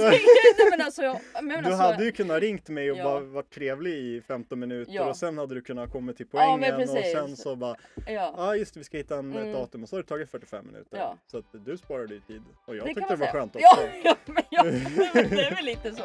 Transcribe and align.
tänkte, 0.00 0.26
nej, 0.58 0.70
men 0.70 0.80
alltså, 0.80 1.02
jag, 1.02 1.20
men 1.42 1.48
Du 1.48 1.54
alltså, 1.68 1.82
hade 1.82 2.04
ju 2.04 2.12
kunnat 2.12 2.40
ringt 2.40 2.68
mig 2.68 2.90
och 2.90 2.98
Ja. 2.98 3.04
bara 3.04 3.20
varit 3.20 3.50
trevlig 3.50 3.92
i 3.92 4.22
15 4.28 4.58
minuter 4.58 4.92
Ja. 4.92 5.04
och 5.04 5.16
sen 5.16 5.38
hade 5.38 5.54
du 5.54 5.60
kunnat 5.60 5.92
komma 5.92 6.12
till 6.12 6.26
poängen 6.26 6.74
och 6.80 6.88
sen 6.88 7.36
så 7.36 7.56
bara 7.56 7.76
ja. 8.06 8.34
Ja 8.36 8.56
just 8.56 8.74
det, 8.74 8.80
vi 8.80 8.84
ska 8.84 8.96
hitta 8.96 9.16
en, 9.18 9.30
ett 9.32 9.36
Mm. 9.40 9.52
datum 9.52 9.82
och 9.82 9.88
så 9.88 9.96
har 9.96 10.02
det 10.02 10.08
tagit 10.08 10.30
45 10.30 10.66
minuter. 10.66 10.96
Ja. 10.98 11.16
Så 11.26 11.38
att 11.38 11.44
du 11.52 11.76
sparade 11.78 12.14
ju 12.14 12.20
tid. 12.20 12.42
Och 12.66 12.76
jag 12.76 12.84
det 12.86 12.94
tyckte 12.94 13.00
det 13.00 13.16
var 13.16 13.26
säga. 13.26 13.32
skönt 13.32 13.56
också. 13.56 13.66
ja, 14.04 14.14
men 14.26 14.42
ja, 14.50 14.64
men 15.14 15.30
det 15.30 15.44
är 15.46 15.54
väl 15.54 15.64
lite 15.64 15.92
så. 15.92 16.02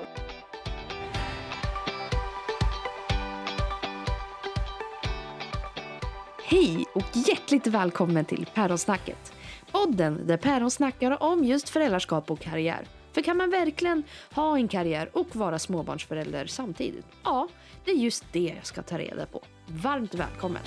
Hej 6.44 6.86
och 6.94 7.18
hjärtligt 7.28 7.68
välkommen 7.68 8.26
till 8.26 8.46
Päronsnacket. 8.54 9.34
Podden 9.72 10.28
där 10.28 10.38
päron 10.38 10.72
snackar 10.72 11.24
om 11.24 11.44
just 11.44 11.70
föräldraskap 11.70 12.32
och 12.32 12.40
karriär. 12.40 12.86
För 13.12 13.22
kan 13.22 13.38
man 13.38 13.50
verkligen 13.50 14.04
ha 14.32 14.58
en 14.58 14.68
karriär 14.68 15.10
och 15.14 15.36
vara 15.36 15.60
småbarnsförälder 15.60 16.46
samtidigt? 16.46 17.06
Ja, 17.24 17.48
det 17.86 17.92
är 17.92 17.96
just 17.96 18.26
det 18.32 18.54
jag 18.58 18.66
ska 18.66 18.82
ta 18.82 18.98
reda 18.98 19.26
på. 19.26 19.42
Varmt 19.68 20.14
välkommen! 20.14 20.62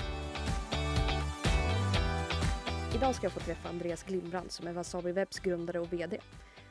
Idag 2.95 3.15
ska 3.15 3.25
jag 3.25 3.33
få 3.33 3.41
träffa 3.41 3.69
Andreas 3.69 4.03
Glimbrand 4.03 4.53
som 4.53 4.67
är 4.67 4.73
Wasabi 4.73 5.13
Webs 5.13 5.39
grundare 5.39 5.81
och 5.81 5.93
VD 5.93 6.19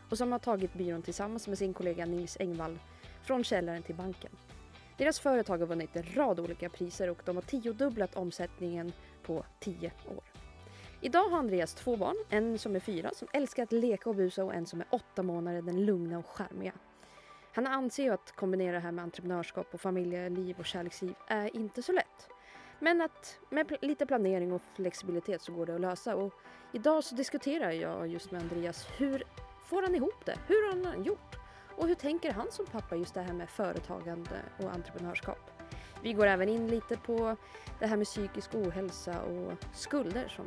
och 0.09 0.18
som 0.18 0.32
har 0.32 0.40
tagit 0.40 0.73
byrån 0.73 1.02
tillsammans 1.02 1.48
med 1.48 1.58
sin 1.58 1.74
kollega 1.74 2.05
Nils 2.05 2.38
Engvall 2.40 2.80
från 3.24 3.44
källaren 3.44 3.84
till 3.84 3.96
banken. 3.96 4.32
Deras 4.98 5.20
företag 5.20 5.58
har 5.58 5.66
vunnit 5.66 5.96
en 5.96 6.04
rad 6.16 6.40
olika 6.40 6.70
priser 6.70 7.10
och 7.10 7.21
de 7.26 7.35
har 7.35 7.44
tiodubblat 7.44 8.16
omsättningen 8.16 8.94
på 9.24 9.46
tio 9.60 9.91
år. 10.05 10.33
Idag 11.05 11.30
har 11.30 11.38
Andreas 11.38 11.73
två 11.73 11.95
barn, 11.98 12.16
en 12.30 12.59
som 12.59 12.75
är 12.75 12.80
fyra 12.80 13.12
som 13.13 13.27
älskar 13.34 13.63
att 13.63 13.71
leka 13.71 14.09
och 14.09 14.16
busa 14.16 14.43
och 14.43 14.53
en 14.53 14.66
som 14.66 14.81
är 14.81 14.88
åtta 14.89 15.23
månader, 15.23 15.62
den 15.62 15.85
lugna 15.85 16.20
och 16.20 16.26
charmiga. 16.26 16.71
Han 17.53 17.67
anser 17.67 18.03
ju 18.03 18.09
att 18.09 18.31
kombinera 18.35 18.71
det 18.71 18.79
här 18.79 18.91
med 18.91 19.03
entreprenörskap 19.03 19.67
och 19.73 19.81
familjeliv 19.81 20.60
och 20.60 20.65
kärleksliv 20.65 21.15
är 21.27 21.55
inte 21.55 21.82
så 21.84 21.91
lätt. 21.91 22.29
Men 22.79 23.01
att 23.01 23.40
med 23.49 23.77
lite 23.82 24.05
planering 24.05 24.51
och 24.51 24.62
flexibilitet 24.76 25.41
så 25.41 25.54
går 25.54 25.65
det 25.65 25.76
att 25.76 25.82
lösa 25.82 26.15
och 26.15 26.34
idag 26.71 27.04
så 27.04 27.15
diskuterar 27.15 27.71
jag 27.71 28.07
just 28.07 28.32
med 28.32 28.41
Andreas 28.41 28.88
hur 28.98 29.23
får 29.65 29.82
han 29.82 29.95
ihop 29.95 30.26
det? 30.26 30.38
Hur 30.48 30.67
har 30.67 30.91
han 30.91 31.04
gjort? 31.04 31.35
Och 31.77 31.88
hur 31.88 31.95
tänker 31.95 32.32
han 32.32 32.51
som 32.51 32.65
pappa 32.65 32.95
just 32.95 33.13
det 33.13 33.21
här 33.21 33.34
med 33.34 33.49
företagande 33.49 34.40
och 34.60 34.73
entreprenörskap? 34.73 35.51
Vi 36.04 36.13
går 36.13 36.26
även 36.26 36.49
in 36.49 36.67
lite 36.67 36.98
på 36.98 37.35
det 37.79 37.88
här 37.88 37.98
med 37.98 38.07
psykisk 38.07 38.55
ohälsa 38.55 39.21
och 39.21 39.54
skulder 39.73 40.27
som 40.27 40.45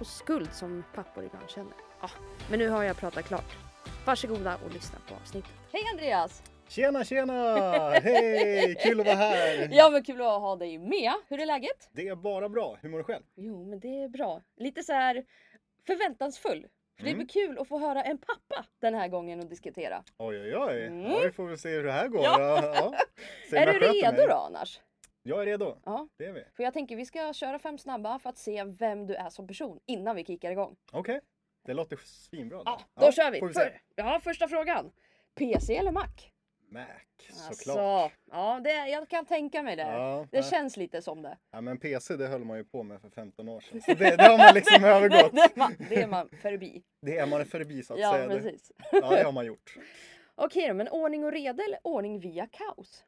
och 0.00 0.06
skuld 0.06 0.52
som 0.52 0.84
pappor 0.94 1.24
ibland 1.24 1.50
känner. 1.50 1.72
Ja, 2.00 2.10
men 2.50 2.58
nu 2.58 2.68
har 2.68 2.82
jag 2.82 2.96
pratat 2.96 3.24
klart. 3.24 3.56
Varsågoda 4.06 4.58
och 4.64 4.72
lyssna 4.74 4.98
på 5.08 5.14
avsnittet. 5.14 5.50
Hej 5.72 5.82
Andreas! 5.92 6.42
Tjena 6.68 7.04
tjena! 7.04 7.58
Hej! 7.90 8.74
Kul 8.82 9.00
att 9.00 9.06
vara 9.06 9.16
här! 9.16 9.68
Ja 9.72 9.90
men 9.90 10.04
kul 10.04 10.20
att 10.20 10.26
ha 10.40 10.56
dig 10.56 10.78
med. 10.78 11.12
Hur 11.28 11.40
är 11.40 11.46
läget? 11.46 11.88
Det 11.92 12.08
är 12.08 12.14
bara 12.16 12.48
bra. 12.48 12.76
Hur 12.82 12.88
mår 12.88 12.98
du 12.98 13.04
själv? 13.04 13.22
Jo 13.36 13.64
men 13.64 13.80
det 13.80 14.02
är 14.02 14.08
bra. 14.08 14.42
Lite 14.56 14.82
så 14.82 14.92
här 14.92 15.24
förväntansfull. 15.86 16.66
För 16.96 17.04
det 17.04 17.10
Mm. 17.10 17.18
blir 17.24 17.28
kul 17.28 17.58
att 17.58 17.68
få 17.68 17.78
höra 17.78 18.02
en 18.02 18.18
pappa 18.18 18.64
den 18.80 18.94
här 18.94 19.08
gången 19.08 19.40
och 19.40 19.46
diskutera. 19.46 20.04
Oj 20.18 20.40
oj 20.40 20.56
oj. 20.56 20.86
Mm. 20.86 21.10
Ja, 21.12 21.20
vi 21.24 21.30
får 21.32 21.46
väl 21.48 21.58
se 21.58 21.68
hur 21.68 21.84
det 21.84 21.92
här 21.92 22.08
går. 22.08 22.24
Ja. 22.24 22.38
Ja. 22.74 22.94
Är 23.58 23.66
du 23.66 23.72
redo 23.78 24.16
mig. 24.16 24.26
då 24.28 24.34
annars? 24.34 24.80
Jag 25.22 25.42
är 25.42 25.46
redo. 25.46 25.76
Ja. 25.84 26.08
Det 26.16 26.24
är 26.26 26.32
vi. 26.32 26.44
För 26.56 26.62
jag 26.62 26.72
tänker 26.72 26.96
vi 26.96 27.06
ska 27.06 27.32
köra 27.32 27.58
fem 27.58 27.78
snabba 27.78 28.18
för 28.18 28.30
att 28.30 28.38
se 28.38 28.64
vem 28.64 29.06
du 29.06 29.14
är 29.14 29.28
som 29.30 29.46
person 29.46 29.80
innan 29.86 30.16
vi 30.16 30.24
kickar 30.24 30.50
igång. 30.50 30.76
Okej. 30.92 31.20
Det 31.64 31.74
låter 31.74 31.96
svinbra. 32.04 32.56
då. 32.58 32.62
Ja, 32.66 32.80
då 32.94 33.12
kör 33.12 33.30
vi. 33.30 33.40
Vi. 33.46 33.52
För, 33.52 33.80
ja, 33.96 34.20
första 34.24 34.48
frågan. 34.48 34.92
PC 35.34 35.76
eller 35.76 35.92
Mac? 35.92 36.06
Mac, 36.68 36.80
Alltså, 37.28 37.54
såklart. 37.54 38.12
ja, 38.30 38.60
det, 38.64 38.70
jag 38.88 39.08
kan 39.08 39.24
tänka 39.26 39.62
mig 39.62 39.76
det. 39.76 39.82
Ja, 39.82 40.26
Det 40.30 40.36
ja. 40.36 40.42
känns 40.42 40.76
lite 40.76 41.02
som 41.02 41.22
det. 41.22 41.38
ja, 41.50 41.60
men 41.60 41.78
PC 41.78 42.16
det 42.16 42.26
höll 42.26 42.44
man 42.44 42.56
ju 42.58 42.64
på 42.64 42.82
med 42.82 43.00
för 43.00 43.10
15 43.10 43.48
år 43.48 43.60
sedan. 43.60 43.80
Så 43.80 43.94
det, 43.94 44.16
det 44.16 44.22
har 44.22 44.38
man 44.38 44.54
liksom 44.54 44.84
övergått. 44.84 45.32
det, 45.32 45.48
det, 45.48 45.56
man, 45.56 45.74
det 45.88 46.02
är 46.02 46.06
man 46.06 46.28
förbi. 46.42 46.82
Det 47.02 47.18
är 47.18 47.26
man 47.26 47.46
förbi 47.46 47.82
så 47.82 47.94
att 47.94 48.00
Ja, 48.00 48.12
säga. 48.12 48.28
Det, 48.28 48.40
precis. 48.40 48.72
ja, 48.92 49.10
det 49.10 49.22
har 49.22 49.32
man 49.32 49.46
gjort. 49.46 49.76
Okej 50.34 50.68
då, 50.68 50.74
men 50.74 50.88
ordning 50.88 51.24
och 51.24 51.32
reda 51.32 51.64
eller 51.64 51.78
ordning 51.82 52.20
via 52.20 52.46
kaos? 52.46 53.04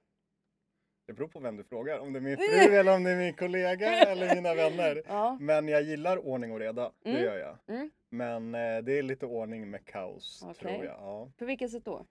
Det 1.07 1.13
beror 1.13 1.29
på 1.29 1.41
vem 1.41 1.57
du 1.57 1.65
frågar. 1.65 1.99
Om 1.99 2.13
det 2.13 2.19
är 2.19 2.21
min 2.21 2.37
fru 2.69 2.75
eller 2.77 2.95
om 2.95 3.05
det 3.05 3.11
är 3.11 3.17
min 3.17 3.35
kollega 3.35 3.89
eller 4.07 4.35
mina 4.35 4.55
vänner. 4.71 5.03
Ja. 5.07 5.37
Men 5.41 5.69
jag 5.69 5.83
gillar 5.83 6.27
ordning 6.27 6.53
och 6.53 6.59
reda. 6.61 6.93
Det 7.03 7.11
Mm. 7.11 7.23
gör 7.23 7.37
jag. 7.39 7.59
Mm. 7.77 7.91
Men 8.11 8.55
eh, 8.55 8.83
det 8.85 8.99
är 8.99 9.03
lite 9.03 9.27
ordning 9.27 9.71
med 9.71 9.85
kaos 9.85 10.43
Okej. 10.45 10.55
tror 10.55 10.85
jag. 10.85 10.95
Ja. 11.01 11.31
På 11.39 11.45
vilket 11.45 11.71
sätt 11.71 11.85
då? 11.85 12.07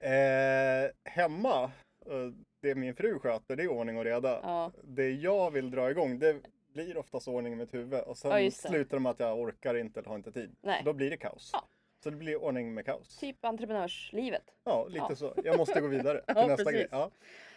Eh, 0.00 0.90
hemma, 1.04 1.64
eh, 2.06 2.32
det 2.62 2.74
min 2.74 2.94
fru 2.94 3.18
sköter, 3.18 3.56
det 3.56 3.62
är 3.62 3.68
ordning 3.68 3.98
och 3.98 4.04
reda. 4.04 4.40
Ja. 4.42 4.72
Det 4.84 5.10
jag 5.10 5.50
vill 5.50 5.70
dra 5.70 5.90
igång, 5.90 6.18
det 6.18 6.36
blir 6.72 6.96
oftast 6.96 7.28
ordning 7.28 7.52
i 7.52 7.56
mitt 7.56 7.74
huvud. 7.74 8.00
Och 8.00 8.18
sen 8.18 8.30
Ja, 8.30 8.36
det. 8.38 8.50
slutar 8.50 8.96
det 8.96 9.00
med 9.02 9.10
att 9.10 9.20
jag 9.20 9.38
orkar 9.40 9.74
inte 9.74 10.00
eller 10.00 10.08
har 10.08 10.16
inte 10.16 10.32
tid. 10.32 10.56
Nej. 10.60 10.82
Då 10.84 10.92
blir 10.92 11.10
det 11.10 11.16
kaos. 11.16 11.50
Ja. 11.52 11.64
Så 12.06 12.10
det 12.10 12.16
blir 12.16 12.36
ordning 12.42 12.74
med 12.74 12.84
kaos. 12.84 13.16
Typ 13.16 13.44
entreprenörslivet. 13.44 14.54
Ja, 14.64 14.86
lite 14.88 15.06
Ja. 15.08 15.14
så. 15.16 15.34
Jag 15.44 15.56
måste 15.58 15.80
gå 15.80 15.86
vidare 15.88 16.18
till 16.26 16.36
Ja, 16.36 16.46
nästa 16.46 16.64
precis. 16.64 16.72
grej. 16.72 16.88
Ja. 16.90 17.10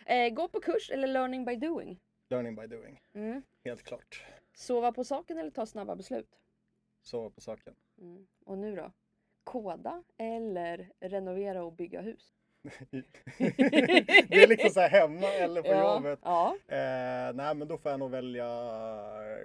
Eh, 0.06 0.34
gå 0.34 0.48
på 0.48 0.60
kurs 0.60 0.92
eller 0.92 1.08
learning 1.08 1.46
by 1.46 1.56
doing? 1.56 2.00
Learning 2.30 2.56
by 2.56 2.68
doing, 2.68 3.02
Mm. 3.14 3.42
helt 3.66 3.84
klart. 3.84 4.24
Sova 4.54 4.92
på 4.92 5.04
saken 5.04 5.38
eller 5.38 5.52
ta 5.52 5.66
snabba 5.66 5.96
beslut? 5.96 6.40
Så 7.02 7.30
på 7.30 7.42
saken. 7.42 7.76
Mm. 8.02 8.28
Och 8.46 8.58
nu 8.58 8.76
då? 8.76 8.92
Koda 9.44 10.04
eller 10.18 10.92
renovera 11.00 11.64
och 11.64 11.74
bygga 11.74 12.02
hus? 12.02 12.34
det 14.30 14.44
är 14.44 14.47
liksom 14.47 14.70
så 14.70 14.80
här 14.80 14.90
hemma 14.90 15.28
eller 15.28 15.62
på 15.62 15.68
ja. 15.68 15.94
jobbet. 15.96 16.20
Ja. 16.24 16.56
Eh, 16.68 17.34
nej 17.36 17.56
men 17.56 17.68
då 17.68 17.78
får 17.78 17.92
jag 17.92 18.00
nog 18.00 18.12
välja 18.12 18.46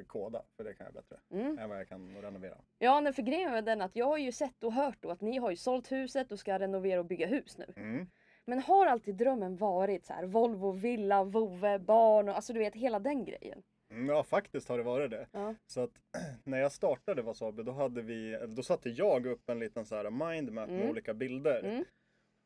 koda 0.07 0.43
för 0.57 0.65
det 0.65 0.75
kan 0.75 0.87
jag 0.87 0.95
bättre 0.95 1.17
Mm. 1.33 1.59
än 1.59 1.69
vad 1.69 1.79
jag 1.79 1.89
kan 1.89 2.17
renovera. 2.23 2.57
Ja, 2.79 3.01
nej, 3.01 3.13
för 3.13 3.23
grejen 3.23 3.55
är 3.55 3.63
den 3.63 3.81
att 3.81 3.97
jag 3.97 4.07
har 4.07 4.19
ju 4.19 4.33
sett 4.33 4.65
och 4.65 4.73
hört 4.73 4.97
då 5.01 5.11
att 5.11 5.21
ni 5.21 5.39
har 5.39 5.51
ju 5.51 5.57
sålt 5.57 5.93
huset 5.93 6.33
och 6.33 6.39
ska 6.39 6.59
renovera 6.59 7.01
och 7.01 7.07
bygga 7.07 7.27
hus 7.27 7.59
nu. 7.59 7.73
Mm. 7.77 8.07
Men 8.47 8.59
har 8.63 8.87
alltid 8.87 9.15
drömmen 9.15 9.57
varit 9.57 10.07
så 10.07 10.13
här 10.13 10.25
Volvo, 10.25 10.71
villa, 10.73 11.25
vovve, 11.25 11.79
barn 11.79 12.29
och 12.29 12.35
alltså 12.37 12.53
du 12.53 12.59
vet 12.59 12.75
hela 12.75 12.99
den 12.99 13.25
grejen? 13.25 13.63
Mm, 13.91 14.09
Ja 14.09 14.23
faktiskt 14.23 14.69
har 14.69 14.79
det 14.79 14.85
varit 14.85 15.11
det. 15.11 15.27
Ja. 15.33 15.55
Så 15.67 15.81
att 15.81 15.91
när 16.45 16.59
jag 16.59 16.73
startade 16.73 17.23
Wasabi 17.23 17.63
då 17.63 17.73
hade 17.73 18.03
vi, 18.03 18.39
då 18.49 18.63
satte 18.63 18.89
jag 18.91 19.27
upp 19.27 19.51
en 19.51 19.59
liten 19.59 19.87
så 19.87 19.97
här 19.97 20.11
mindmap 20.11 20.69
med 20.69 20.77
Mm. 20.79 20.91
olika 20.91 21.15
bilder. 21.15 21.63
Mm. 21.65 21.85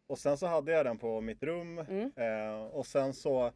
Och 0.08 0.18
sen 0.18 0.38
så 0.38 0.46
hade 0.46 0.72
jag 0.72 0.86
den 0.86 0.98
på 0.98 1.20
mitt 1.20 1.42
rum 1.42 1.78
Mm. 1.78 2.12
eh, 2.16 2.62
och 2.62 2.86
sen 2.86 3.14
så 3.14 3.52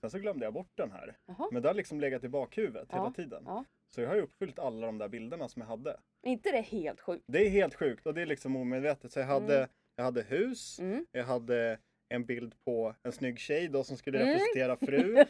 Sen 0.00 0.10
så 0.10 0.18
glömde 0.18 0.44
jag 0.46 0.52
bort 0.54 0.70
den 0.74 0.92
här. 0.92 1.16
Jaha. 1.26 1.48
Men 1.52 1.62
det 1.62 1.68
har 1.68 1.74
liksom 1.74 2.00
legat 2.00 2.24
i 2.24 2.28
bakhuvudet 2.28 2.88
Ja, 2.90 2.96
hela 2.98 3.10
tiden. 3.10 3.42
ja. 3.46 3.64
Så 3.94 4.00
jag 4.00 4.08
har 4.08 4.14
ju 4.16 4.22
uppfyllt 4.22 4.58
alla 4.58 4.86
de 4.86 4.98
där 4.98 5.08
bilderna 5.08 5.48
som 5.48 5.62
jag 5.62 5.66
hade. 5.68 5.90
Är 6.22 6.30
inte 6.30 6.50
det 6.50 6.60
helt 6.60 7.00
sjukt? 7.00 7.24
Det 7.26 7.46
är 7.46 7.50
helt 7.50 7.74
sjukt 7.74 8.06
och 8.06 8.14
det 8.14 8.22
är 8.22 8.26
liksom 8.26 8.56
omedvetet. 8.56 9.12
Så 9.12 9.18
jag 9.20 9.26
hade, 9.26 9.56
Mm. 9.56 9.68
jag 9.96 10.04
hade 10.04 10.22
hus, 10.22 10.78
Mm. 10.80 11.06
jag 11.12 11.24
hade 11.24 11.78
en 12.08 12.24
bild 12.24 12.54
på 12.64 12.94
en 13.02 13.12
snygg 13.12 13.38
tjej 13.38 13.68
då 13.68 13.84
som 13.84 13.96
skulle 13.96 14.18
Mm. 14.22 14.28
representera 14.34 14.76
fru. 14.76 15.24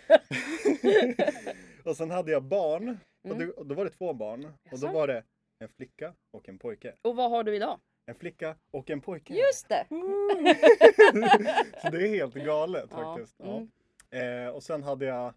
och 1.84 1.96
sen 1.96 2.10
hade 2.10 2.32
jag 2.32 2.42
barn. 2.42 2.98
Och, 3.24 3.34
Mm. 3.34 3.46
då, 3.48 3.52
och 3.54 3.66
då 3.66 3.74
var 3.74 3.84
det 3.84 3.90
två 3.90 4.12
barn. 4.12 4.44
Och 4.44 4.52
Jaså? 4.72 4.86
då 4.86 4.92
var 4.92 5.06
det 5.08 5.24
en 5.58 5.68
flicka 5.68 6.14
och 6.30 6.48
en 6.48 6.58
pojke. 6.58 6.94
Och 7.02 7.16
vad 7.16 7.30
har 7.30 7.44
du 7.44 7.56
idag? 7.56 7.80
En 8.06 8.14
flicka 8.14 8.56
och 8.70 8.90
en 8.90 9.00
pojke. 9.00 9.34
Just 9.34 9.68
det! 9.68 9.86
Så 11.82 11.88
det 11.90 12.02
är 12.02 12.08
helt 12.08 12.34
galet 12.34 12.86
Ja, 12.90 12.96
faktiskt. 12.96 13.36
Ja. 13.38 13.56
mm. 13.56 14.46
Eh, 14.46 14.48
och 14.54 14.62
sen 14.62 14.82
hade 14.82 15.04
jag 15.04 15.34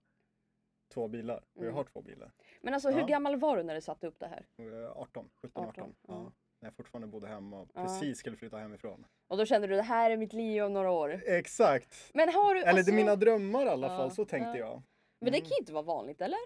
två 0.94 1.08
bilar. 1.08 1.36
Och 1.38 1.44
jag 1.56 1.64
Mm. 1.64 1.76
har 1.76 1.84
två 1.84 2.02
bilar. 2.02 2.32
Men 2.62 2.74
alltså 2.74 2.90
hur 2.90 3.08
gammal 3.08 3.36
var 3.40 3.58
du 3.58 3.64
när 3.64 3.76
du 3.76 3.82
satte 3.82 4.08
upp 4.08 4.20
det 4.20 4.28
här? 4.28 4.46
Eh, 4.58 4.92
18, 4.98 5.30
17, 5.42 5.64
18. 5.64 5.70
18, 5.84 5.96
Ja. 6.08 6.32
När 6.60 6.68
jag 6.70 6.76
fortfarande 6.76 7.08
bodde 7.08 7.28
hemma 7.28 7.60
och 7.60 7.74
precis 7.74 8.18
skulle 8.18 8.38
flytta 8.38 8.58
hemifrån. 8.58 9.06
Och 9.28 9.38
då 9.38 9.46
kände 9.46 9.68
du 9.68 9.76
det 9.76 9.82
här 9.82 10.12
är 10.12 10.18
mitt 10.18 10.34
liv 10.34 10.64
om 10.64 10.74
några 10.74 10.92
år. 10.92 11.22
Exakt! 11.26 12.12
Men 12.14 12.30
har 12.34 12.54
du 12.56 12.62
Eller 12.62 12.74
det 12.74 12.78
alltså... 12.80 12.92
är 12.92 12.96
mina 12.96 13.16
drömmar 13.16 13.66
i 13.66 13.70
alla 13.70 13.88
fall, 13.88 14.12
så 14.12 14.26
tänkte 14.26 14.50
ja. 14.50 14.58
jag. 14.58 14.82
Men 15.20 15.32
det 15.32 15.38
Mm. 15.38 15.42
kan 15.42 15.56
ju 15.56 15.60
inte 15.60 15.74
vara 15.74 15.84
vanligt 15.84 16.22
eller? 16.22 16.40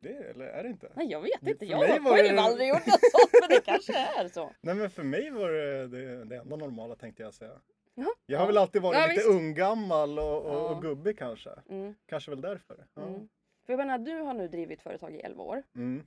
Det, 0.00 0.08
eller 0.30 0.44
är 0.46 0.62
det 0.62 0.68
inte? 0.68 0.92
Nej 0.96 1.06
jag 1.06 1.20
vet 1.20 1.42
inte, 1.48 1.66
för 1.66 1.72
jag 1.72 1.80
mig 1.80 1.98
har 1.98 2.16
själv 2.16 2.36
det- 2.36 2.42
aldrig 2.42 2.68
gjort 2.68 2.86
något 2.86 3.00
sånt 3.00 3.32
men 3.40 3.48
det 3.48 3.60
kanske 3.64 3.92
är 3.98 4.28
så. 4.28 4.52
Nej 4.60 4.74
men 4.74 4.90
för 4.90 5.02
mig 5.02 5.30
var 5.30 5.50
det 5.50 5.86
det, 5.88 6.24
det 6.24 6.36
enda 6.36 6.56
normala 6.56 6.96
tänkte 6.96 7.22
jag 7.22 7.34
säga. 7.34 7.60
Jaha, 7.94 8.08
Jag 8.26 8.38
har 8.38 8.44
ja. 8.44 8.46
väl 8.46 8.58
alltid 8.58 8.82
varit 8.82 8.96
Ja, 8.98 9.06
lite 9.06 9.14
visst. 9.14 9.28
unggammal 9.30 10.18
och, 10.18 10.42
och, 10.44 10.54
Ja. 10.54 10.68
och 10.76 10.82
gubbig 10.82 11.18
kanske. 11.18 11.50
Mm, 11.68 11.94
Kanske 12.06 12.30
väl 12.30 12.40
därför. 12.40 12.86
Ja. 12.94 13.02
mm. 13.02 13.28
För 13.66 13.72
jag 13.72 13.78
menar, 13.78 13.98
du 13.98 14.14
har 14.20 14.34
nu 14.34 14.48
drivit 14.48 14.82
företag 14.82 15.14
i 15.14 15.20
11 15.20 15.42
år. 15.42 15.62
Mm. 15.74 16.06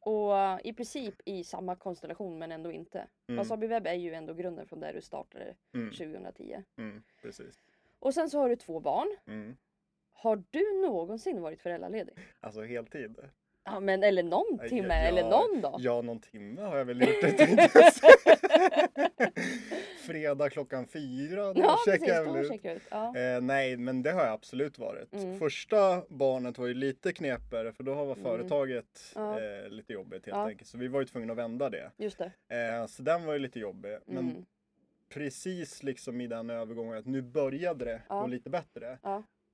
Och 0.00 0.38
eh, 0.38 0.58
i 0.64 0.72
princip 0.72 1.14
i 1.24 1.44
samma 1.44 1.76
konstellation 1.76 2.38
men 2.38 2.52
ändå 2.52 2.72
inte. 2.72 2.98
Mm. 3.28 3.38
Wasabi 3.38 3.66
Webb 3.66 3.86
är 3.86 3.94
ju 3.94 4.12
ändå 4.14 4.34
grunden 4.34 4.66
från 4.66 4.80
där 4.80 4.92
du 4.92 5.00
startade 5.02 5.54
Mm. 5.74 5.90
2010. 5.90 6.62
Mm. 6.78 7.02
Precis. 7.22 7.62
Och 7.98 8.14
sen 8.14 8.30
så 8.30 8.38
har 8.38 8.48
du 8.48 8.56
två 8.56 8.80
barn. 8.80 9.16
Mm. 10.24 10.38
Har 10.38 10.44
du 10.50 10.82
någonsin 10.88 11.40
varit 11.42 11.60
föräldraledig? 11.62 12.14
Alltså 12.40 12.62
heltid. 12.62 13.16
Ja 13.64 13.80
men 13.80 14.02
eller 14.02 14.22
någon 14.22 14.58
timme 14.68 14.88
ja, 15.02 15.08
eller 15.08 15.22
någon 15.22 15.60
dag? 15.60 15.76
Ja, 15.78 16.02
någon 16.02 16.20
timme 16.20 16.60
har 16.62 16.76
jag 16.78 16.84
väl 16.84 17.00
gjort 17.00 17.20
det 17.22 17.70
fredag 20.06 20.50
klockan 20.50 20.86
fyra. 20.86 21.52
Då 21.54 21.60
Ja 21.60 21.78
checkar 21.86 22.14
jag 22.14 22.32
väl 22.32 22.44
ut. 22.44 22.64
ut. 22.64 22.82
Ja. 22.90 23.16
Eh, 23.16 23.40
nej, 23.40 23.76
men 23.76 24.02
det 24.02 24.10
har 24.12 24.24
jag 24.24 24.32
absolut 24.32 24.78
varit. 24.78 25.14
Mm. 25.14 25.38
Första 25.38 26.02
barnet 26.08 26.58
var 26.58 26.66
ju 26.66 26.74
lite 26.74 27.12
knepigare 27.12 27.72
för 27.72 27.82
då 27.84 27.94
var 27.94 28.02
Mm. 28.04 28.22
företaget 28.24 29.12
Ja. 29.14 29.40
eh, 29.40 29.68
lite 29.68 29.92
jobbigt 29.92 30.26
helt 30.26 30.36
enkelt. 30.48 30.68
Så 30.68 30.78
vi 30.78 30.88
var 30.88 31.00
ju 31.00 31.06
tvungna 31.06 31.32
att 31.32 31.38
vända 31.38 31.70
det. 31.70 31.90
Just 31.96 32.18
det. 32.18 32.32
Eh, 32.80 32.86
så 32.86 33.02
den 33.02 33.24
var 33.24 33.32
ju 33.32 33.38
lite 33.38 33.60
jobbig. 33.60 33.98
Men 34.06 34.30
Mm. 34.30 34.44
precis 35.08 35.82
liksom 35.82 36.20
i 36.20 36.26
den 36.26 36.50
övergången 36.50 36.98
att 36.98 37.06
nu 37.06 37.22
började 37.22 37.84
det 37.84 38.02
gå 38.08 38.26
lite 38.26 38.50
bättre. 38.50 38.98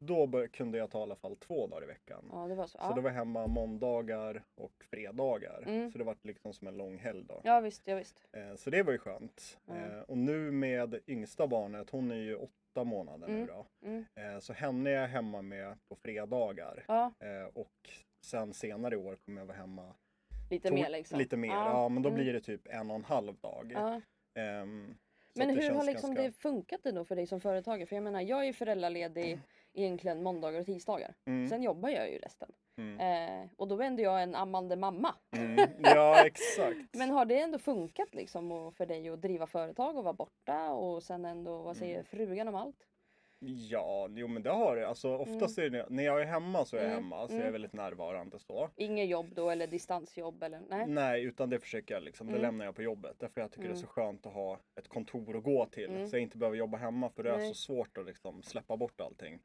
Då 0.01 0.27
bör, 0.27 0.47
kunde 0.47 0.79
jag 0.79 0.91
ta 0.91 0.99
i 0.99 1.03
alla 1.03 1.17
fall 1.17 1.37
två 1.37 1.67
dagar 1.67 1.83
i 1.83 1.87
veckan. 1.87 2.29
Ja 2.33 2.47
det 2.49 2.55
var 2.55 2.67
så. 2.67 2.79
Så 2.79 2.85
Ja, 2.85 2.93
då 2.97 3.01
var 3.01 3.11
jag 3.11 3.15
hemma 3.17 3.47
måndagar 3.47 4.43
och 4.55 4.85
fredagar. 4.91 5.63
Mm. 5.67 5.93
Så 5.93 5.99
det 5.99 6.05
var 6.05 6.17
liksom 6.23 6.53
som 6.53 6.69
en 6.69 6.77
lång 6.77 6.99
helg 6.99 7.25
då. 7.29 7.41
ja 7.45 7.61
visst, 7.61 7.83
ja 7.87 7.97
visst. 7.97 8.27
Eh, 8.33 8.55
så 8.57 8.71
det 8.71 8.83
var 8.83 8.93
ju 8.93 8.99
skönt. 8.99 9.59
Ja. 9.67 9.75
Eh, 9.77 10.01
och 10.01 10.19
nu 10.19 10.51
med 10.51 11.01
yngsta 11.07 11.47
barnet, 11.47 11.91
hon 11.91 12.11
är 12.11 12.15
ju 12.17 12.35
åtta 12.37 12.85
månader 12.85 13.29
nu 13.29 13.35
Mm. 13.35 13.47
då. 13.47 13.67
Mm. 13.87 14.05
Eh, 14.15 14.39
så 14.41 14.53
henne 14.53 14.91
är 14.91 14.95
jag 15.01 15.09
hemma 15.09 15.43
med 15.43 15.79
på 15.89 15.95
fredagar. 15.97 16.85
Ja, 16.89 17.13
Eh, 17.21 17.49
och 17.55 17.91
sen 18.25 18.53
senare 18.55 18.95
i 18.95 18.97
år 18.99 19.17
kommer 19.17 19.41
jag 19.41 19.47
vara 19.47 19.57
hemma 19.57 19.95
lite 20.51 20.73
mer 20.73 20.89
liksom. 20.91 21.19
lite 21.19 21.37
mer. 21.37 21.49
Ja. 21.49 21.71
Ja, 21.73 21.89
men 21.89 22.03
då 22.03 22.09
Mm. 22.09 22.23
blir 22.23 22.33
det 22.33 22.41
typ 22.41 22.67
en 22.67 22.91
och 22.91 22.97
en 22.97 23.05
halv 23.05 23.37
dag. 23.41 23.73
Ehm, 24.35 24.95
Men 25.35 25.49
det 25.49 25.63
hur 25.63 25.71
har 25.71 25.85
liksom 25.85 26.15
ganska- 26.15 26.23
det 26.23 26.33
funkat 26.33 26.81
det 26.83 26.93
då 26.93 27.05
för 27.05 27.17
dig 27.17 27.27
som 27.27 27.41
företagare? 27.41 27.87
För 27.87 27.97
jag 27.97 28.03
menar, 28.03 28.21
jag 28.21 28.47
är 28.49 28.53
föräldraledig 28.53 29.39
egentligen 29.79 30.23
måndagar 30.23 30.61
och 30.61 30.67
tisdagar. 30.67 31.15
Mm, 31.27 31.49
Sen 31.49 31.63
jobbar 31.63 31.89
jag 31.89 32.11
ju 32.11 32.19
resten. 32.19 32.49
mm, 32.79 33.01
Eh, 33.01 33.49
och 33.57 33.69
då 33.69 33.81
är 33.81 33.85
ändå 33.85 34.03
jag 34.03 34.23
en 34.23 34.35
ammande 34.35 34.77
mamma. 34.77 35.15
mm. 35.37 35.57
Ja, 35.79 36.27
exakt. 36.27 36.77
Men 36.93 37.11
har 37.11 37.25
det 37.25 37.41
ändå 37.41 37.59
funkat 37.59 38.15
liksom 38.15 38.53
och 38.53 38.75
för 38.75 38.87
dig 38.87 39.09
att 39.09 39.23
driva 39.23 39.47
företag 39.47 39.97
och 39.97 40.05
vara 40.05 40.15
borta 40.15 40.71
och 40.71 41.03
sen 41.03 41.25
ändå, 41.25 41.59
vad 41.63 41.77
säger 41.77 41.95
Mm. 41.95 42.05
frugan 42.05 42.49
om 42.49 42.55
allt? 42.55 42.87
Ja, 43.41 44.09
jo 44.11 44.29
men 44.29 44.43
det 44.43 44.51
har 44.51 44.77
det. 44.77 44.89
Alltså 44.89 45.17
oftast 45.17 45.59
är 45.59 45.71
det, 45.71 45.87
när 45.89 46.03
jag 46.03 46.21
är 46.21 46.25
hemma 46.27 46.65
så 46.65 46.77
är 46.77 46.81
jag 46.81 46.91
Mm, 46.93 47.03
hemma. 47.05 47.27
Så 47.27 47.33
mm. 47.33 47.39
jag 47.39 47.49
är 47.49 47.53
väldigt 47.53 47.73
närvarande 47.73 48.39
så. 48.39 48.71
Inget 48.77 49.09
jobb 49.09 49.27
då 49.35 49.51
eller 49.51 49.67
distansjobb 49.67 50.43
eller 50.43 50.61
nej? 50.69 50.87
Nej, 50.87 51.25
utan 51.25 51.51
det 51.51 51.59
försöker 51.61 51.95
jag 51.95 52.03
liksom. 52.03 52.27
Det 52.27 52.33
Mm. 52.33 52.43
lämnar 52.43 52.65
jag 52.65 52.75
på 52.77 52.83
jobbet. 52.83 53.17
Därför 53.19 53.41
jag 53.41 53.51
tycker 53.51 53.63
det 53.63 53.69
är 53.69 53.71
Mm. 53.71 53.81
så 53.83 53.87
skönt 53.87 54.27
att 54.27 54.33
ha 54.33 54.59
ett 54.77 54.89
kontor 54.89 55.37
att 55.37 55.45
gå 55.45 55.67
till. 55.67 55.91
Mm. 55.91 56.07
Så 56.09 56.17
jag 56.17 56.23
inte 56.23 56.39
behöver 56.39 56.57
jobba 56.59 56.79
hemma 56.79 57.11
för 57.11 57.23
det 57.23 57.31
är 57.31 57.39
Nej. 57.39 57.49
så 57.49 57.55
svårt 57.55 57.99
att 57.99 58.07
liksom 58.07 58.43
släppa 58.43 58.77
bort 58.77 59.01
allting. 59.01 59.39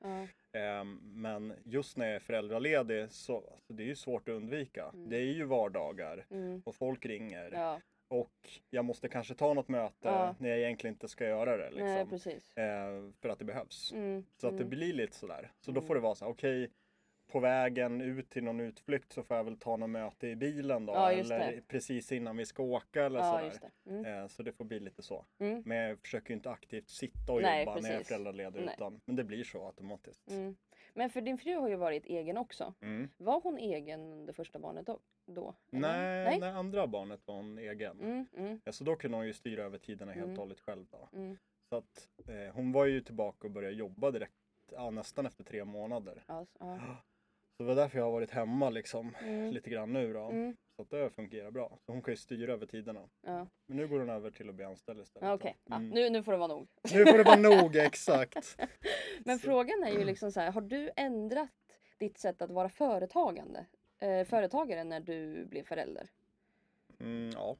Ehm, 0.53 0.99
men 1.03 1.53
just 1.63 1.97
när 1.97 2.05
jag 2.05 2.15
är 2.15 2.19
föräldraledig 2.19 3.11
så 3.11 3.35
alltså, 3.37 3.73
det 3.73 3.83
är 3.83 3.87
ju 3.87 3.95
svårt 3.95 4.29
att 4.29 4.33
undvika. 4.35 4.89
Mm. 4.93 5.09
Det 5.09 5.17
är 5.17 5.33
ju 5.33 5.43
vardagar 5.43 6.25
Mm. 6.31 6.61
och 6.65 6.75
folk 6.75 7.05
ringer. 7.05 7.49
Ja, 7.53 7.79
Och 8.07 8.59
jag 8.69 8.85
måste 8.85 9.09
kanske 9.09 9.35
ta 9.35 9.53
något 9.53 9.67
möte 9.67 9.95
Ja. 10.07 10.35
när 10.39 10.49
jag 10.49 10.59
egentligen 10.59 10.93
inte 10.93 11.07
ska 11.07 11.25
göra 11.27 11.57
det. 11.57 11.69
nej 11.75 11.97
Liksom. 11.99 12.09
precis. 12.09 12.57
Ehm, 12.57 13.13
för 13.21 13.29
att 13.29 13.39
det 13.39 13.45
behövs. 13.45 13.91
Mm. 13.93 14.25
Så 14.37 14.47
att 14.47 14.53
det 14.57 14.63
mm. 14.63 14.69
blir 14.69 14.93
lite 14.93 15.15
sådär. 15.17 15.51
Så 15.61 15.71
då 15.71 15.79
Mm. 15.79 15.87
får 15.87 15.95
det 15.95 16.01
vara 16.01 16.15
så 16.15 16.25
okej 16.25 16.71
på 17.27 17.39
vägen 17.39 18.01
ut 18.01 18.29
till 18.29 18.43
någon 18.43 18.59
utflykt 18.59 19.11
så 19.11 19.23
får 19.23 19.37
jag 19.37 19.43
väl 19.43 19.57
ta 19.57 19.77
något 19.77 19.89
möte 19.89 20.27
i 20.27 20.35
bilen 20.35 20.85
då. 20.85 20.93
Ja, 20.93 21.11
eller 21.11 21.61
precis 21.67 22.11
innan 22.11 22.37
vi 22.37 22.45
ska 22.45 22.63
åka 22.63 23.05
eller 23.05 23.19
Ja, 23.19 23.51
sådär. 23.51 23.69
det. 23.83 23.89
Mm. 23.91 24.05
Eh, 24.05 24.27
Så 24.27 24.43
det 24.43 24.51
får 24.51 24.65
bli 24.65 24.79
lite 24.79 25.01
så. 25.03 25.25
Mm. 25.39 25.63
Men 25.65 25.77
jag 25.77 25.99
försöker 25.99 26.29
ju 26.29 26.35
inte 26.35 26.49
aktivt 26.51 26.89
sitta 26.89 27.33
och 27.33 27.41
Nej, 27.41 27.65
jobba 27.65 27.75
när 27.75 27.81
jag 27.81 27.89
är 27.89 27.97
precis. 27.97 28.07
föräldraledig 28.07 28.61
Nej. 28.65 28.73
utan 28.77 29.01
men 29.05 29.15
det 29.15 29.23
blir 29.23 29.43
så 29.43 29.65
automatiskt. 29.65 30.31
Mm. 30.95 31.03
Men 31.03 31.09
för 31.09 31.21
din 31.21 31.37
fru 31.37 31.55
har 31.55 31.69
ju 31.69 31.75
varit 31.75 32.05
egen 32.05 32.37
också. 32.37 32.73
Mm. 32.81 33.09
Var 33.17 33.41
hon 33.41 33.57
egen 33.57 34.13
under 34.13 34.33
första 34.33 34.59
barnet 34.59 34.85
då? 34.85 34.99
då? 35.25 35.55
Nej, 35.69 36.23
Nej? 36.25 36.39
när 36.39 36.53
andra 36.53 36.87
barnet 36.87 37.27
var 37.27 37.35
hon 37.35 37.57
egen. 37.57 37.99
Mm, 37.99 38.25
mm, 38.37 38.59
Så 38.71 38.83
då 38.83 38.95
kunde 38.95 39.17
hon 39.17 39.27
ju 39.27 39.33
styra 39.33 39.63
över 39.63 39.77
tiderna 39.77 40.11
helt 40.11 40.23
Mm. 40.25 40.33
och 40.33 40.39
hållet 40.39 40.59
själv 40.59 40.85
då. 40.91 41.09
mm. 41.17 41.37
Så 41.69 41.75
att 41.75 42.09
eh, 42.27 42.53
hon 42.55 42.71
var 42.71 42.85
ju 42.85 43.01
tillbaka 43.01 43.47
och 43.47 43.51
började 43.51 43.75
jobba 43.75 44.11
direkt, 44.11 44.33
ja, 44.71 44.89
nästan 44.89 45.25
efter 45.25 45.43
tre 45.43 45.65
månader. 45.65 46.23
Alltså, 46.25 46.57
ja. 46.59 46.79
Så 47.57 47.63
det 47.63 47.67
var 47.67 47.75
därför 47.75 47.97
jag 47.97 48.05
har 48.05 48.11
varit 48.11 48.31
hemma 48.31 48.69
liksom 48.69 49.15
Mm. 49.21 49.51
lite 49.53 49.69
grann 49.69 49.93
nu 49.93 50.13
då. 50.13 50.31
Så 50.75 50.81
att 50.81 50.89
det 50.89 51.09
fungerar 51.09 51.51
bra. 51.51 51.77
Så 51.85 51.91
hon 51.91 52.01
kan 52.01 52.11
ju 52.11 52.15
styra 52.17 52.53
över 52.53 52.65
tiderna. 52.65 53.09
ja. 53.21 53.47
Men 53.65 53.77
nu 53.77 53.87
går 53.87 53.99
hon 53.99 54.09
över 54.09 54.31
till 54.31 54.49
att 54.49 54.55
bli 54.55 54.65
anställd 54.65 54.99
istället. 55.01 55.27
Ja. 55.27 55.33
Okej, 55.33 55.57
ja, 55.65 55.75
Mm. 55.75 55.89
nu, 55.89 56.09
nu 56.09 56.23
får 56.23 56.31
det 56.31 56.37
vara 56.37 56.47
nog. 56.47 56.67
Nu 56.93 57.05
får 57.05 57.17
det 57.17 57.23
vara 57.23 57.35
nog, 57.61 57.75
exakt. 57.75 58.57
Men 59.25 59.39
Så- 59.39 59.45
frågan 59.45 59.83
är 59.83 59.91
ju 59.91 60.03
liksom 60.05 60.31
så 60.31 60.39
här, 60.39 60.51
har 60.51 60.61
du 60.61 60.91
ändrat 60.95 61.49
ditt 61.97 62.17
sätt 62.17 62.41
att 62.41 62.51
vara 62.51 62.69
företagande? 62.69 63.65
Eh, 63.99 64.25
företagare 64.25 64.83
när 64.83 64.99
du 64.99 65.45
blev 65.45 65.63
förälder? 65.63 66.09
Mm, 66.99 67.29
ja, 67.33 67.57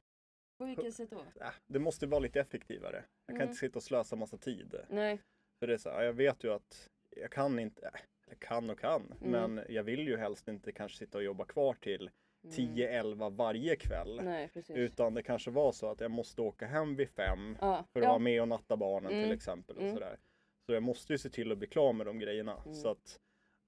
På 0.58 0.64
vilket 0.64 0.94
sätt 0.94 1.10
då? 1.10 1.18
Äh, 1.40 1.46
det 1.66 1.78
måste 1.78 2.06
vara 2.06 2.20
lite 2.20 2.40
effektivare. 2.40 3.04
Jag 3.26 3.34
kan 3.34 3.36
Mm. 3.36 3.48
inte 3.48 3.58
sitta 3.60 3.78
och 3.78 3.82
slösa 3.82 4.16
massa 4.16 4.36
tid. 4.36 4.74
Nej. 4.88 5.18
För 5.58 5.66
det 5.66 5.72
är 5.74 5.78
så 5.78 5.90
här, 5.90 6.02
jag 6.02 6.12
vet 6.12 6.44
ju 6.44 6.52
att 6.52 6.90
jag 7.10 7.30
kan 7.30 7.58
inte, 7.58 7.86
äh, 7.86 8.00
jag 8.28 8.38
kan 8.40 8.70
och 8.70 8.78
kan, 8.78 9.14
Mm. 9.24 9.52
men 9.54 9.64
jag 9.68 9.82
vill 9.82 10.08
ju 10.08 10.16
helst 10.16 10.48
inte 10.48 10.72
kanske 10.72 10.98
sitta 10.98 11.18
och 11.18 11.24
jobba 11.24 11.44
kvar 11.44 11.74
till. 11.74 12.10
10-11 12.44 13.36
varje 13.36 13.76
kväll. 13.76 14.20
Nej. 14.24 14.50
Utan 14.68 15.14
det 15.14 15.22
kanske 15.22 15.50
var 15.50 15.72
så 15.72 15.90
att 15.90 16.00
jag 16.00 16.10
måste 16.10 16.42
åka 16.42 16.66
hem 16.66 16.96
vid 16.96 17.08
fem 17.08 17.56
ja. 17.60 17.84
för 17.92 18.00
att 18.00 18.04
ja. 18.04 18.08
vara 18.10 18.18
med 18.18 18.42
och 18.42 18.48
natta 18.48 18.76
barnen 18.76 19.12
Mm. 19.12 19.24
till 19.24 19.32
exempel. 19.32 19.76
Och 19.76 19.82
Mm. 19.82 19.94
sådär. 19.94 20.18
Så 20.66 20.72
jag 20.72 20.82
måste 20.82 21.12
ju 21.12 21.18
se 21.18 21.28
till 21.30 21.52
att 21.52 21.58
bli 21.58 21.66
klar 21.68 21.92
med 21.92 22.06
de 22.06 22.18
grejerna. 22.18 22.56
Mm. 22.64 22.74
Så 22.74 22.88
att 22.88 23.20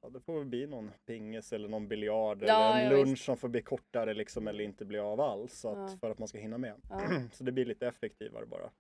ja, 0.03 0.09
det 0.09 0.21
får 0.21 0.39
väl 0.39 0.45
bli 0.45 0.67
någon 0.67 0.91
pingis 1.07 1.53
eller 1.53 1.69
någon 1.69 1.89
biljard 1.89 2.43
Ja, 2.47 2.79
eller 2.79 2.91
en 2.91 2.99
lunch 2.99 3.09
visst. 3.11 3.25
som 3.25 3.37
får 3.37 3.49
bli 3.49 3.63
kortare 3.63 4.15
liksom 4.15 4.49
eller 4.49 4.65
inte 4.65 4.85
bli 4.85 4.99
av 4.99 5.21
alls. 5.21 5.59
Så 5.61 5.69
att. 5.85 6.01
För 6.01 6.11
att 6.11 6.19
man 6.19 6.29
ska 6.29 6.39
hinna 6.39 6.59
med. 6.59 6.75
Så 7.33 7.45
det 7.45 7.53
blir 7.53 7.65
lite 7.65 7.87
effektivare 7.87 8.47
bara. 8.47 8.71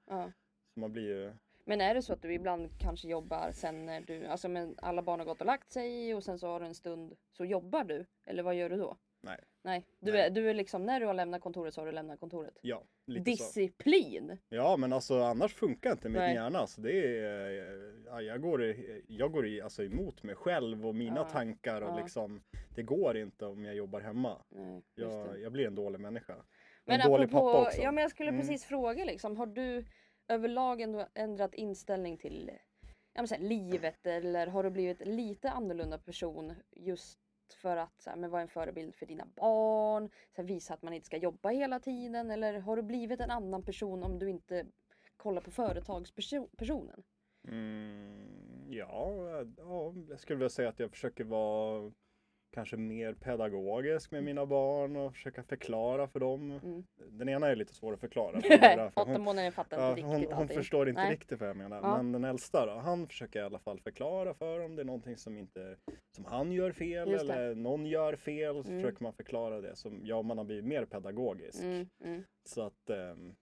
Så 0.74 0.80
man 0.80 0.92
blir 0.92 1.02
ju 1.08 1.32
Men 1.64 1.80
är 1.80 1.94
det 1.94 2.02
så 2.02 2.12
att 2.12 2.22
du 2.22 2.34
ibland 2.34 2.70
kanske 2.80 3.08
jobbar 3.08 3.50
sen 3.52 3.86
när 3.86 4.00
du, 4.00 4.26
alltså 4.26 4.48
men 4.48 4.74
alla 4.82 5.02
barn 5.02 5.20
har 5.20 5.26
gått 5.26 5.40
och 5.40 5.46
lagt 5.46 5.72
sig 5.72 6.14
och 6.14 6.24
sen 6.24 6.38
så 6.38 6.46
har 6.46 6.60
du 6.60 6.66
en 6.66 6.74
stund 6.74 7.14
så 7.32 7.44
jobbar 7.44 7.84
du? 7.84 8.06
Eller 8.26 8.42
vad 8.42 8.54
gör 8.54 8.70
du 8.70 8.76
då? 8.76 8.96
Nej. 9.26 9.40
Nej, 9.62 9.86
du, 10.00 10.12
Nej. 10.12 10.20
Är, 10.26 10.30
du 10.30 10.50
är 10.50 10.54
liksom 10.54 10.86
när 10.86 11.00
du 11.00 11.06
har 11.06 11.14
lämnat 11.14 11.40
kontoret 11.42 11.74
så 11.74 11.80
har 11.80 11.86
du 11.86 11.92
lämnat 11.92 12.20
kontoret. 12.20 12.58
Ja, 12.62 12.82
lite 13.06 13.20
så. 13.20 13.30
Disciplin! 13.30 14.38
Ja, 14.48 14.76
men 14.76 14.92
alltså 14.92 15.22
annars 15.22 15.54
funkar 15.54 15.92
inte 15.92 16.08
min 16.08 16.18
Nej. 16.18 16.34
hjärna. 16.34 16.66
Så 16.66 16.80
det 16.80 17.18
är, 17.18 17.50
eh, 17.50 17.94
ja, 18.06 18.20
jag 18.22 18.40
går, 18.42 18.76
jag 19.08 19.32
går 19.32 19.46
i, 19.46 19.60
alltså 19.60 19.84
emot 19.84 20.22
mig 20.22 20.34
själv 20.34 20.86
och 20.86 20.94
mina 20.94 21.16
Ja, 21.16 21.28
tankar 21.28 21.82
och 21.82 21.90
ja. 21.90 21.96
liksom, 22.02 22.42
det 22.74 22.82
går 22.82 23.16
inte 23.16 23.46
om 23.46 23.64
jag 23.64 23.74
jobbar 23.74 24.00
hemma. 24.00 24.42
Nej. 24.48 24.82
Jag, 24.94 25.40
jag 25.40 25.52
blir 25.52 25.66
en 25.66 25.74
dålig 25.74 26.00
människa. 26.00 26.34
Men 26.84 27.00
en 27.00 27.10
dålig 27.10 27.30
pappa 27.30 27.62
också. 27.66 27.80
ja 27.82 27.92
men 27.92 28.02
jag 28.02 28.10
skulle 28.10 28.28
Mm. 28.30 28.40
precis 28.40 28.64
fråga 28.64 29.04
liksom, 29.04 29.36
har 29.36 29.46
du 29.46 29.84
överlag 30.28 30.80
ändå 30.80 31.06
ändrat 31.14 31.54
inställning 31.54 32.16
till 32.16 32.50
ja, 33.12 33.22
men 33.22 33.28
så 33.28 33.34
här, 33.34 33.42
livet 33.42 34.06
eller 34.06 34.46
har 34.46 34.62
du 34.62 34.70
blivit 34.70 35.06
lite 35.06 35.50
annorlunda 35.50 35.98
person 35.98 36.54
just 36.70 37.18
för 37.54 37.76
att 37.76 38.02
så 38.02 38.10
här, 38.10 38.16
men 38.16 38.30
vara 38.30 38.42
en 38.42 38.48
förebild 38.48 38.94
för 38.94 39.06
dina 39.06 39.26
barn, 39.26 40.08
så 40.08 40.42
här, 40.42 40.48
visa 40.48 40.74
att 40.74 40.82
man 40.82 40.92
inte 40.92 41.06
ska 41.06 41.16
jobba 41.16 41.48
hela 41.48 41.80
tiden 41.80 42.30
eller 42.30 42.60
har 42.60 42.76
du 42.76 42.82
blivit 42.82 43.20
en 43.20 43.30
annan 43.30 43.62
person 43.62 44.02
om 44.02 44.18
du 44.18 44.30
inte 44.30 44.66
kollar 45.16 45.40
på 45.40 45.50
företagspersonen? 45.50 47.02
Mm, 47.48 48.66
ja, 48.68 49.12
ja, 49.56 49.94
jag 50.08 50.20
skulle 50.20 50.36
vilja 50.36 50.48
säga 50.48 50.68
att 50.68 50.80
jag 50.80 50.90
försöker 50.90 51.24
vara 51.24 51.92
kanske 52.56 52.76
mer 52.76 53.14
pedagogisk 53.14 54.10
med 54.10 54.24
mina 54.24 54.46
barn 54.46 54.96
och 54.96 55.12
försöka 55.12 55.42
förklara 55.42 56.08
för 56.08 56.20
dem. 56.20 56.50
Mm. 56.50 56.84
Den 57.10 57.28
ena 57.28 57.48
är 57.48 57.56
lite 57.56 57.74
svår 57.74 57.92
att 57.94 58.00
förklara. 58.00 58.40
för 58.40 58.48
den 58.48 58.70
andra, 58.70 58.90
för 58.90 59.00
Åtta 59.00 59.10
hon- 59.12 59.22
månader 59.22 59.50
fattar 59.50 59.78
Ja, 59.80 59.90
inte 59.90 60.02
hon, 60.02 60.14
riktigt 60.16 60.32
hon 60.34 60.42
allting. 60.42 60.56
förstår 60.56 60.88
inte 60.88 61.00
Nej. 61.02 61.12
riktigt 61.12 61.40
vad 61.40 61.48
jag 61.48 61.56
menar. 61.56 61.76
Ja. 61.82 61.96
Men 61.96 62.12
den 62.12 62.24
äldsta 62.24 62.66
då, 62.66 62.72
han 62.72 63.06
försöker 63.08 63.40
i 63.40 63.42
alla 63.42 63.58
fall 63.58 63.80
förklara 63.80 64.34
för 64.34 64.60
om 64.60 64.76
det 64.76 64.82
är 64.82 64.86
någonting 64.86 65.16
som 65.16 65.38
inte 65.38 65.76
som 66.16 66.24
han 66.24 66.52
gör 66.52 66.72
fel 66.72 67.08
eller 67.14 67.54
någon 67.54 67.86
gör 67.86 68.16
fel. 68.16 68.64
Så 68.64 68.70
Mm. 68.70 68.82
försöker 68.82 69.02
man 69.02 69.12
förklara 69.12 69.60
det. 69.60 69.76
Som, 69.76 70.00
ja, 70.04 70.22
man 70.22 70.38
har 70.38 70.44
blivit 70.44 70.64
mer 70.64 70.84
pedagogisk. 70.84 71.62
Mm, 71.62 71.88
mm. 72.04 72.22
Så 72.48 72.62
att 72.62 72.90
ehm, 72.90 73.34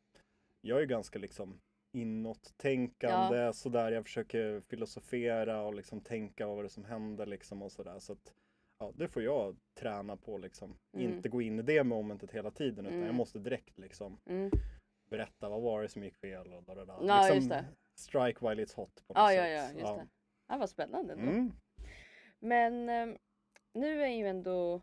jag 0.61 0.81
är 0.83 0.87
ganska 0.87 1.19
liksom 1.19 1.61
inåttänkande 1.97 3.53
sådär. 3.53 3.93
Jag 3.93 4.05
försöker 4.05 4.61
filosofera 4.61 5.63
och 5.63 5.75
liksom 5.75 6.01
tänka 6.01 6.47
vad 6.47 6.65
det 6.65 6.69
som 6.69 6.85
händer 6.85 7.27
liksom 7.27 7.63
och 7.63 7.73
sådär. 7.73 7.99
Så 7.99 8.13
att 8.13 8.33
ja, 8.87 8.93
det 8.95 9.09
får 9.09 9.23
jag 9.23 9.57
träna 9.75 10.17
på 10.17 10.39
liksom. 10.39 10.77
Mm. 10.93 11.13
Inte 11.13 11.29
gå 11.29 11.43
in 11.43 11.59
i 11.59 11.63
det 11.63 11.85
momentet 11.85 12.31
hela 12.31 12.51
tiden 12.51 12.87
utan 12.87 12.97
Mm. 12.99 13.07
jag 13.07 13.15
måste 13.15 13.39
direkt 13.39 13.79
liksom 13.79 14.19
Mm. 14.27 14.51
berätta 15.11 15.49
vad 15.49 15.63
var 15.63 15.83
det 15.83 15.89
som 15.89 16.05
gick 16.05 16.17
fel 16.17 16.53
och 16.53 16.63
där, 16.65 16.75
där, 16.75 16.87
där. 16.87 16.99
Ja, 17.03 17.21
liksom 17.21 17.37
just 17.37 17.49
det. 17.49 17.65
Strike 17.95 18.49
while 18.49 18.65
it's 18.65 18.77
hot. 18.77 19.03
På 19.07 19.15
något 19.15 19.23
Ja, 19.23 19.29
sätt. 19.29 19.37
ja, 19.37 19.47
ja, 19.47 19.63
just 19.71 19.95
det. 20.01 20.09
Ja, 20.49 20.57
vad 20.59 20.71
spännande 20.71 21.13
ändå. 21.13 21.31
Mm. 21.33 21.53
Men 22.39 22.89
eh, 22.89 23.17
nu 23.75 24.03
är 24.03 24.09
ju 24.09 24.27
ändå, 24.27 24.81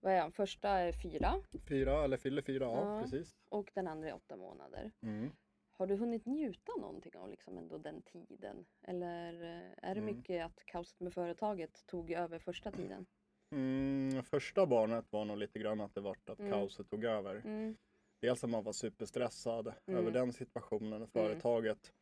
vad 0.00 0.12
är 0.12 0.20
han, 0.20 0.32
första 0.32 0.68
är 0.70 0.92
fyra 0.92 1.34
Fyra 1.68 2.04
eller 2.04 2.16
fyller 2.16 2.42
fyra, 2.42 2.64
ja, 2.64 2.94
Ja. 2.96 3.02
precis. 3.02 3.36
och 3.48 3.70
den 3.74 3.88
andra 3.88 4.08
är 4.08 4.14
åtta 4.14 4.36
månader. 4.36 4.90
Mm. 5.02 5.30
Har 5.78 5.86
du 5.86 5.96
hunnit 5.96 6.26
njuta 6.26 6.72
någonting 6.80 7.12
av 7.16 7.30
liksom 7.30 7.58
ändå 7.58 7.78
den 7.78 8.02
tiden? 8.02 8.66
Eller 8.82 9.32
eh, 9.42 9.88
är 9.90 9.94
det 9.94 10.00
Mm. 10.00 10.04
mycket 10.16 10.44
att 10.46 10.64
kaoset 10.64 11.00
med 11.00 11.12
företaget 11.14 11.86
tog 11.86 12.10
över 12.10 12.38
första 12.38 12.70
tiden? 12.70 13.06
Mm, 13.52 14.22
första 14.22 14.66
barnet 14.66 15.04
var 15.12 15.24
nog 15.24 15.38
lite 15.38 15.58
grann 15.58 15.80
att 15.80 15.94
det 15.94 16.00
vart 16.00 16.28
att 16.28 16.38
Mm. 16.38 16.52
kaoset 16.52 16.90
tog 16.90 17.04
över. 17.04 17.42
Mm. 17.44 17.76
dels 18.20 18.44
att 18.44 18.50
man 18.50 18.64
var 18.64 18.72
superstressad 18.72 19.72
Mm. 19.86 20.00
över 20.00 20.10
den 20.10 20.32
situationen 20.32 21.02
och 21.02 21.10
företaget. 21.10 21.92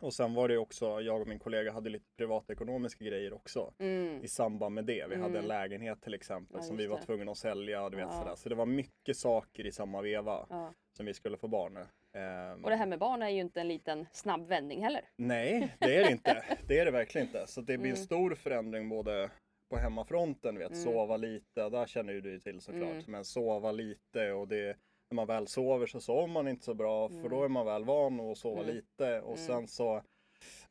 Och 0.00 0.14
sen 0.14 0.34
var 0.34 0.48
det 0.48 0.58
också, 0.58 1.00
jag 1.00 1.20
och 1.20 1.28
min 1.28 1.38
kollega 1.38 1.72
hade 1.72 1.90
lite 1.90 2.06
privatekonomiska 2.16 3.04
grejer 3.04 3.32
också 3.32 3.74
Mm. 3.78 4.22
i 4.24 4.28
samband 4.28 4.74
med 4.74 4.84
det. 4.84 5.06
Vi 5.08 5.14
hade 5.14 5.24
en 5.38 5.44
Mm. 5.44 5.48
lägenhet 5.48 6.02
till 6.02 6.14
exempel 6.14 6.56
Ja, 6.56 6.62
som 6.62 6.76
vi 6.76 6.86
var 6.86 6.98
tvungna 6.98 7.32
att 7.32 7.38
sälja. 7.38 7.90
Du 7.90 7.96
vet, 7.96 8.06
Ja. 8.06 8.12
sådär. 8.18 8.34
Så 8.34 8.48
det 8.48 8.54
var 8.54 8.66
mycket 8.66 9.16
saker 9.16 9.66
i 9.66 9.72
samma 9.72 10.02
veva 10.02 10.46
Ja. 10.50 10.72
som 10.92 11.06
vi 11.06 11.14
skulle 11.14 11.36
få 11.36 11.48
barn. 11.48 11.78
Ehm, 12.12 12.64
Och 12.64 12.70
det 12.70 12.76
här 12.76 12.86
med 12.86 12.98
barn 12.98 13.22
är 13.22 13.28
ju 13.28 13.40
inte 13.40 13.60
en 13.60 13.68
liten 13.68 14.06
snabb 14.12 14.46
vändning 14.48 14.82
heller. 14.84 15.04
Nej, 15.16 15.76
det 15.78 15.96
är 15.96 16.04
det 16.04 16.10
inte. 16.12 16.44
Det 16.68 16.78
är 16.78 16.84
det 16.84 16.90
verkligen 16.90 17.26
inte. 17.26 17.46
Så 17.46 17.60
det 17.60 17.78
blir 17.78 17.90
en 17.90 17.96
Mm. 17.96 18.04
stor 18.06 18.34
förändring 18.34 18.88
både 18.88 19.30
på 19.70 19.76
hemmafronten, 19.78 20.58
vet, 20.58 20.70
Mm. 20.70 20.82
sova 20.82 21.16
lite, 21.16 21.68
där 21.68 21.86
känner 21.86 22.12
ju 22.12 22.20
du 22.20 22.40
till 22.40 22.60
såklart. 22.60 22.90
Mm. 22.92 23.04
Men 23.06 23.24
sova 23.24 23.72
lite 23.72 24.32
och 24.32 24.48
det, 24.48 24.76
när 25.10 25.14
man 25.16 25.26
väl 25.26 25.46
sover 25.46 25.86
så 25.86 26.00
sover 26.00 26.26
man 26.26 26.48
inte 26.48 26.64
så 26.64 26.74
bra 26.74 27.08
för 27.08 27.16
Mm. 27.16 27.30
då 27.30 27.44
är 27.44 27.48
man 27.48 27.66
väl 27.66 27.84
van 27.84 28.20
att 28.20 28.38
sova 28.38 28.62
Mm. 28.62 28.74
lite 28.74 29.20
och 29.20 29.34
Mm. 29.38 29.46
sen 29.46 29.68
så 29.68 30.02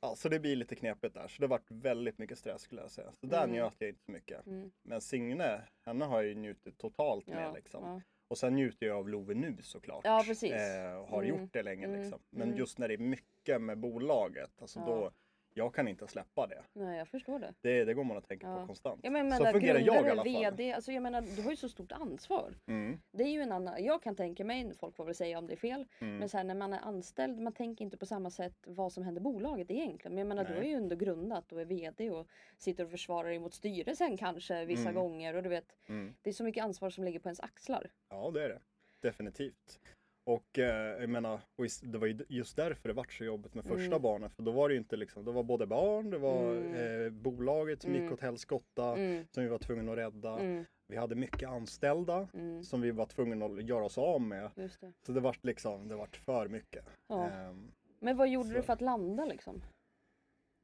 Ja, 0.02 0.16
så 0.16 0.30
det 0.30 0.40
blir 0.40 0.56
lite 0.56 0.76
knepigt 0.76 1.14
där. 1.14 1.28
Så 1.28 1.42
det 1.42 1.48
varit 1.48 1.72
väldigt 1.72 2.18
mycket 2.18 2.38
stress 2.38 2.62
skulle 2.62 2.82
jag 2.82 2.92
säga. 2.92 3.12
Så 3.22 3.26
där 3.28 3.48
njöt 3.48 3.74
jag 3.80 3.90
inte 3.90 4.02
så 4.06 4.12
mycket. 4.12 4.42
Men 4.84 5.02
Signe, 5.02 5.62
henne 5.86 6.06
har 6.06 6.16
jag 6.22 6.26
ju 6.30 6.36
njutit 6.36 6.78
totalt 6.78 7.28
med 7.28 7.44
Ja, 7.44 7.52
liksom. 7.54 7.84
ja. 7.84 8.02
Och 8.32 8.38
sen 8.38 8.56
njuter 8.56 8.86
jag 8.86 8.98
av 8.98 9.10
Love 9.10 9.34
nu 9.34 9.58
såklart. 9.62 10.02
Ja, 10.04 10.24
precis. 10.28 10.52
Eh, 10.54 11.06
har 11.10 11.24
Mm, 11.24 11.40
gjort 11.40 11.54
det 11.54 11.64
länge 11.64 11.86
mm, 11.86 12.02
liksom. 12.02 12.20
Men 12.30 12.48
mm. 12.48 12.58
just 12.60 12.78
när 12.78 12.88
det 12.88 12.94
är 12.94 12.98
mycket 12.98 13.62
med 13.62 13.78
bolaget, 13.78 14.62
alltså 14.62 14.80
Ja. 14.80 14.86
då, 14.86 15.12
jag 15.54 15.74
kan 15.74 15.88
inte 15.88 16.08
släppa 16.08 16.48
det. 16.48 16.64
Nej, 16.74 16.98
jag 16.98 17.08
förstår 17.08 17.40
det. 17.40 17.54
Det, 17.62 17.86
det 17.86 17.94
går 17.94 18.04
man 18.04 18.18
att 18.18 18.28
tänka 18.28 18.48
Ja. 18.48 18.60
på 18.60 18.66
konstant. 18.66 19.00
Ja, 19.04 19.10
men, 19.12 19.32
så 19.32 19.46
fungerar 19.46 19.80
jag 19.80 20.08
i 20.08 20.10
alla 20.10 20.24
fall. 20.24 20.34
VD, 20.34 20.74
alltså 20.74 20.92
jag 20.92 21.04
menar 21.04 21.22
du 21.36 21.42
har 21.44 21.52
ju 21.52 21.58
så 21.58 21.70
stort 21.70 21.92
ansvar. 21.92 22.54
Mm, 22.68 23.02
Det 23.12 23.24
är 23.24 23.28
ju 23.28 23.42
en 23.42 23.52
annan, 23.52 23.84
jag 23.84 24.04
kan 24.04 24.16
tänka 24.16 24.46
mig, 24.46 24.74
folk 24.80 24.96
får 24.96 25.06
väl 25.06 25.16
säga 25.16 25.38
om 25.38 25.48
det 25.48 25.54
är 25.54 25.58
fel, 25.58 25.86
mm. 26.00 26.18
men 26.18 26.30
så 26.30 26.38
här, 26.38 26.44
när 26.44 26.56
man 26.56 26.74
är 26.74 26.80
anställd, 26.80 27.40
man 27.40 27.54
tänker 27.54 27.86
inte 27.86 27.98
på 27.98 28.06
samma 28.06 28.30
sätt 28.30 28.56
vad 28.68 28.94
som 28.94 29.04
händer 29.04 29.22
bolaget 29.22 29.72
egentligen. 29.72 30.16
Men 30.16 30.18
jag 30.20 30.28
menar 30.28 30.44
du 30.44 30.50
Nej. 30.50 30.60
har 30.60 30.66
ju 30.68 30.74
ändå 30.74 30.96
grundat 30.96 31.52
och 31.52 31.62
är 31.62 31.66
VD 31.66 32.10
och 32.12 32.28
sitter 32.58 32.84
och 32.84 32.92
försvarar 32.92 33.30
dig 33.30 33.40
mot 33.40 33.54
styrelsen 33.54 34.18
kanske 34.18 34.66
vissa 34.66 34.82
Mm. 34.90 34.96
gånger 34.96 35.36
och 35.36 35.44
du 35.44 35.50
vet, 35.50 35.76
Mm. 35.90 36.16
det 36.22 36.30
är 36.30 36.34
så 36.34 36.44
mycket 36.44 36.64
ansvar 36.64 36.90
som 36.90 37.04
ligger 37.04 37.20
på 37.20 37.28
ens 37.30 37.40
axlar. 37.40 37.92
Ja, 38.10 38.32
det 38.32 38.44
är 38.44 38.50
det. 38.50 38.60
Definitivt. 39.02 39.80
Och 40.24 40.60
eh, 40.60 41.02
jag 41.02 41.10
menar, 41.10 41.40
det 41.82 41.98
var 41.98 42.08
ju 42.08 42.26
just 42.30 42.56
därför 42.56 42.90
det 42.90 42.94
vart 42.94 43.14
så 43.14 43.24
jobbigt 43.24 43.54
med 43.54 43.66
första 43.66 43.86
Mm. 43.96 44.02
barnet. 44.02 44.34
För 44.36 44.44
då 44.44 44.52
var 44.52 44.70
det 44.70 44.74
ju 44.74 44.78
inte 44.80 44.96
liksom, 44.96 45.26
det 45.26 45.32
var 45.32 45.44
både 45.44 45.66
barn, 45.68 46.10
det 46.10 46.18
var 46.18 46.56
Mm. 46.56 47.06
eh, 47.06 47.10
bolaget 47.12 47.82
som 47.82 47.92
Mm. 47.92 48.04
gick 48.04 48.12
åt 48.12 48.22
helskotta, 48.22 48.96
Mm, 48.98 49.26
som 49.32 49.44
vi 49.44 49.50
var 49.50 49.58
tvungna 49.60 49.92
att 49.92 49.98
rädda. 49.98 50.40
mm, 50.40 50.66
Vi 50.88 50.98
hade 50.98 51.16
mycket 51.16 51.50
anställda 51.50 52.28
mm, 52.34 52.64
som 52.64 52.82
vi 52.82 52.92
var 52.92 53.06
tvungna 53.06 53.46
att 53.46 53.64
göra 53.64 53.86
oss 53.86 53.98
av 53.98 54.22
med. 54.22 54.52
det. 54.56 54.70
Så 55.02 55.12
det 55.12 55.20
vart 55.20 55.44
liksom, 55.44 55.88
det 55.88 55.96
vart 55.96 56.16
för 56.16 56.48
mycket. 56.48 56.86
Ja. 57.08 57.30
Ehm, 57.30 57.72
Men 58.00 58.18
vad 58.18 58.30
gjorde 58.30 58.48
så. 58.48 58.54
du 58.54 58.62
för 58.62 58.74
att 58.74 58.82
landa 58.82 59.26
liksom? 59.26 59.62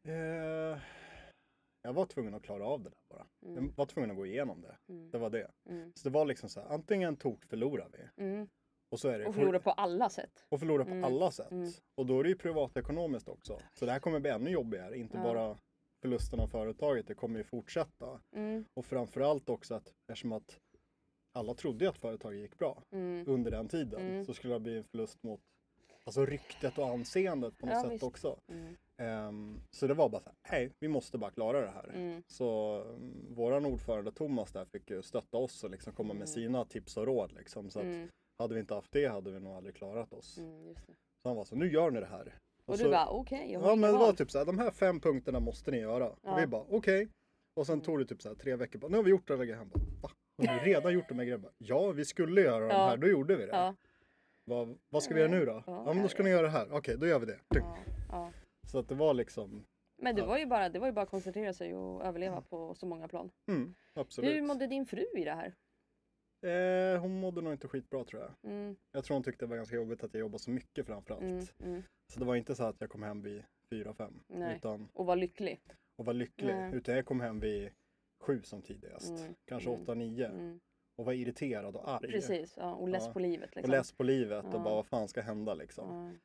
eh, 0.04 0.80
jag 1.82 1.94
var 1.94 2.06
tvungen 2.06 2.34
att 2.34 2.44
klara 2.44 2.66
av 2.66 2.84
det 2.84 2.90
där 2.90 3.00
bara. 3.10 3.26
Mm, 3.46 3.66
Jag 3.66 3.74
var 3.78 3.86
tvungen 3.86 4.12
att 4.12 4.18
gå 4.18 4.26
igenom 4.26 4.62
det. 4.62 4.76
Det 5.12 5.18
var 5.18 5.30
det. 5.30 5.52
Så 5.94 6.10
det 6.10 6.14
var 6.14 6.26
liksom 6.26 6.50
så 6.50 6.62
här, 6.62 6.68
antingen 6.70 7.16
tok 7.16 7.44
förlorar 7.46 7.90
vi. 7.92 8.24
Och 8.90 9.00
så 9.00 9.08
är 9.08 9.20
det 9.20 9.26
Och 9.26 9.36
förlora 9.36 9.60
på 9.60 9.72
alla 9.72 10.10
sätt. 10.10 10.46
och 10.50 10.60
förlora 10.60 10.86
på 10.86 10.92
Mm, 10.92 11.04
alla 11.04 11.32
sätt. 11.32 11.52
mm. 11.52 11.70
Och 11.96 12.06
då 12.06 12.20
är 12.20 12.24
det 12.24 12.30
ju 12.30 12.36
privatekonomiskt 12.36 13.30
också. 13.30 13.60
Så 13.74 13.86
det 13.86 13.92
här 13.92 14.00
kommer 14.00 14.20
bli 14.20 14.30
ännu 14.32 14.50
jobbigare. 14.50 14.98
Inte 14.98 15.18
Ja. 15.18 15.24
bara 15.24 15.58
förlusten 16.02 16.40
av 16.40 16.48
företaget, 16.48 17.08
det 17.08 17.14
kommer 17.14 17.38
ju 17.38 17.44
fortsätta. 17.44 18.20
Mm, 18.36 18.66
Och 18.74 18.86
framförallt 18.86 19.50
också 19.50 19.76
att 19.76 19.94
eftersom 20.08 20.32
att 20.32 20.60
alla 21.34 21.54
trodde 21.54 21.90
att 21.90 21.98
företaget 21.98 22.40
gick 22.40 22.58
bra 22.58 22.84
mm. 22.92 23.24
under 23.28 23.52
den 23.52 23.68
tiden 23.68 24.02
Mm. 24.02 24.26
så 24.26 24.34
skulle 24.34 24.54
det 24.54 24.60
bli 24.60 24.78
en 24.78 24.84
förlust 24.84 25.24
mot 25.24 25.42
alltså 26.06 26.26
ryktet 26.26 26.78
och 26.78 26.88
anseendet 26.88 27.58
på 27.58 27.66
något 27.66 27.76
Ja, 27.76 27.82
sätt 27.84 27.92
visst. 27.92 28.04
också. 28.04 28.40
Ehm, 28.98 29.62
så 29.72 29.88
det 29.88 29.94
var 29.94 30.10
bara 30.10 30.22
så 30.22 30.30
här, 30.44 30.60
nej, 30.60 30.72
vi 30.80 30.88
måste 30.88 31.18
bara 31.18 31.32
klara 31.32 31.62
det 31.62 31.70
här. 31.72 31.90
mm, 31.96 32.24
Så 32.28 32.80
um, 32.82 33.26
våran 33.36 33.66
ordförande 33.66 34.12
Thomas 34.12 34.52
där 34.52 34.66
fick 34.66 34.90
ju 34.90 35.02
stötta 35.02 35.38
oss 35.38 35.64
och 35.64 35.70
liksom 35.70 35.94
komma 35.94 36.08
med 36.14 36.16
Mm. 36.16 36.28
sina 36.28 36.66
tips 36.66 36.98
och 36.98 37.06
råd 37.06 37.32
liksom. 37.32 37.70
Så 37.70 37.80
att 37.80 37.86
mm, 37.86 38.10
hade 38.40 38.54
vi 38.54 38.60
inte 38.60 38.74
haft 38.74 38.92
det 38.92 39.06
hade 39.08 39.32
vi 39.32 39.40
nog 39.40 39.54
aldrig 39.54 39.76
klarat 39.76 40.14
oss. 40.14 40.38
mm, 40.38 40.64
det. 40.74 40.74
Så 41.24 41.30
han 41.30 41.36
var 41.36 41.46
så, 41.46 41.56
nu 41.56 41.72
gör 41.72 41.92
ni 41.92 42.00
det 42.00 42.06
här. 42.06 42.36
Och 42.66 42.78
så, 42.78 42.84
du 42.84 42.90
bara 42.92 43.08
okej, 43.10 43.52
jag 43.52 43.60
har 43.60 43.70
Ja 43.70 43.76
men 43.76 43.92
det 43.92 43.98
var 43.98 44.14
typ 44.14 44.32
så 44.32 44.38
här, 44.38 44.46
de 44.46 44.60
här 44.60 44.72
fem 44.72 45.00
punkterna 45.00 45.40
måste 45.40 45.72
ni 45.72 45.78
göra. 45.78 46.12
Ja. 46.22 46.32
Och 46.32 46.40
vi 46.40 46.48
bara, 46.48 46.66
okej. 46.70 47.08
Och 47.56 47.66
sen 47.66 47.74
Mm. 47.74 47.86
tog 47.86 48.00
det 48.00 48.06
typ 48.06 48.22
så 48.22 48.30
här 48.30 48.36
tre 48.36 48.56
veckor, 48.56 48.80
bara, 48.80 48.88
nu 48.88 48.98
har 48.98 49.04
vi 49.04 49.10
gjort 49.10 49.30
alla 49.30 49.46
grejer. 49.46 49.58
Han 49.58 49.70
bara, 49.70 49.80
va? 50.02 50.10
Har 50.38 50.44
ni 50.56 50.60
redan 50.74 50.94
gjort 50.94 51.10
de 51.10 51.20
här 51.20 51.26
grejerna? 51.26 51.50
Ja, 51.58 51.92
vi 51.92 52.06
skulle 52.06 52.42
göra 52.42 52.60
de 52.68 52.74
Ja. 52.76 52.88
här, 52.88 52.98
då 52.98 53.08
gjorde 53.08 53.36
vi 53.36 53.46
det. 53.46 53.52
Ja, 53.52 53.76
Vad, 54.46 54.78
vad 54.90 55.04
ska 55.04 55.14
vi 55.14 55.20
göra 55.20 55.32
nu 55.32 55.46
då? 55.46 55.64
Ja, 55.68 55.84
Ja, 55.86 55.94
men 55.94 56.04
då 56.04 56.10
ska 56.10 56.24
ni 56.24 56.30
göra 56.30 56.42
det 56.42 56.50
här. 56.50 56.68
Okej, 56.72 56.98
då 56.98 57.08
gör 57.08 57.20
vi 57.20 57.26
det. 57.26 57.40
Så 58.68 58.80
att 58.80 58.88
det 58.90 58.96
var 58.96 59.14
liksom, 59.14 59.66
Men 60.02 60.16
det 60.16 60.22
var 60.26 60.38
ju 60.38 60.46
bara, 60.46 60.70
det 60.70 60.80
var 60.80 60.88
ju 60.88 60.94
bara 60.94 61.02
att 61.02 61.10
koncentrera 61.10 61.54
sig 61.54 61.76
och 61.76 62.06
överleva 62.06 62.42
på 62.42 62.76
så 62.76 62.86
många 62.86 63.08
plan. 63.08 63.32
mm, 63.48 63.76
absolut. 63.94 64.32
Hur 64.36 64.42
mådde 64.42 64.68
din 64.68 64.86
fru 64.86 65.06
i 65.18 65.24
det 65.24 65.32
här? 65.34 65.54
Eh, 66.48 67.02
hon 67.02 67.20
mådde 67.20 67.42
nog 67.42 67.54
inte 67.54 67.68
skitbra 67.68 68.04
tror 68.04 68.22
jag. 68.22 68.52
Mm, 68.52 68.76
Jag 68.92 69.04
tror 69.04 69.16
hon 69.16 69.24
tyckte 69.24 69.46
det 69.46 69.50
var 69.50 69.56
ganska 69.58 69.76
jobbigt 69.76 70.04
att 70.04 70.14
jag 70.14 70.20
jobbade 70.22 70.40
så 70.44 70.52
mycket 70.52 70.86
framförallt. 70.86 71.24
mm, 71.24 71.46
mm. 71.64 71.84
Så 72.14 72.20
det 72.20 72.26
var 72.26 72.36
inte 72.36 72.56
så 72.56 72.64
att 72.64 72.76
jag 72.82 72.90
kom 72.90 73.04
hem 73.04 73.22
vid 73.22 73.44
fyra, 73.70 73.94
fem. 73.94 74.20
Nej. 74.28 74.56
Utan, 74.56 74.90
Och 74.94 75.06
var 75.06 75.16
lycklig. 75.16 75.62
och 75.98 76.06
var 76.06 76.14
lycklig. 76.14 76.56
Nej. 76.56 76.76
Utan 76.76 76.96
jag 76.96 77.06
kom 77.06 77.20
hem 77.22 77.40
vid 77.40 77.70
sju 78.24 78.42
som 78.44 78.62
tidigast. 78.62 79.10
Mm, 79.20 79.36
Kanske 79.46 79.70
mm, 79.70 79.82
åtta, 79.82 79.94
nio. 79.94 80.26
Mm. 80.28 80.60
Och 80.98 81.06
var 81.06 81.14
irriterad 81.14 81.76
och 81.76 81.90
arg. 81.90 82.12
Precis, 82.12 82.54
ja, 82.58 82.74
och 82.76 82.90
less 82.90 83.04
Ja. 83.06 83.14
på 83.14 83.20
livet. 83.20 83.50
Och 83.50 83.56
Liksom. 83.56 83.72
less 83.72 83.92
på 83.92 84.04
livet 84.04 84.46
och 84.46 84.54
Ja. 84.54 84.60
bara 84.64 84.76
vad 84.76 84.86
fan 84.88 85.08
ska 85.08 85.22
hända 85.22 85.54
liksom. 85.54 86.18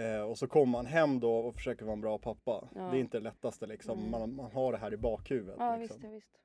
Eh, 0.00 0.20
och 0.22 0.38
så 0.38 0.46
kommer 0.46 0.66
man 0.72 0.86
hem 0.86 1.20
då 1.20 1.36
och 1.38 1.54
försöker 1.54 1.84
vara 1.84 1.92
en 1.92 2.00
bra 2.00 2.18
pappa. 2.18 2.68
Det 2.74 2.80
är 2.80 2.94
inte 2.94 3.18
det 3.18 3.24
lättaste 3.24 3.66
liksom. 3.66 3.98
Mm. 3.98 4.10
Man, 4.10 4.34
man 4.34 4.50
har 4.52 4.72
det 4.72 4.78
här 4.78 4.94
i 4.94 4.96
bakhuvudet. 4.96 5.56
ja 5.58 5.76
liksom. 5.76 6.00
visst, 6.00 6.14
visst. 6.14 6.38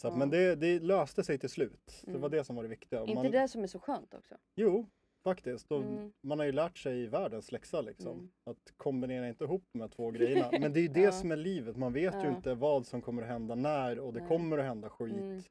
Så 0.00 0.08
att, 0.08 0.14
Ja. 0.14 0.18
Men 0.18 0.30
det, 0.30 0.54
det 0.56 0.78
löste 0.80 1.24
sig 1.24 1.38
till 1.38 1.48
slut. 1.48 2.00
Det 2.04 2.08
Mm. 2.10 2.20
var 2.20 2.28
det 2.28 2.44
som 2.44 2.56
var 2.56 2.62
det 2.62 2.68
viktiga. 2.68 3.00
Inte 3.00 3.14
man, 3.14 3.30
det 3.32 3.48
som 3.48 3.62
är 3.62 3.66
så 3.66 3.78
skönt 3.78 4.14
också? 4.14 4.36
Jo, 4.56 4.86
faktiskt. 5.24 5.70
Mm. 5.70 6.12
Man 6.26 6.38
har 6.38 6.46
ju 6.46 6.52
lärt 6.52 6.78
sig 6.78 7.06
världens 7.06 7.52
läxa 7.52 7.80
liksom. 7.80 8.12
Mm. 8.18 8.30
Att 8.50 8.72
kombinera 8.76 9.28
inte 9.28 9.44
ihop 9.44 9.62
de 9.72 9.80
här 9.80 9.88
två 9.88 10.10
grejerna. 10.10 10.48
Men 10.60 10.72
det 10.72 10.80
är 10.80 10.82
ju 10.82 10.88
det 10.88 11.00
Ja. 11.00 11.12
som 11.12 11.32
är 11.32 11.36
livet. 11.36 11.76
Man 11.76 11.92
vet 11.92 12.14
ju 12.14 12.18
Ja. 12.18 12.36
inte 12.36 12.54
vad 12.54 12.86
som 12.86 13.02
kommer 13.02 13.22
att 13.22 13.28
hända 13.28 13.54
när 13.54 13.98
och 13.98 14.12
det 14.12 14.18
Nej. 14.20 14.28
kommer 14.28 14.58
att 14.58 14.64
hända 14.64 14.88
skit. 14.90 15.14
Mm. 15.16 15.42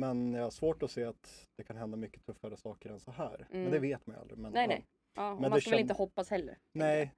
Men 0.00 0.34
jag 0.34 0.42
har 0.42 0.50
svårt 0.50 0.82
att 0.82 0.90
se 0.90 1.04
att 1.04 1.46
det 1.58 1.64
kan 1.64 1.76
hända 1.76 1.96
mycket 1.96 2.26
tuffare 2.26 2.56
saker 2.56 2.90
än 2.90 3.00
så 3.00 3.10
här. 3.10 3.46
Men 3.50 3.60
Mm. 3.60 3.72
det 3.72 3.78
vet 3.78 4.06
man 4.06 4.16
ju 4.16 4.20
aldrig. 4.20 4.38
Men, 4.38 4.52
Nej, 4.52 4.62
ja. 4.62 4.68
nej. 4.68 4.84
Ja, 5.16 5.30
man 5.34 5.40
ska 5.44 5.50
väl 5.50 5.60
känd- 5.60 5.80
inte 5.80 5.94
hoppas 5.94 6.30
heller. 6.30 6.58
Nej. 6.72 7.12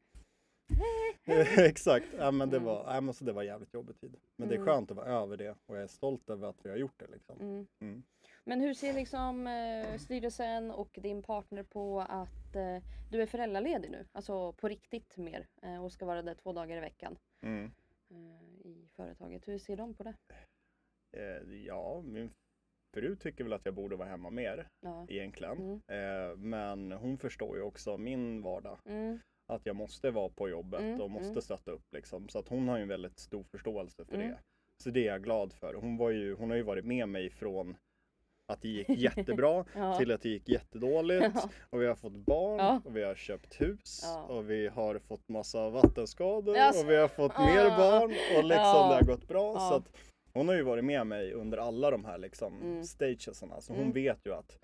Exakt. 1.58 2.06
Ja, 2.18 2.30
men 2.30 2.50
det, 2.50 2.58
var, 2.58 2.94
ja, 2.94 3.00
men 3.00 3.14
så 3.14 3.24
det 3.24 3.32
var 3.32 3.42
jävligt 3.42 3.74
jobbig 3.74 4.00
tid. 4.00 4.16
Men 4.36 4.48
det 4.48 4.54
är 4.54 4.58
Mm. 4.58 4.66
skönt 4.66 4.90
att 4.90 4.96
vara 4.96 5.06
över 5.06 5.36
det 5.36 5.50
och 5.66 5.76
jag 5.76 5.82
är 5.82 5.86
stolt 5.86 6.30
över 6.30 6.48
att 6.48 6.64
vi 6.64 6.70
har 6.70 6.76
gjort 6.76 6.98
det. 7.00 7.06
Liksom. 7.06 7.40
Mm. 7.40 7.66
Mm. 7.80 8.02
Men 8.44 8.60
hur 8.60 8.74
ser 8.74 8.92
liksom 8.92 9.46
eh, 9.46 9.96
styrelsen 9.98 10.70
och 10.70 10.98
din 11.02 11.22
partner 11.22 11.62
på 11.62 12.00
att 12.00 12.56
eh, 12.56 12.78
du 13.10 13.22
är 13.22 13.26
föräldraledig 13.26 13.90
nu? 13.90 14.06
Alltså 14.12 14.52
på 14.52 14.68
riktigt 14.68 15.16
mer 15.16 15.46
eh, 15.62 15.84
och 15.84 15.92
ska 15.92 16.06
vara 16.06 16.22
där 16.22 16.34
två 16.34 16.52
dagar 16.52 16.76
i 16.76 16.80
veckan 16.80 17.18
Mm. 17.42 17.64
eh, 18.10 18.66
i 18.66 18.88
företaget. 18.96 19.48
Hur 19.48 19.58
ser 19.58 19.76
de 19.76 19.94
på 19.94 20.02
det? 20.02 20.14
Eh, 21.16 21.54
ja, 21.66 22.02
min 22.06 22.30
fru 22.94 23.16
tycker 23.16 23.44
väl 23.44 23.52
att 23.52 23.64
jag 23.64 23.74
borde 23.74 23.96
vara 23.96 24.08
hemma 24.08 24.30
mer 24.30 24.68
Ja. 24.80 25.06
egentligen. 25.08 25.80
Mm. 25.88 26.30
Eh, 26.30 26.36
men 26.36 26.92
hon 26.92 27.18
förstår 27.18 27.56
ju 27.56 27.62
också 27.62 27.96
min 27.98 28.42
vardag. 28.42 28.78
Mm. 28.84 29.18
Att 29.48 29.66
jag 29.66 29.76
måste 29.76 30.10
vara 30.10 30.28
på 30.28 30.48
jobbet 30.48 30.80
Mm, 30.80 31.00
och 31.00 31.10
måste 31.10 31.28
mm. 31.30 31.40
stötta 31.42 31.70
upp 31.70 31.92
liksom. 31.92 32.28
Så 32.28 32.38
att 32.38 32.48
hon 32.48 32.68
har 32.68 32.76
ju 32.76 32.82
en 32.82 32.88
väldigt 32.88 33.18
stor 33.18 33.42
förståelse 33.42 34.04
för 34.04 34.14
Mm. 34.14 34.28
det. 34.28 34.38
Så 34.82 34.90
det 34.90 35.00
är 35.00 35.12
jag 35.12 35.22
glad 35.22 35.52
för. 35.52 35.74
Hon, 35.74 35.96
var 35.96 36.10
ju, 36.10 36.34
hon 36.34 36.50
har 36.50 36.56
ju 36.56 36.62
varit 36.62 36.84
med 36.84 37.08
mig 37.08 37.30
från 37.30 37.76
att 38.52 38.62
det 38.62 38.68
gick 38.68 38.88
jättebra 38.88 39.64
Ja. 39.74 39.98
till 39.98 40.12
att 40.12 40.22
det 40.22 40.28
gick 40.28 40.48
jättedåligt. 40.48 41.30
Ja. 41.34 41.50
Och 41.70 41.82
vi 41.82 41.86
har 41.86 41.94
fått 41.94 42.12
barn 42.12 42.58
Ja. 42.58 42.80
och 42.84 42.96
vi 42.96 43.02
har 43.02 43.14
köpt 43.14 43.60
hus 43.60 44.04
och 44.28 44.50
vi 44.50 44.68
har 44.68 44.98
fått 44.98 45.28
massa 45.28 45.70
vattenskador 45.70 46.56
Alltså, 46.56 46.84
och 46.84 46.90
vi 46.90 46.96
har 46.96 47.08
fått 47.08 47.38
mer 47.38 47.76
barn 47.78 48.10
och 48.38 48.44
liksom 48.44 48.88
det 48.88 48.94
har 48.94 49.02
gått 49.06 49.28
bra. 49.28 49.58
Så 49.58 49.74
att 49.74 49.96
hon 50.32 50.48
har 50.48 50.54
ju 50.54 50.62
varit 50.62 50.84
med 50.84 51.06
mig 51.06 51.32
under 51.32 51.58
alla 51.58 51.90
de 51.90 52.04
här 52.04 52.18
liksom 52.18 52.60
Mm. 52.62 52.84
stagesarna. 52.84 53.60
Så 53.60 53.72
hon 53.72 53.82
Mm. 53.82 53.92
vet 53.92 54.26
ju 54.26 54.34
att 54.34 54.58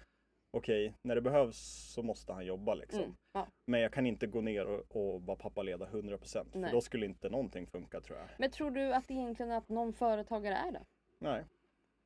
okej, 0.57 0.95
när 1.03 1.15
det 1.15 1.21
behövs 1.21 1.57
så 1.95 2.03
måste 2.03 2.33
han 2.33 2.47
jobba 2.47 2.75
liksom. 2.75 3.01
Mm. 3.03 3.15
Ja. 3.33 3.47
Men 3.67 3.81
jag 3.81 3.93
kan 3.93 4.07
inte 4.07 4.27
gå 4.27 4.41
ner 4.41 4.67
och, 4.67 4.97
och 4.97 5.23
vara 5.23 5.37
pappaledig 5.37 5.85
100% 5.87 6.51
för 6.53 6.59
Nej. 6.59 6.71
då 6.73 6.81
skulle 6.81 7.07
inte 7.07 7.29
någonting 7.31 7.67
funka 7.67 8.01
tror 8.01 8.19
jag. 8.19 8.29
Men 8.39 8.51
tror 8.51 8.71
du 8.71 8.95
att 8.95 9.11
egentligen 9.11 9.53
att 9.53 9.69
någon 9.69 9.93
företagare 9.93 10.55
är 10.55 10.73
det? 10.73 10.83
Nej, 11.19 11.45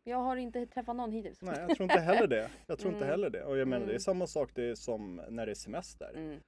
Jag 0.05 0.17
har 0.19 0.37
inte 0.37 0.67
träffat 0.67 0.97
någon 0.97 1.13
hittills. 1.13 1.43
nej 1.43 1.55
jag 1.69 1.77
tror 1.77 1.83
inte 1.91 2.01
heller 2.01 2.27
det. 2.27 2.51
Jag 2.67 2.79
tror 2.79 2.93
inte 2.93 3.05
Mm. 3.05 3.11
heller 3.11 3.31
det. 3.31 3.45
Och 3.45 3.59
jag 3.59 3.69
menar 3.69 3.87
det 3.87 3.91
är 3.91 3.95
Mm. 3.95 4.01
samma 4.01 4.27
sak 4.27 4.51
det 4.55 4.65
är 4.71 4.75
som 4.75 5.23
när 5.29 5.47
det 5.47 5.53
är 5.53 5.55
semester. 5.55 6.11
Mm. 6.17 6.41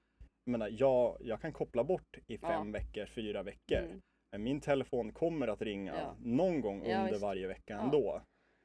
Jag 0.45 0.51
menar, 0.53 0.69
jag, 0.73 1.17
jag 1.21 1.41
kan 1.41 1.53
koppla 1.53 1.85
bort 1.85 2.19
i 2.27 2.39
Ja. 2.43 2.49
fem 2.49 2.73
veckor, 2.73 3.07
fyra 3.07 3.43
veckor. 3.43 3.79
Mm. 3.79 4.01
Men 4.33 4.43
min 4.43 4.61
telefon 4.61 5.13
kommer 5.13 5.49
att 5.49 5.63
ringa 5.63 5.95
Ja. 5.97 6.15
någon 6.21 6.61
gång 6.61 6.83
Ja, 6.87 6.99
under 6.99 7.11
visst. 7.13 7.23
varje 7.23 7.47
vecka 7.47 7.75
Ja. 7.75 7.81
ändå. 7.81 8.23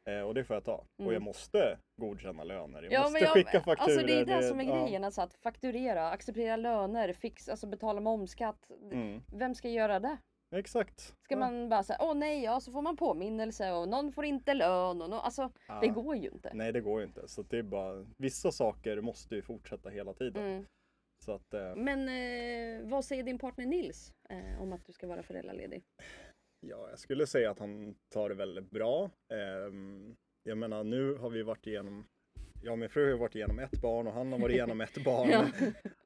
Eh, 0.10 0.22
och 0.22 0.33
det 0.33 0.43
får 0.43 0.55
jag 0.55 0.63
ta. 0.63 0.75
Och 0.75 1.00
Mm. 1.00 1.13
jag 1.13 1.22
måste 1.22 1.79
godkänna 2.01 2.43
löner. 2.43 2.83
Jag 2.83 2.93
Ja, 2.93 3.00
måste 3.00 3.13
men 3.13 3.22
jag, 3.22 3.33
skicka 3.33 3.62
fakturor. 3.62 3.77
Alltså 3.89 4.05
det 4.07 4.13
är 4.13 4.25
det 4.25 4.43
som 4.43 4.60
är 4.60 4.63
ja. 4.63 4.83
grejen, 4.83 5.03
alltså 5.03 5.22
att 5.22 5.33
fakturera, 5.33 6.10
acceptera 6.10 6.55
löner, 6.55 7.13
fix, 7.13 7.50
alltså 7.50 7.67
betala 7.67 8.01
momsskatt. 8.01 8.69
Mm. 8.91 9.22
Vem 9.33 9.55
ska 9.55 9.69
göra 9.69 10.00
det? 10.00 10.17
Exakt. 10.55 11.00
Ska 11.00 11.15
Ja. 11.36 11.38
man 11.39 11.69
bara 11.69 11.83
säga 11.83 11.98
åh 12.01 12.13
nej, 12.15 12.43
ja 12.43 12.60
så 12.60 12.72
får 12.72 12.81
man 12.81 12.98
påminnelse 12.98 13.72
och 13.72 13.89
någon 13.89 14.12
får 14.12 14.25
inte 14.25 14.53
lön 14.53 15.01
och 15.01 15.10
nå 15.10 15.15
alltså 15.19 15.51
Ja. 15.67 15.79
det 15.81 15.88
går 15.88 16.15
ju 16.15 16.29
inte. 16.29 16.51
Nej, 16.53 16.72
det 16.72 16.81
går 16.81 17.00
ju 17.01 17.07
inte. 17.07 17.27
Så 17.27 17.41
det 17.41 17.57
är 17.57 17.63
bara, 17.63 18.05
vissa 18.17 18.51
saker 18.51 19.01
måste 19.01 19.36
ju 19.36 19.41
fortsätta 19.41 19.89
hela 19.89 20.13
tiden. 20.13 20.43
Mm. 20.45 20.65
Så 21.25 21.31
att, 21.31 21.53
eh, 21.53 21.75
Men 21.75 22.00
eh, 22.10 22.89
vad 22.89 23.05
säger 23.05 23.24
din 23.24 23.39
partner 23.39 23.65
Nils 23.65 24.13
eh, 24.29 24.62
om 24.62 24.74
att 24.74 24.86
du 24.86 24.91
ska 24.93 25.07
vara 25.07 25.24
föräldraledig? 25.24 25.83
Ja, 26.70 26.89
jag 26.89 27.00
skulle 27.00 27.27
säga 27.27 27.51
att 27.51 27.60
han 27.60 27.96
tar 28.13 28.29
det 28.29 28.36
väldigt 28.36 28.72
bra. 28.72 29.10
Ehm, 29.34 30.15
jag 30.43 30.58
menar, 30.58 30.84
nu 30.84 31.13
har 31.15 31.29
vi 31.29 31.43
varit 31.43 31.67
igenom, 31.67 32.05
jag 32.63 32.72
och 32.72 32.79
min 32.79 32.89
fru 32.89 33.12
har 33.12 33.20
varit 33.20 33.36
igenom 33.36 33.60
ett 33.60 33.82
barn 33.82 34.08
och 34.08 34.13
han 34.13 34.32
har 34.32 34.39
varit 34.39 34.53
igenom 34.55 34.82
ett 34.82 35.03
barn. 35.05 35.29
Ja. 35.29 35.46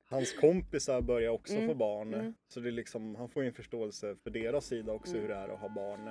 Hans 0.10 0.34
kompisar 0.34 1.02
börjar 1.02 1.30
också 1.32 1.54
Mm, 1.56 1.68
få 1.68 1.74
barn. 1.74 2.14
mm. 2.14 2.34
Så 2.48 2.60
det 2.60 2.70
är 2.70 2.72
liksom, 2.72 3.16
han 3.16 3.30
får 3.30 3.44
en 3.44 3.54
förståelse 3.54 4.16
för 4.16 4.30
deras 4.30 4.66
sida 4.66 4.94
också 4.94 5.12
Mm. 5.12 5.22
hur 5.22 5.30
det 5.30 5.36
är 5.36 5.50
att 5.50 5.60
ha 5.60 5.70
barn. 5.70 6.08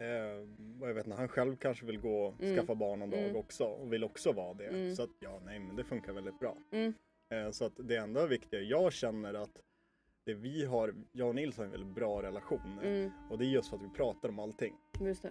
Eh, 0.00 0.80
och 0.82 0.88
jag 0.88 0.94
vet 0.94 1.06
inte, 1.06 1.16
han 1.18 1.28
själv 1.28 1.56
kanske 1.56 1.86
vill 1.86 2.00
gå 2.00 2.24
och 2.26 2.40
Mm. 2.42 2.56
skaffa 2.56 2.74
barn 2.74 2.98
någon 2.98 3.10
dag 3.10 3.20
Mm. 3.24 3.36
också 3.36 3.64
och 3.64 3.92
vill 3.92 4.04
också 4.04 4.32
vara 4.32 4.54
det. 4.54 4.66
Mm. 4.66 4.96
Så 4.96 5.02
att 5.02 5.10
ja, 5.20 5.40
nej 5.44 5.58
men 5.58 5.76
det 5.76 5.84
funkar 5.84 6.12
väldigt 6.12 6.38
bra. 6.38 6.56
Eh, 7.30 7.50
så 7.50 7.64
att 7.64 7.72
det 7.76 7.96
enda 7.96 8.26
viktiga, 8.26 8.60
jag 8.60 8.92
känner 8.92 9.34
att 9.34 9.60
det 10.24 10.34
vi 10.34 10.64
har, 10.64 10.94
jag 11.12 11.28
och 11.28 11.34
Nils 11.34 11.56
har 11.58 11.64
en 11.64 11.70
väldigt 11.70 11.94
bra 11.94 12.22
relation. 12.22 12.78
Mm, 12.82 13.10
Och 13.30 13.38
det 13.38 13.44
är 13.44 13.48
just 13.48 13.68
för 13.68 13.76
att 13.76 13.82
vi 13.82 13.88
pratar 13.88 14.28
om 14.28 14.38
allting. 14.38 14.74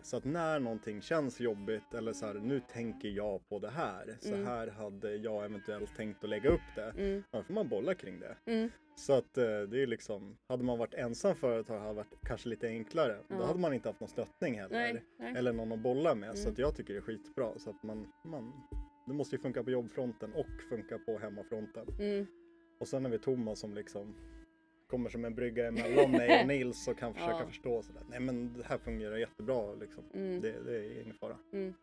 Så 0.03 0.17
att 0.17 0.25
när 0.25 0.59
någonting 0.59 1.01
känns 1.01 1.39
jobbigt 1.39 1.93
eller 1.93 2.13
så 2.13 2.25
här, 2.25 2.33
nu 2.33 2.61
tänker 2.71 3.09
jag 3.09 3.49
på 3.49 3.59
det 3.59 3.69
här. 3.69 4.17
Så 4.21 4.33
Mm. 4.33 4.45
här 4.45 4.67
hade 4.67 5.15
jag 5.15 5.45
eventuellt 5.45 5.95
tänkt 5.95 6.23
att 6.23 6.29
lägga 6.29 6.49
upp 6.49 6.61
det. 6.75 6.93
Mm, 6.97 7.23
Då 7.31 7.43
får 7.43 7.53
man 7.53 7.67
bolla 7.69 7.93
kring 7.95 8.19
det. 8.19 8.37
mm, 8.45 8.69
Så 8.95 9.13
att 9.13 9.37
eh, 9.37 9.43
det 9.43 9.81
är 9.83 9.87
liksom, 9.87 10.37
hade 10.47 10.63
man 10.63 10.77
varit 10.77 10.93
ensam 10.93 11.35
företag 11.35 11.77
hade 11.79 11.89
det 11.89 11.93
varit 11.95 12.21
kanske 12.23 12.49
lite 12.49 12.67
enklare. 12.67 13.17
Då 13.27 13.35
Ja. 13.35 13.45
hade 13.45 13.59
man 13.59 13.73
inte 13.73 13.89
haft 13.89 13.99
någon 13.99 14.09
stöttning 14.09 14.59
heller. 14.59 14.93
nej, 14.93 15.03
nej. 15.19 15.33
Eller 15.37 15.53
någon 15.53 15.71
att 15.71 15.79
bolla 15.79 16.15
med. 16.15 16.35
Så 16.37 16.41
Mm. 16.41 16.51
att 16.51 16.59
jag 16.59 16.75
tycker 16.75 16.93
det 16.93 16.99
är 16.99 17.01
skitbra. 17.01 17.59
Så 17.59 17.69
att 17.69 17.83
man, 17.83 18.07
man, 18.25 18.53
det 19.07 19.13
måste 19.13 19.35
ju 19.35 19.41
funka 19.41 19.63
på 19.63 19.71
jobbfronten 19.71 20.33
och 20.33 20.61
funka 20.69 20.97
på 20.97 21.17
hemmafronten. 21.17 21.87
Mm, 21.99 22.25
Och 22.79 22.87
sen 22.87 23.05
är 23.05 23.09
vi 23.09 23.19
Thomas 23.19 23.59
som 23.59 23.73
liksom 23.73 24.15
kommer 24.89 25.09
som 25.09 25.25
en 25.25 25.35
brygga 25.35 25.67
emellan 25.67 26.11
mig 26.11 26.41
och 26.41 26.47
Nils 26.47 26.87
och 26.87 26.97
kan 26.97 27.13
försöka 27.13 27.31
Ja. 27.39 27.45
förstå 27.47 27.81
sådär. 27.81 28.03
Nej 28.09 28.19
men 28.19 28.53
det 28.53 28.63
här 28.65 28.77
fungerar 28.77 29.17
jättebra 29.17 29.73
liksom. 29.73 30.03
mm, 30.13 30.41
Det, 30.41 30.51
det 30.63 30.77
är 30.85 31.01
ingen 31.01 31.15
fara. 31.15 31.37
mm. 31.53 31.73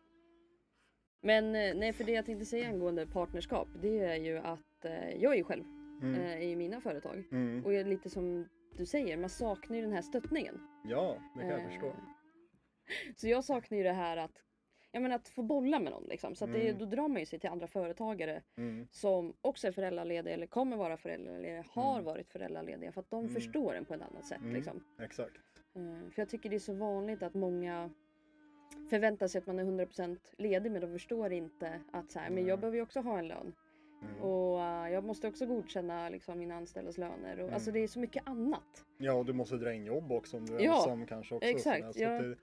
Men 1.21 1.55
eh, 1.55 1.75
nej, 1.75 1.93
för 1.93 2.03
det 2.03 2.11
jag 2.11 2.25
tänkte 2.25 2.45
säga 2.45 2.67
angående 2.67 3.07
partnerskap, 3.07 3.67
det 3.81 3.99
är 3.99 4.15
ju 4.15 4.37
att 4.37 4.85
eh, 4.85 5.09
jag 5.21 5.33
är 5.33 5.37
ju 5.37 5.43
själv 5.43 5.63
Mm. 6.01 6.21
eh, 6.21 6.41
i 6.41 6.55
mina 6.55 6.81
företag. 6.81 7.23
Mm. 7.31 7.65
Och 7.65 7.73
jag 7.73 7.81
är 7.81 7.85
lite 7.85 8.09
som 8.09 8.47
du 8.77 8.85
säger, 8.85 9.17
man 9.17 9.29
saknar 9.29 9.75
ju 9.77 9.81
den 9.83 9.93
här 9.93 10.01
stöttningen. 10.01 10.59
Ja, 10.83 11.17
det 11.35 11.39
kan 11.41 11.49
jag 11.49 11.59
Eh, 11.61 11.67
förstå. 11.69 11.93
Så 13.15 13.27
jag 13.27 13.43
saknar 13.43 13.77
ju 13.77 13.83
det 13.83 13.91
här 13.93 14.17
att, 14.17 14.31
jag 14.91 15.01
menar 15.01 15.15
att 15.15 15.27
få 15.29 15.43
bolla 15.43 15.79
med 15.79 15.91
någon 15.91 16.03
liksom. 16.03 16.35
Så 16.35 16.45
det, 16.45 16.61
Mm. 16.69 16.77
då 16.79 16.85
drar 16.85 17.07
man 17.07 17.19
ju 17.19 17.25
sig 17.25 17.39
till 17.39 17.49
andra 17.49 17.67
företagare 17.67 18.41
Mm. 18.57 18.87
som 18.91 19.33
också 19.41 19.67
är 19.67 19.71
föräldralediga 19.71 20.33
eller 20.33 20.47
kommer 20.47 20.77
vara 20.77 20.97
föräldralediga, 20.97 21.63
har 21.69 21.93
Mm. 21.93 22.05
varit 22.05 22.29
föräldralediga 22.29 22.91
för 22.91 23.01
att 23.01 23.09
de 23.09 23.19
Mm. 23.19 23.33
förstår 23.33 23.75
en 23.75 23.85
på 23.85 23.93
ett 23.93 24.01
annat 24.01 24.25
sätt. 24.25 24.41
Mm. 24.41 24.53
Liksom. 24.53 24.83
Exakt. 24.99 25.35
Eh, 25.75 26.09
För 26.11 26.21
jag 26.21 26.29
tycker 26.29 26.49
det 26.49 26.55
är 26.55 26.59
så 26.59 26.73
vanligt 26.73 27.23
att 27.23 27.33
många 27.33 27.89
förväntar 28.89 29.27
sig 29.27 29.39
att 29.39 29.47
man 29.47 29.59
är 29.59 29.63
100% 29.63 30.33
ledig 30.37 30.71
men 30.71 30.81
de 30.81 30.87
förstår 30.91 31.31
inte 31.33 31.81
att 31.91 32.11
så 32.11 32.19
här, 32.19 32.29
men 32.29 32.45
jag 32.45 32.59
behöver 32.59 32.75
ju 32.77 32.81
också 32.83 32.99
ha 33.01 33.19
en 33.19 33.27
lön. 33.27 33.53
Mm. 34.03 34.21
Och 34.21 34.61
eh, 34.61 34.89
jag 34.93 35.03
måste 35.03 35.27
också 35.27 35.45
godkänna 35.45 36.09
liksom, 36.09 36.39
mina 36.39 36.55
anställdas 36.55 36.97
löner. 36.97 37.39
Och, 37.39 37.51
Alltså 37.53 37.69
Mm. 37.69 37.79
det 37.79 37.83
är 37.85 37.87
så 37.87 37.99
mycket 37.99 38.27
annat. 38.27 38.85
Ja, 38.97 39.13
och 39.13 39.25
du 39.25 39.33
måste 39.33 39.55
dra 39.55 39.73
in 39.73 39.85
jobb 39.85 40.11
också 40.11 40.37
om 40.37 40.45
du 40.45 40.55
är 40.55 40.59
Ja, 40.61 40.75
ensam 40.77 41.05
kanske 41.07 41.35
också. 41.35 41.47
exakt. 41.49 41.95
Så 41.95 42.03
ja. 42.03 42.09
det, 42.09 42.35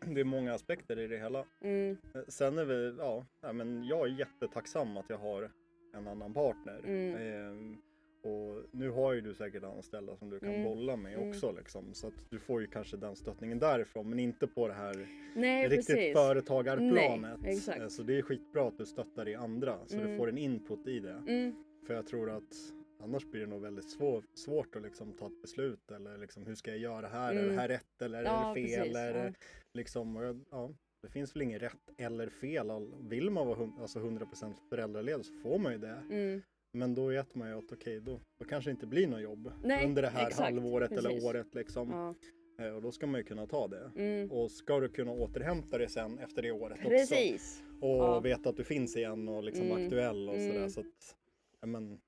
det 0.14 0.20
är 0.20 0.24
många 0.24 0.54
aspekter 0.54 0.98
i 0.98 1.06
det 1.06 1.18
hela. 1.18 1.44
Mm, 1.60 1.96
Eh, 2.14 2.20
Sen 2.28 2.58
är 2.58 2.64
vi, 2.64 2.94
ja, 2.98 3.26
men 3.52 3.84
jag 3.84 4.06
är 4.08 4.18
jättetacksam 4.18 4.96
att 4.96 5.10
jag 5.10 5.18
har 5.18 5.50
en 5.94 6.08
annan 6.08 6.34
partner. 6.34 6.80
Mm. 6.84 7.14
Ehm, 7.16 7.76
och 8.22 8.62
nu 8.72 8.90
har 8.90 9.12
ju 9.12 9.20
du 9.20 9.34
säkert 9.34 9.62
anställda 9.62 10.16
som 10.16 10.30
du 10.30 10.40
kan 10.40 10.48
Mm. 10.48 10.64
bolla 10.64 10.96
med 10.96 11.14
Mm. 11.14 11.28
också 11.28 11.52
liksom. 11.52 11.94
Så 11.94 12.06
att 12.06 12.30
du 12.30 12.38
får 12.38 12.60
ju 12.60 12.66
kanske 12.66 12.96
den 12.96 13.16
stöttningen 13.16 13.58
därifrån 13.58 14.10
men 14.10 14.18
inte 14.18 14.46
på 14.46 14.68
det 14.68 14.74
här 14.74 15.06
nej 15.34 15.68
riktigt 15.68 15.86
precis. 15.96 16.12
företagarplanet. 16.14 17.40
Nej, 17.42 17.56
exakt. 17.56 17.80
Eh, 17.80 17.88
Så 17.88 18.02
det 18.02 18.18
är 18.18 18.22
skitbra 18.22 18.68
att 18.68 18.78
du 18.78 18.86
stöttar 18.86 19.28
i 19.28 19.34
andra 19.34 19.78
så 19.86 19.96
du 19.96 20.02
Mm. 20.04 20.16
får 20.18 20.28
en 20.28 20.38
input 20.38 20.86
i 20.86 21.00
det. 21.00 21.22
Mm, 21.28 21.54
För 21.86 21.94
jag 21.94 22.06
tror 22.06 22.30
att 22.30 22.54
annars 23.00 23.24
blir 23.26 23.40
det 23.40 23.46
nog 23.46 23.62
väldigt 23.62 23.90
svår, 23.90 24.24
svårt 24.34 24.76
att 24.76 24.82
liksom 24.82 25.12
ta 25.12 25.26
ett 25.26 25.42
beslut 25.42 25.90
eller 25.90 26.18
liksom 26.18 26.46
hur 26.46 26.54
ska 26.54 26.70
jag 26.70 26.80
göra 26.80 27.08
här? 27.08 27.34
Är 27.34 27.38
Mm. 27.38 27.48
det 27.48 27.60
här 27.60 27.68
rätt 27.68 28.02
eller 28.02 28.18
är 28.18 28.24
Ja, 28.24 28.52
det 28.54 28.60
fel? 28.66 28.78
precis, 28.80 28.96
Är 28.96 29.24
ja. 29.26 29.32
liksom, 29.72 30.36
ja, 30.50 30.70
det 31.02 31.08
finns 31.08 31.34
väl 31.36 31.42
inget 31.42 31.62
rätt 31.62 31.90
eller 31.96 32.28
fel. 32.28 32.66
Vill 33.00 33.30
man 33.30 33.46
vara 33.46 33.70
alltså 33.80 33.98
100% 33.98 34.54
föräldraledig 34.68 35.24
så 35.26 35.32
får 35.34 35.58
man 35.58 35.72
ju 35.72 35.78
det. 35.78 36.02
mm. 36.10 36.42
Men 36.72 36.94
då 36.94 37.06
vet 37.06 37.34
man 37.34 37.48
ju 37.48 37.54
att 37.58 37.72
okej, 37.72 38.00
då, 38.00 38.20
då 38.38 38.44
kanske 38.44 38.70
det 38.70 38.72
inte 38.72 38.86
blir 38.86 39.06
något 39.06 39.20
jobb 39.20 39.52
Nej, 39.64 39.86
under 39.86 40.02
det 40.02 40.08
här 40.08 40.26
exakt, 40.26 40.40
halvåret 40.54 40.88
precis. 40.90 41.06
eller 41.06 41.24
året 41.26 41.54
liksom. 41.54 41.90
Ja. 41.90 42.14
Eh, 42.64 42.72
Och 42.74 42.82
då 42.82 42.92
ska 42.92 43.06
man 43.06 43.20
ju 43.20 43.24
kunna 43.24 43.46
ta 43.46 43.68
det. 43.68 43.90
Mm. 43.96 44.30
Och 44.30 44.50
ska 44.50 44.80
du 44.80 44.88
kunna 44.88 45.12
återhämta 45.12 45.78
det 45.78 45.88
sen 45.88 46.18
efter 46.18 46.42
det 46.42 46.50
året 46.50 46.78
också. 46.78 46.88
Precis. 46.88 47.62
Och 47.80 47.88
Ja. 47.88 48.20
veta 48.20 48.48
att 48.50 48.56
du 48.56 48.64
finns 48.64 48.96
igen 48.96 49.28
och 49.28 49.42
liksom 49.44 49.66
Mm. 49.66 49.84
aktuell 49.84 50.28
och 50.28 50.34
sådär. 50.34 50.56
Mm. 50.56 50.70
Så 50.70 50.80
att, 50.80 51.16
men, 51.66 52.00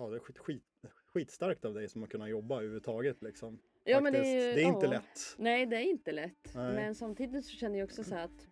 ja 0.00 0.10
det 0.10 0.16
är 0.16 0.20
skit, 0.20 0.38
skit, 0.38 0.64
skitstarkt 1.06 1.64
av 1.64 1.74
dig 1.74 1.88
som 1.88 2.00
har 2.02 2.08
kunnat 2.08 2.28
jobba 2.30 2.54
överhuvudtaget 2.56 3.22
liksom. 3.22 3.58
Ja, 3.84 4.00
men 4.00 4.12
det, 4.12 4.18
är, 4.18 4.54
det 4.54 4.62
är 4.62 4.66
inte 4.66 4.86
ja. 4.86 4.92
lätt. 4.92 5.34
Nej, 5.38 5.66
det 5.66 5.76
är 5.76 5.80
inte 5.80 6.12
lätt. 6.12 6.54
Nej. 6.54 6.74
Men 6.74 6.94
samtidigt 6.94 7.44
så 7.44 7.56
känner 7.56 7.78
jag 7.78 7.86
också 7.86 8.04
så 8.04 8.14
att 8.14 8.46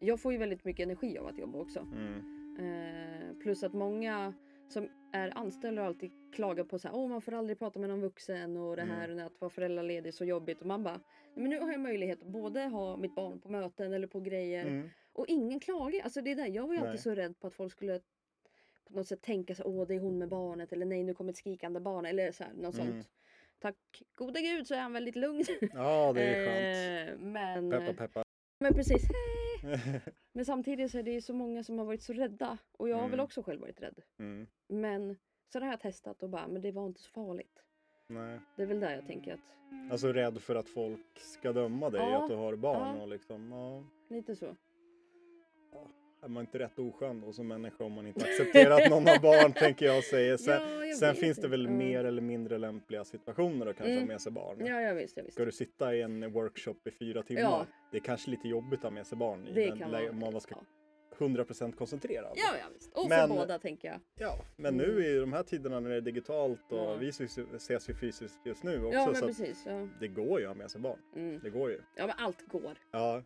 jag 0.00 0.20
får 0.20 0.32
ju 0.32 0.38
väldigt 0.38 0.64
mycket 0.64 0.84
energi 0.84 1.18
av 1.18 1.26
att 1.26 1.38
jobba 1.38 1.58
också. 1.58 1.80
Mm. 1.80 2.14
Eh, 2.58 3.36
plus 3.42 3.62
att 3.62 3.72
många 3.74 4.34
som 4.68 4.88
är 5.12 5.38
anställda 5.38 5.82
och 5.82 5.86
alltid 5.86 6.10
klagar 6.34 6.64
på 6.64 6.78
så 6.78 6.88
här, 6.88 6.94
åh 6.96 7.08
man 7.08 7.20
får 7.20 7.34
aldrig 7.34 7.58
prata 7.58 7.78
med 7.78 7.88
någon 7.90 8.00
vuxen 8.00 8.56
och 8.56 8.76
det 8.76 8.82
här 8.82 9.04
Mm. 9.08 9.18
och 9.18 9.26
att 9.26 9.40
vara 9.40 9.50
föräldraledig 9.50 10.08
är 10.08 10.12
så 10.12 10.24
jobbigt 10.24 10.60
och 10.60 10.66
man 10.66 10.82
bara, 10.82 10.94
"Nej, 10.94 11.02
men 11.34 11.50
nu 11.50 11.60
har 11.60 11.72
jag 11.72 11.80
möjlighet 11.80 12.22
att 12.22 12.28
både 12.28 12.60
ha 12.64 12.96
mitt 12.96 13.14
barn 13.14 13.40
på 13.40 13.48
möten 13.48 13.92
eller 13.92 14.06
på 14.06 14.20
grejer 14.20 14.66
Mm. 14.66 14.88
och 15.12 15.24
ingen 15.28 15.60
klagar. 15.60 16.00
Alltså 16.04 16.20
det 16.22 16.30
är 16.30 16.36
där, 16.36 16.46
jag 16.46 16.66
var 16.66 16.74
ju 16.74 16.80
alltid 16.80 17.00
så 17.00 17.14
rädd 17.14 17.40
på 17.40 17.46
att 17.46 17.54
folk 17.54 17.72
skulle 17.72 18.00
på 18.88 18.96
något 18.96 19.06
sätt 19.08 19.22
tänka 19.22 19.54
så 19.54 19.62
åh 19.64 19.86
det 19.86 19.94
är 19.94 20.00
hon 20.00 20.18
med 20.18 20.28
barnet 20.28 20.72
eller 20.72 20.86
nej 20.86 21.04
nu 21.04 21.14
kommer 21.14 21.30
ett 21.32 21.36
skrikande 21.36 21.80
barn 21.80 22.06
eller 22.06 22.32
så 22.32 22.44
här, 22.44 22.52
något 22.52 22.74
Mm. 22.78 22.86
sånt. 22.92 23.08
Tack 23.60 24.02
gode 24.14 24.40
gud 24.40 24.66
så 24.66 24.74
är 24.74 24.78
han 24.78 24.92
väldigt 24.92 25.16
lugn. 25.16 25.44
Ja 25.74 26.12
det 26.12 26.22
är 26.22 26.46
skönt. 26.46 27.20
Eh, 27.22 27.26
men, 27.26 27.70
Peppa 27.70 27.92
peppa. 27.92 28.22
men 28.60 28.74
precis. 28.74 29.02
Men 30.32 30.44
samtidigt 30.44 30.90
så 30.90 30.98
är 30.98 31.02
det 31.02 31.10
ju 31.10 31.20
så 31.20 31.34
många 31.34 31.64
som 31.64 31.78
har 31.78 31.84
varit 31.86 32.02
så 32.02 32.12
rädda. 32.12 32.58
Och 32.72 32.88
jag 32.88 32.96
har 32.96 33.04
väl 33.04 33.14
Mm. 33.14 33.24
också 33.24 33.42
själv 33.42 33.60
varit 33.60 33.80
rädd. 33.82 34.02
mm. 34.18 34.46
Men 34.68 35.16
så 35.52 35.60
har 35.60 35.66
jag 35.66 35.80
testat 35.80 36.22
och 36.22 36.28
bara, 36.30 36.48
men 36.48 36.62
det 36.62 36.72
var 36.72 36.86
inte 36.86 37.00
så 37.00 37.10
farligt. 37.10 37.62
Nej. 38.08 38.40
Det 38.56 38.62
är 38.62 38.66
väl 38.66 38.80
där 38.80 38.94
jag 38.94 39.06
tänker 39.06 39.34
att, 39.34 39.40
Alltså 39.92 40.12
rädd 40.12 40.42
för 40.42 40.54
att 40.54 40.68
folk 40.68 41.18
ska 41.18 41.52
döma 41.52 41.90
dig 41.90 42.00
Ja. 42.00 42.22
att 42.22 42.30
du 42.30 42.36
har 42.36 42.56
barn 42.56 42.96
Ja. 42.96 43.02
och 43.02 43.08
liksom, 43.08 43.52
ja. 43.52 43.84
lite 44.14 44.36
så. 44.36 44.56
Är 46.22 46.28
man 46.28 46.40
inte 46.40 46.58
rätt 46.58 46.78
oskön 46.78 47.20
då 47.20 47.32
som 47.32 47.48
människa 47.48 47.84
om 47.84 47.92
man 47.92 48.06
inte 48.06 48.24
accepterar 48.24 48.70
att 48.80 48.90
någon 48.90 49.06
har 49.06 49.18
barn 49.22 49.52
tänker 49.56 49.86
jag 49.86 50.04
säga. 50.04 50.38
Sen, 50.38 50.62
Ja, 50.62 50.84
jag 50.84 50.96
sen 50.96 51.14
finns 51.14 51.38
det 51.38 51.48
väl 51.48 51.64
Ja. 51.64 51.70
mer 51.70 52.04
eller 52.04 52.22
mindre 52.22 52.58
lämpliga 52.58 53.04
situationer 53.04 53.66
att 53.66 53.76
kanske 53.76 53.92
Mm. 53.92 54.02
ha 54.04 54.06
med 54.08 54.20
sig 54.20 54.32
barn. 54.32 54.66
Ja, 54.66 54.80
jag 54.80 54.94
visst, 54.94 55.16
jag 55.16 55.24
visst. 55.24 55.34
Ska 55.34 55.44
du 55.44 55.52
sitta 55.52 55.94
i 55.94 56.02
en 56.02 56.32
workshop 56.32 56.76
i 56.86 56.90
fyra 56.90 57.22
timmar? 57.22 57.42
Ja. 57.42 57.66
Det 57.90 57.96
är 57.96 58.00
kanske 58.00 58.30
lite 58.30 58.48
jobbigt 58.48 58.78
att 58.78 58.82
ha 58.82 58.90
med 58.90 59.06
sig 59.06 59.18
barn 59.18 59.46
i 59.48 59.52
Det 59.52 59.66
den 59.66 59.78
kan 59.78 59.90
vara. 59.90 60.10
om 60.10 60.18
man 60.18 60.40
ska 60.40 60.54
Ja. 60.54 60.62
100% 61.18 61.76
koncentrerad. 61.76 62.32
ja, 62.36 62.54
ja 62.60 62.64
visst. 62.74 62.92
Och 62.96 63.08
Men- 63.08 63.28
för 63.28 63.36
båda 63.36 63.58
tänker 63.58 63.88
jag. 63.88 64.00
Ja, 64.18 64.38
men 64.56 64.74
Mm. 64.80 64.86
nu 64.96 65.04
i 65.06 65.18
de 65.18 65.32
här 65.32 65.42
tiderna 65.42 65.80
när 65.80 65.90
det 65.90 65.96
är 65.96 66.00
digitalt 66.00 66.72
och 66.72 66.78
Ja. 66.78 66.94
vi 66.94 67.08
ses, 67.08 67.88
ju 67.88 67.94
fysiskt 67.94 68.38
just 68.46 68.62
nu 68.62 68.84
också 68.84 68.98
Ja, 68.98 69.06
men 69.06 69.14
så 69.14 69.26
precis. 69.26 69.64
Ja. 69.66 69.88
det 70.00 70.08
går 70.08 70.40
ju 70.40 70.46
att 70.46 70.50
ha 70.50 70.54
med 70.54 70.70
sig 70.70 70.80
barn. 70.80 70.98
Mm. 71.16 71.40
Det 71.42 71.50
går 71.50 71.70
ju. 71.70 71.80
ja, 71.96 72.06
men 72.06 72.14
allt 72.18 72.48
går. 72.48 72.78
Ja. 72.92 73.22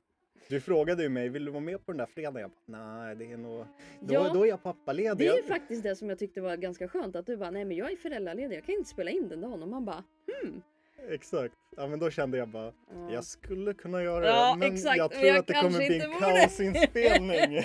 Du 0.49 0.61
frågade 0.61 1.03
ju 1.03 1.09
mig, 1.09 1.29
vill 1.29 1.45
du 1.45 1.51
vara 1.51 1.61
med 1.63 1.87
på 1.87 1.93
den 1.93 1.99
där 1.99 2.07
fredagen? 2.07 2.41
Jag 2.41 2.51
bara, 2.51 3.05
Nej, 3.05 3.17
det 3.17 3.33
är 3.33 3.37
nog... 3.37 3.67
Då, 4.01 4.15
Ja. 4.15 4.31
då 4.35 4.45
är 4.45 4.49
jag 4.49 4.63
pappaledig. 4.63 5.19
Det 5.19 5.27
är 5.29 5.37
ju 5.37 5.43
faktiskt 5.43 5.83
det 5.83 5.97
som 5.97 6.09
jag 6.09 6.19
tyckte 6.19 6.41
var 6.41 6.57
ganska 6.57 6.89
skönt. 6.89 7.17
Att 7.17 7.27
du 7.27 7.37
bara, 7.37 7.51
nej 7.51 7.65
men 7.65 7.77
jag 7.77 7.93
är 7.93 7.97
föräldraledig, 7.97 8.57
jag 8.57 8.65
kan 8.65 8.75
inte 8.75 8.91
spela 8.91 9.11
in 9.11 9.29
den 9.29 9.41
dagen. 9.41 9.63
Och 9.63 9.69
man 9.69 9.85
bara, 9.85 10.05
hmm. 10.43 10.63
Exakt. 11.11 11.55
Ja, 11.77 11.87
men 11.87 11.99
då 11.99 12.11
kände 12.11 12.39
jag 12.39 12.49
bara, 12.49 12.65
Ja. 12.91 13.13
jag 13.13 13.25
skulle 13.25 13.75
kunna 13.75 14.03
göra 14.03 14.27
Ja, 14.27 14.53
det, 14.53 14.59
men 14.59 14.73
exakt, 14.75 14.97
jag 14.97 15.11
men 15.11 15.19
tror 15.19 15.29
jag 15.29 15.39
att 15.39 15.47
det 15.47 15.53
kommer 15.55 15.71
kanske 15.71 15.89
bli 15.89 16.01
en 16.01 16.13
kaosinspelning. 16.21 17.63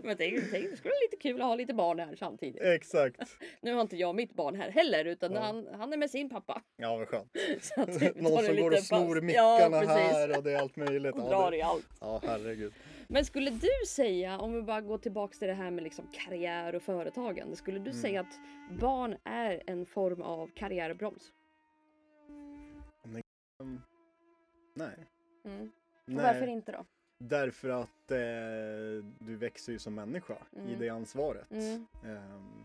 men 0.04 0.16
tänk, 0.16 0.40
tänk, 0.50 0.70
det 0.70 0.76
skulle 0.76 0.90
vara 0.90 1.00
lite 1.02 1.16
kul 1.20 1.40
att 1.40 1.46
ha 1.46 1.54
lite 1.54 1.74
barn 1.74 1.98
här 1.98 2.16
samtidigt. 2.16 2.62
Exakt. 2.62 3.16
Nu 3.60 3.74
har 3.74 3.80
inte 3.80 3.96
jag 3.96 4.14
mitt 4.14 4.34
barn 4.34 4.54
här 4.54 4.70
heller 4.70 5.04
utan 5.04 5.32
Ja. 5.32 5.40
han, 5.40 5.66
han 5.78 5.92
är 5.92 5.96
med 5.96 6.10
sin 6.10 6.28
pappa. 6.30 6.62
Ja, 6.76 6.96
vad 6.96 7.08
skönt. 7.08 7.32
Någon 8.16 8.44
som 8.44 8.56
går 8.56 8.70
och 8.70 8.78
snor 8.78 9.20
mickarna 9.20 9.76
här 9.78 10.36
och 10.36 10.42
det 10.44 10.52
är 10.52 10.58
allt 10.58 10.76
möjligt. 10.76 11.14
Och 11.14 11.28
drar 11.30 11.54
i 11.54 11.62
allt. 11.62 11.86
ja 12.00 12.20
herregud. 12.26 12.72
Men 13.10 13.24
skulle 13.24 13.50
du 13.50 13.86
säga, 13.88 14.38
om 14.38 14.52
vi 14.54 14.62
bara 14.62 14.80
går 14.80 14.98
tillbaks 14.98 15.38
till 15.38 15.48
det 15.48 15.54
här 15.54 15.70
med 15.70 15.84
liksom 15.84 16.04
karriär 16.12 16.74
och 16.74 16.82
företagande. 16.82 17.56
Skulle 17.56 17.78
du 17.78 17.90
Mm. 17.90 18.02
säga 18.02 18.20
att 18.20 18.38
barn 18.80 19.16
är 19.24 19.62
en 19.66 19.86
form 19.86 20.22
av 20.22 20.50
karriärbroms? 20.54 21.32
Mm, 23.60 23.80
nej. 24.74 25.06
Mm. 25.44 25.70
Nej. 26.04 26.24
varför 26.24 26.46
inte 26.46 26.72
då? 26.72 26.84
Därför 27.18 27.68
att 27.68 28.10
eh, 28.10 29.04
du 29.18 29.36
växer 29.36 29.72
ju 29.72 29.78
som 29.78 29.94
människa 29.94 30.36
i 30.52 30.58
Mm. 30.58 30.78
det 30.78 30.88
ansvaret. 30.88 31.50
Mm. 31.50 31.86
Ehm, 32.04 32.64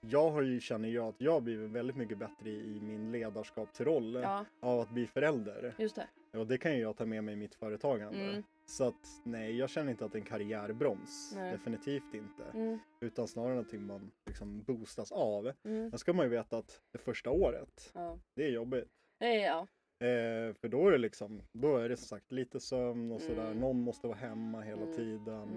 jag 0.00 0.30
har 0.30 0.42
ju, 0.42 0.60
känner 0.60 0.88
jag 0.88 1.08
att 1.08 1.20
jag 1.20 1.42
blivit 1.42 1.70
väldigt 1.70 1.96
mycket 1.96 2.18
bättre 2.18 2.50
i, 2.50 2.76
i 2.76 2.80
min 2.80 3.12
ledarskapsroll 3.12 4.14
Ja, 4.14 4.44
av 4.60 4.80
att 4.80 4.90
bli 4.90 5.06
förälder. 5.06 5.74
just 5.78 5.96
det. 5.96 6.38
Och 6.38 6.46
det 6.46 6.58
kan 6.58 6.72
ju 6.74 6.80
jag 6.80 6.96
ta 6.96 7.06
med 7.06 7.24
mig 7.24 7.32
i 7.34 7.36
mitt 7.36 7.54
företagande. 7.54 8.24
Mm. 8.24 8.42
Så 8.66 8.84
att 8.84 9.20
nej, 9.24 9.56
jag 9.58 9.70
känner 9.70 9.90
inte 9.90 10.04
att 10.04 10.12
det 10.12 10.18
är 10.18 10.20
en 10.20 10.26
karriärbroms. 10.26 11.32
Nej. 11.34 11.52
Definitivt 11.52 12.14
inte. 12.14 12.44
Mm. 12.54 12.78
Utan 13.00 13.28
snarare 13.28 13.50
någonting 13.54 13.86
man 13.86 14.10
liksom 14.26 14.62
boostas 14.62 15.12
av. 15.12 15.52
Mm. 15.64 15.90
Sen 15.90 15.98
ska 15.98 16.12
man 16.12 16.24
ju 16.26 16.30
veta 16.30 16.58
att 16.58 16.80
det 16.92 16.98
första 16.98 17.30
året, 17.30 17.90
Ja. 17.94 18.18
det 18.34 18.44
är 18.44 18.50
jobbigt. 18.50 18.88
Eh, 19.18 19.28
ja. 19.28 19.66
Eh, 20.00 20.54
för 20.54 20.68
då 20.68 20.86
är 20.88 20.92
det 20.92 20.98
liksom, 20.98 21.42
då 21.52 21.76
är 21.76 21.88
det 21.88 21.96
som 21.96 22.06
sagt 22.06 22.32
lite 22.32 22.60
sömn 22.60 23.12
och 23.12 23.20
sådär. 23.20 23.46
Mm. 23.46 23.58
Någon 23.60 23.80
måste 23.82 24.06
vara 24.06 24.16
hemma 24.18 24.60
hela 24.60 24.82
Mm. 24.82 24.94
tiden. 24.96 25.48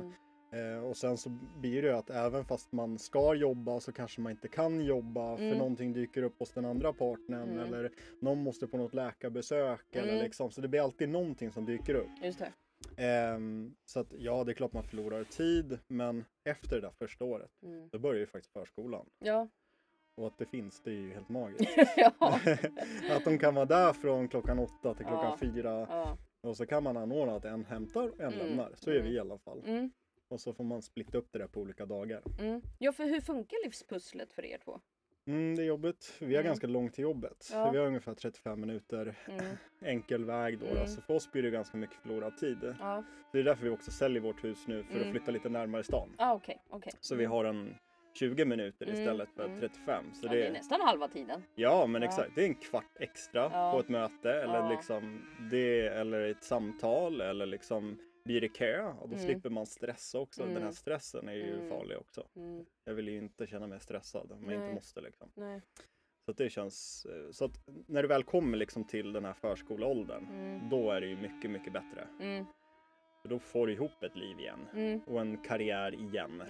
Mm. 0.52 0.78
Eh, 0.78 0.84
och 0.84 0.98
sen 0.98 1.18
så 1.18 1.30
blir 1.60 1.82
det 1.82 1.88
ju 1.88 1.94
att 1.94 2.10
även 2.10 2.46
fast 2.46 2.72
man 2.72 3.00
ska 3.00 3.36
jobba 3.36 3.80
så 3.80 3.92
kanske 3.92 4.22
man 4.22 4.32
inte 4.32 4.48
kan 4.48 4.86
jobba 4.86 5.38
för 5.38 5.44
Mm. 5.46 5.58
någonting 5.58 5.94
dyker 5.94 6.24
upp 6.24 6.40
hos 6.40 6.52
den 6.52 6.66
andra 6.66 6.94
partnern 6.94 7.50
Mm. 7.50 7.60
eller 7.60 7.92
någon 8.22 8.44
måste 8.44 8.68
på 8.68 8.78
något 8.78 8.94
läkarbesök 8.94 9.96
eller 9.96 10.24
liksom. 10.24 10.52
Så 10.52 10.62
det 10.62 10.68
blir 10.68 10.82
alltid 10.82 11.10
någonting 11.10 11.52
som 11.52 11.66
dyker 11.66 11.94
upp. 11.96 12.10
Just 12.24 12.40
det. 12.40 12.52
Ehm, 12.98 13.76
så 13.86 14.00
att 14.00 14.14
ja, 14.18 14.44
det 14.44 14.52
är 14.52 14.54
klart 14.54 14.74
man 14.74 14.84
förlorar 14.84 15.24
tid 15.24 15.80
men 15.88 16.26
efter 16.44 16.76
det 16.76 16.82
där 16.82 16.92
första 17.00 17.26
året 17.26 17.52
då 17.92 18.00
börjar 18.00 18.20
ju 18.20 18.26
faktiskt 18.26 18.54
förskolan. 18.54 19.06
Ja. 19.20 19.48
Och 20.16 20.28
att 20.28 20.38
det 20.38 20.46
finns, 20.46 20.82
det 20.84 20.92
är 20.92 20.96
ju 20.96 21.14
helt 21.14 21.30
magiskt. 21.30 21.78
att 23.12 23.24
de 23.26 23.38
kan 23.40 23.56
vara 23.56 23.66
där 23.66 23.94
från 23.94 24.28
klockan 24.28 24.60
åtta 24.60 24.94
till 24.94 25.06
klockan 25.06 25.26
Ja. 25.32 25.38
fyra 25.40 25.88
ja. 25.90 26.18
och 26.42 26.58
så 26.58 26.66
kan 26.66 26.84
man 26.84 26.98
anordna 26.98 27.36
att 27.36 27.46
en 27.46 27.66
hämtar 27.66 28.08
och 28.10 28.20
en 28.20 28.34
Mm. 28.34 28.48
lämnar. 28.48 28.72
Så 28.76 28.90
gör 28.92 29.02
vi 29.02 29.08
Mm. 29.08 29.14
i 29.16 29.20
alla 29.20 29.38
fall. 29.38 29.64
Mm. 29.66 29.92
Och 30.30 30.40
så 30.42 30.54
får 30.54 30.64
man 30.64 30.82
splitta 30.82 31.18
upp 31.18 31.28
det 31.32 31.40
där 31.40 31.48
på 31.48 31.60
olika 31.60 31.86
dagar. 31.86 32.22
Mm. 32.40 32.62
Ja, 32.80 32.92
för 32.92 33.04
hur 33.04 33.22
funkar 33.22 33.58
livspusslet 33.66 34.34
för 34.34 34.46
er 34.46 34.58
två? 34.58 34.80
Mm, 35.28 35.56
det 35.56 35.62
är 35.64 35.66
jobbigt. 35.66 36.14
Vi 36.20 36.26
har 36.26 36.34
Mm. 36.42 36.46
ganska 36.46 36.68
långt 36.68 36.94
till 36.94 37.04
jobbet. 37.04 37.50
Ja. 37.54 37.72
Vi 37.72 37.78
har 37.78 37.86
ungefär 37.86 38.14
35 38.14 38.62
minuter 38.62 39.16
Mm. 39.28 39.46
enkel 39.82 40.26
väg 40.26 40.60
då. 40.60 40.66
Mm. 40.66 40.88
Så 40.88 41.02
för 41.02 41.14
oss 41.14 41.32
blir 41.32 41.44
det 41.44 41.50
ganska 41.50 41.78
mycket 41.78 41.96
förlorad 41.96 42.38
tid. 42.38 42.76
Ja, 42.80 43.04
Det 43.32 43.40
är 43.40 43.44
därför 43.44 43.64
vi 43.64 43.70
också 43.70 43.92
säljer 43.92 44.22
vårt 44.22 44.44
hus 44.44 44.68
nu 44.68 44.84
för 44.84 44.96
Mm. 44.96 45.08
att 45.08 45.12
flytta 45.12 45.32
lite 45.32 45.50
närmare 45.50 45.84
stan. 45.84 46.10
ah, 46.18 46.34
okej. 46.34 46.62
okej. 46.70 46.94
Så 47.00 47.16
vi 47.16 47.26
har 47.26 47.46
en 47.46 47.76
20 48.14 48.46
minuter 48.46 48.86
Mm, 48.86 49.00
istället 49.00 49.30
för 49.36 49.46
mm. 49.46 49.60
35. 49.60 50.06
Så 50.14 50.26
Ja, 50.26 50.32
det, 50.32 50.38
det 50.38 50.48
är 50.48 50.52
nästan 50.52 50.82
halva 50.82 51.08
tiden. 51.08 51.44
Ja 51.56 51.88
men 51.88 52.02
Ja. 52.02 52.08
exakt, 52.08 52.32
det 52.36 52.42
är 52.42 52.46
en 52.48 52.56
kvart 52.56 52.96
extra 53.00 53.42
Ja. 53.54 53.72
på 53.74 53.80
ett 53.80 53.90
möte 53.90 54.34
eller 54.34 54.70
liksom 54.70 55.22
det 55.52 55.88
eller 55.88 56.22
ett 56.22 56.44
samtal 56.44 57.22
eller 57.22 57.46
liksom 57.46 57.98
blir 58.26 58.42
det 58.42 58.48
kö 58.50 58.84
och 58.88 59.10
då 59.10 59.16
Mm. 59.16 59.26
slipper 59.28 59.50
man 59.50 59.66
stressa 59.66 60.20
också. 60.20 60.44
Den 60.44 60.52
här 60.52 60.62
Mm. 60.62 60.74
stressen 60.74 61.30
är 61.30 61.34
ju 61.34 61.54
Mm. 61.56 61.70
farlig 61.70 61.98
också. 61.98 62.28
Mm. 62.36 62.66
Jag 62.86 62.94
vill 62.94 63.08
ju 63.08 63.18
inte 63.18 63.48
känna 63.48 63.68
mig 63.68 63.80
stressad 63.80 64.32
om 64.32 64.50
jag 64.52 64.62
inte 64.64 64.74
måste 64.76 65.02
liksom. 65.02 65.32
Nej. 65.36 65.62
Så 66.26 66.32
det 66.32 66.50
känns, 66.50 67.06
eh, 67.06 67.32
så 67.32 67.46
att 67.46 67.68
när 67.88 68.02
du 68.02 68.08
väl 68.08 68.24
kommer 68.24 68.58
liksom 68.58 68.84
till 68.88 69.14
den 69.14 69.26
här 69.26 69.34
förskoleåldern 69.34 70.28
då 70.70 70.92
är 70.92 71.02
det 71.02 71.08
ju 71.08 71.18
mycket, 71.18 71.52
mycket 71.52 71.74
bättre. 71.74 72.08
För 73.22 73.30
då 73.30 73.40
får 73.40 73.68
du 73.68 73.74
ihop 73.74 74.04
ett 74.04 74.16
liv 74.16 74.40
igen 74.40 75.02
och 75.08 75.22
en 75.22 75.38
karriär 75.38 75.94
igen. 75.96 76.42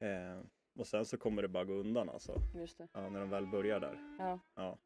Eh, 0.00 0.40
och 0.78 0.86
sen 0.86 1.04
så 1.04 1.16
kommer 1.16 1.42
det 1.42 1.48
bara 1.48 1.64
gå 1.64 1.72
undan 1.72 2.08
alltså. 2.08 2.34
just 2.54 2.78
det. 2.78 2.88
Ja, 2.92 3.08
när 3.08 3.20
de 3.20 3.30
väl 3.30 3.46
börjar 3.46 3.80
där. 3.80 3.98
Ja. 4.18 4.38
Ja. 4.56 4.78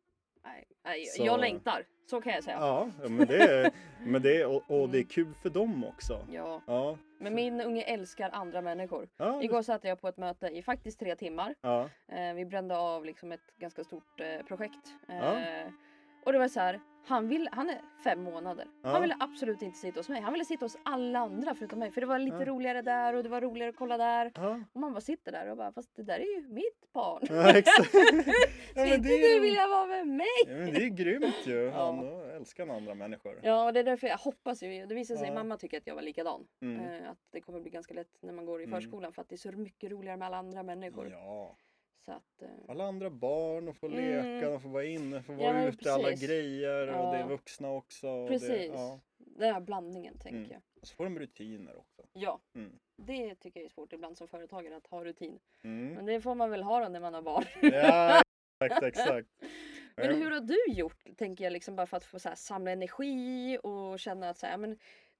Nej, 0.84 1.04
Så- 1.06 1.24
Jag 1.24 1.40
längtar, 1.40 1.84
så 2.10 2.20
kan 2.20 2.32
jag 2.32 2.44
säga. 2.44 2.56
Ja, 2.60 2.90
men 3.08 3.26
det 3.26 3.36
är, 3.42 3.70
men 4.06 4.22
det 4.22 4.36
är, 4.40 4.46
och, 4.46 4.54
och 4.56 4.88
det 4.88 4.98
är 4.98 5.00
Mm. 5.00 5.06
kul 5.08 5.34
för 5.34 5.50
dem 5.50 5.84
också. 5.84 6.26
Ja. 6.32 6.62
Ja. 6.66 6.98
Men 7.18 7.34
min 7.34 7.60
unge 7.60 7.82
älskar 7.82 8.30
andra 8.32 8.60
människor. 8.60 9.08
Ja, 9.16 9.42
Igår 9.42 9.62
satt 9.62 9.84
jag 9.84 10.00
på 10.00 10.08
ett 10.08 10.16
möte 10.16 10.46
i 10.46 10.62
faktiskt 10.62 10.98
tre 11.00 11.16
timmar. 11.16 11.54
ja, 11.60 11.88
Eh, 12.08 12.34
vi 12.34 12.44
brände 12.44 12.76
av 12.78 13.04
liksom 13.04 13.32
ett 13.32 13.56
ganska 13.56 13.84
stort 13.84 14.20
eh, 14.20 14.46
projekt. 14.46 14.92
Eh. 15.08 15.68
Och 16.26 16.32
det 16.32 16.38
var 16.38 16.48
så 16.48 16.60
här, 16.60 16.80
han, 17.04 17.28
vill, 17.28 17.48
han 17.52 17.70
är 17.70 17.80
fem 18.04 18.22
månader. 18.22 18.66
Ja. 18.82 18.88
Han 18.88 19.02
ville 19.02 19.16
absolut 19.20 19.62
inte 19.62 19.78
sitta 19.78 19.98
hos 20.00 20.08
mig. 20.08 20.20
Han 20.20 20.32
ville 20.32 20.44
sitta 20.44 20.64
hos 20.64 20.78
alla 20.82 21.18
andra 21.18 21.54
förutom 21.54 21.78
mig. 21.78 21.90
För 21.90 22.00
det 22.00 22.06
var 22.06 22.18
lite 22.18 22.36
Ja. 22.36 22.44
roligare 22.44 22.82
där 22.82 23.14
och 23.14 23.22
det 23.22 23.28
var 23.28 23.40
roligare 23.40 23.68
att 23.70 23.76
kolla 23.76 23.96
där. 23.96 24.32
ja. 24.34 24.60
Och 24.72 24.80
man 24.80 24.92
bara 24.92 25.00
sitter 25.00 25.32
där 25.32 25.50
och 25.50 25.56
bara, 25.56 25.72
fast 25.72 25.96
det 25.96 26.02
där 26.02 26.18
är 26.18 26.36
ju 26.40 26.48
mitt 26.48 26.92
barn. 26.92 27.22
ja 27.30 27.56
inte 27.58 27.70
det, 28.74 28.96
du 28.96 29.36
är, 29.36 29.40
vilja 29.40 29.66
vara 29.68 29.86
med 29.86 30.06
mig? 30.06 30.26
ja, 30.46 30.52
men 30.54 30.72
det 30.74 30.84
är 30.84 30.88
grymt 30.88 31.36
ju. 31.44 31.54
Ja. 31.74 31.84
Han 31.86 32.06
älskar 32.30 32.66
andra 32.68 32.94
människor. 32.94 33.40
Ja, 33.42 33.66
och 33.66 33.72
det 33.72 33.80
är 33.80 33.84
därför 33.84 34.06
jag 34.06 34.18
hoppas 34.18 34.62
ju. 34.62 34.86
Det 34.86 34.94
visar 34.94 35.16
sig, 35.16 35.34
mamma 35.34 35.56
tycker 35.56 35.78
att 35.78 35.86
jag 35.86 35.94
var 35.94 36.02
likadan. 36.02 36.46
Mm. 36.62 36.80
Eh, 36.80 37.10
att 37.10 37.18
det 37.32 37.40
kommer 37.40 37.60
bli 37.60 37.70
ganska 37.70 37.94
lätt 37.94 38.22
när 38.22 38.32
man 38.32 38.46
går 38.46 38.60
i 38.60 38.64
Mm. 38.64 38.80
förskolan 38.80 39.12
för 39.12 39.22
att 39.22 39.28
det 39.28 39.34
är 39.34 39.38
så 39.38 39.52
mycket 39.52 39.90
roligare 39.90 40.16
med 40.16 40.26
alla 40.26 40.36
andra 40.36 40.62
människor. 40.62 41.08
Ja, 41.10 41.56
Så 42.06 42.12
att, 42.12 42.42
eh, 42.42 42.48
alla 42.68 42.84
andra 42.84 43.10
barn 43.10 43.68
och 43.68 43.76
få 43.76 43.86
Mm. 43.86 43.98
leka, 44.34 44.50
de 44.50 44.60
får 44.60 44.68
vara 44.68 44.84
inne, 44.84 45.22
får 45.22 45.34
Ja, 45.34 45.40
vara 45.42 45.52
men 45.52 45.68
ute, 45.68 45.92
alla 45.92 46.08
precis. 46.08 46.28
grejer 46.28 46.88
och 46.88 47.12
det 47.12 47.16
är 47.16 47.20
Ja. 47.20 47.26
vuxna 47.26 47.70
också. 47.70 48.08
och 48.08 48.28
precis. 48.28 48.48
Det, 48.48 48.64
ja. 48.66 49.00
Den 49.16 49.54
här 49.54 49.60
blandningen 49.60 50.18
tänker 50.18 50.38
Mm. 50.38 50.50
jag. 50.50 50.62
Och 50.80 50.86
så 50.88 50.94
får 50.94 51.04
de 51.04 51.18
rutiner 51.18 51.76
också. 51.76 52.02
Ja, 52.12 52.40
Mm. 52.54 52.78
det 52.96 53.34
tycker 53.34 53.60
jag 53.60 53.64
är 53.64 53.70
svårt 53.70 53.92
ibland 53.92 54.16
som 54.18 54.28
företagare 54.28 54.76
att 54.76 54.86
ha 54.86 55.04
rutin. 55.04 55.38
Mm. 55.64 55.94
Men 55.94 56.06
det 56.06 56.20
får 56.20 56.34
man 56.34 56.50
väl 56.50 56.62
ha 56.62 56.80
då 56.82 56.88
när 56.88 57.00
man 57.00 57.14
har 57.14 57.22
barn. 57.22 57.44
Ja, 57.62 58.22
exakt, 58.64 58.82
exakt. 58.86 59.28
Men 59.96 60.14
hur 60.22 60.30
har 60.30 60.40
du 60.40 60.72
gjort, 60.74 61.04
tänker 61.16 61.44
jag, 61.44 61.52
liksom 61.52 61.76
bara 61.76 61.86
för 61.86 61.96
att 61.96 62.04
få 62.04 62.18
så 62.18 62.28
här, 62.28 62.36
samla 62.36 62.70
energi 62.70 63.58
och 63.62 63.98
känna 63.98 64.30
att 64.30 64.38
så 64.38 64.46
här, 64.46 64.56
men, 64.58 64.78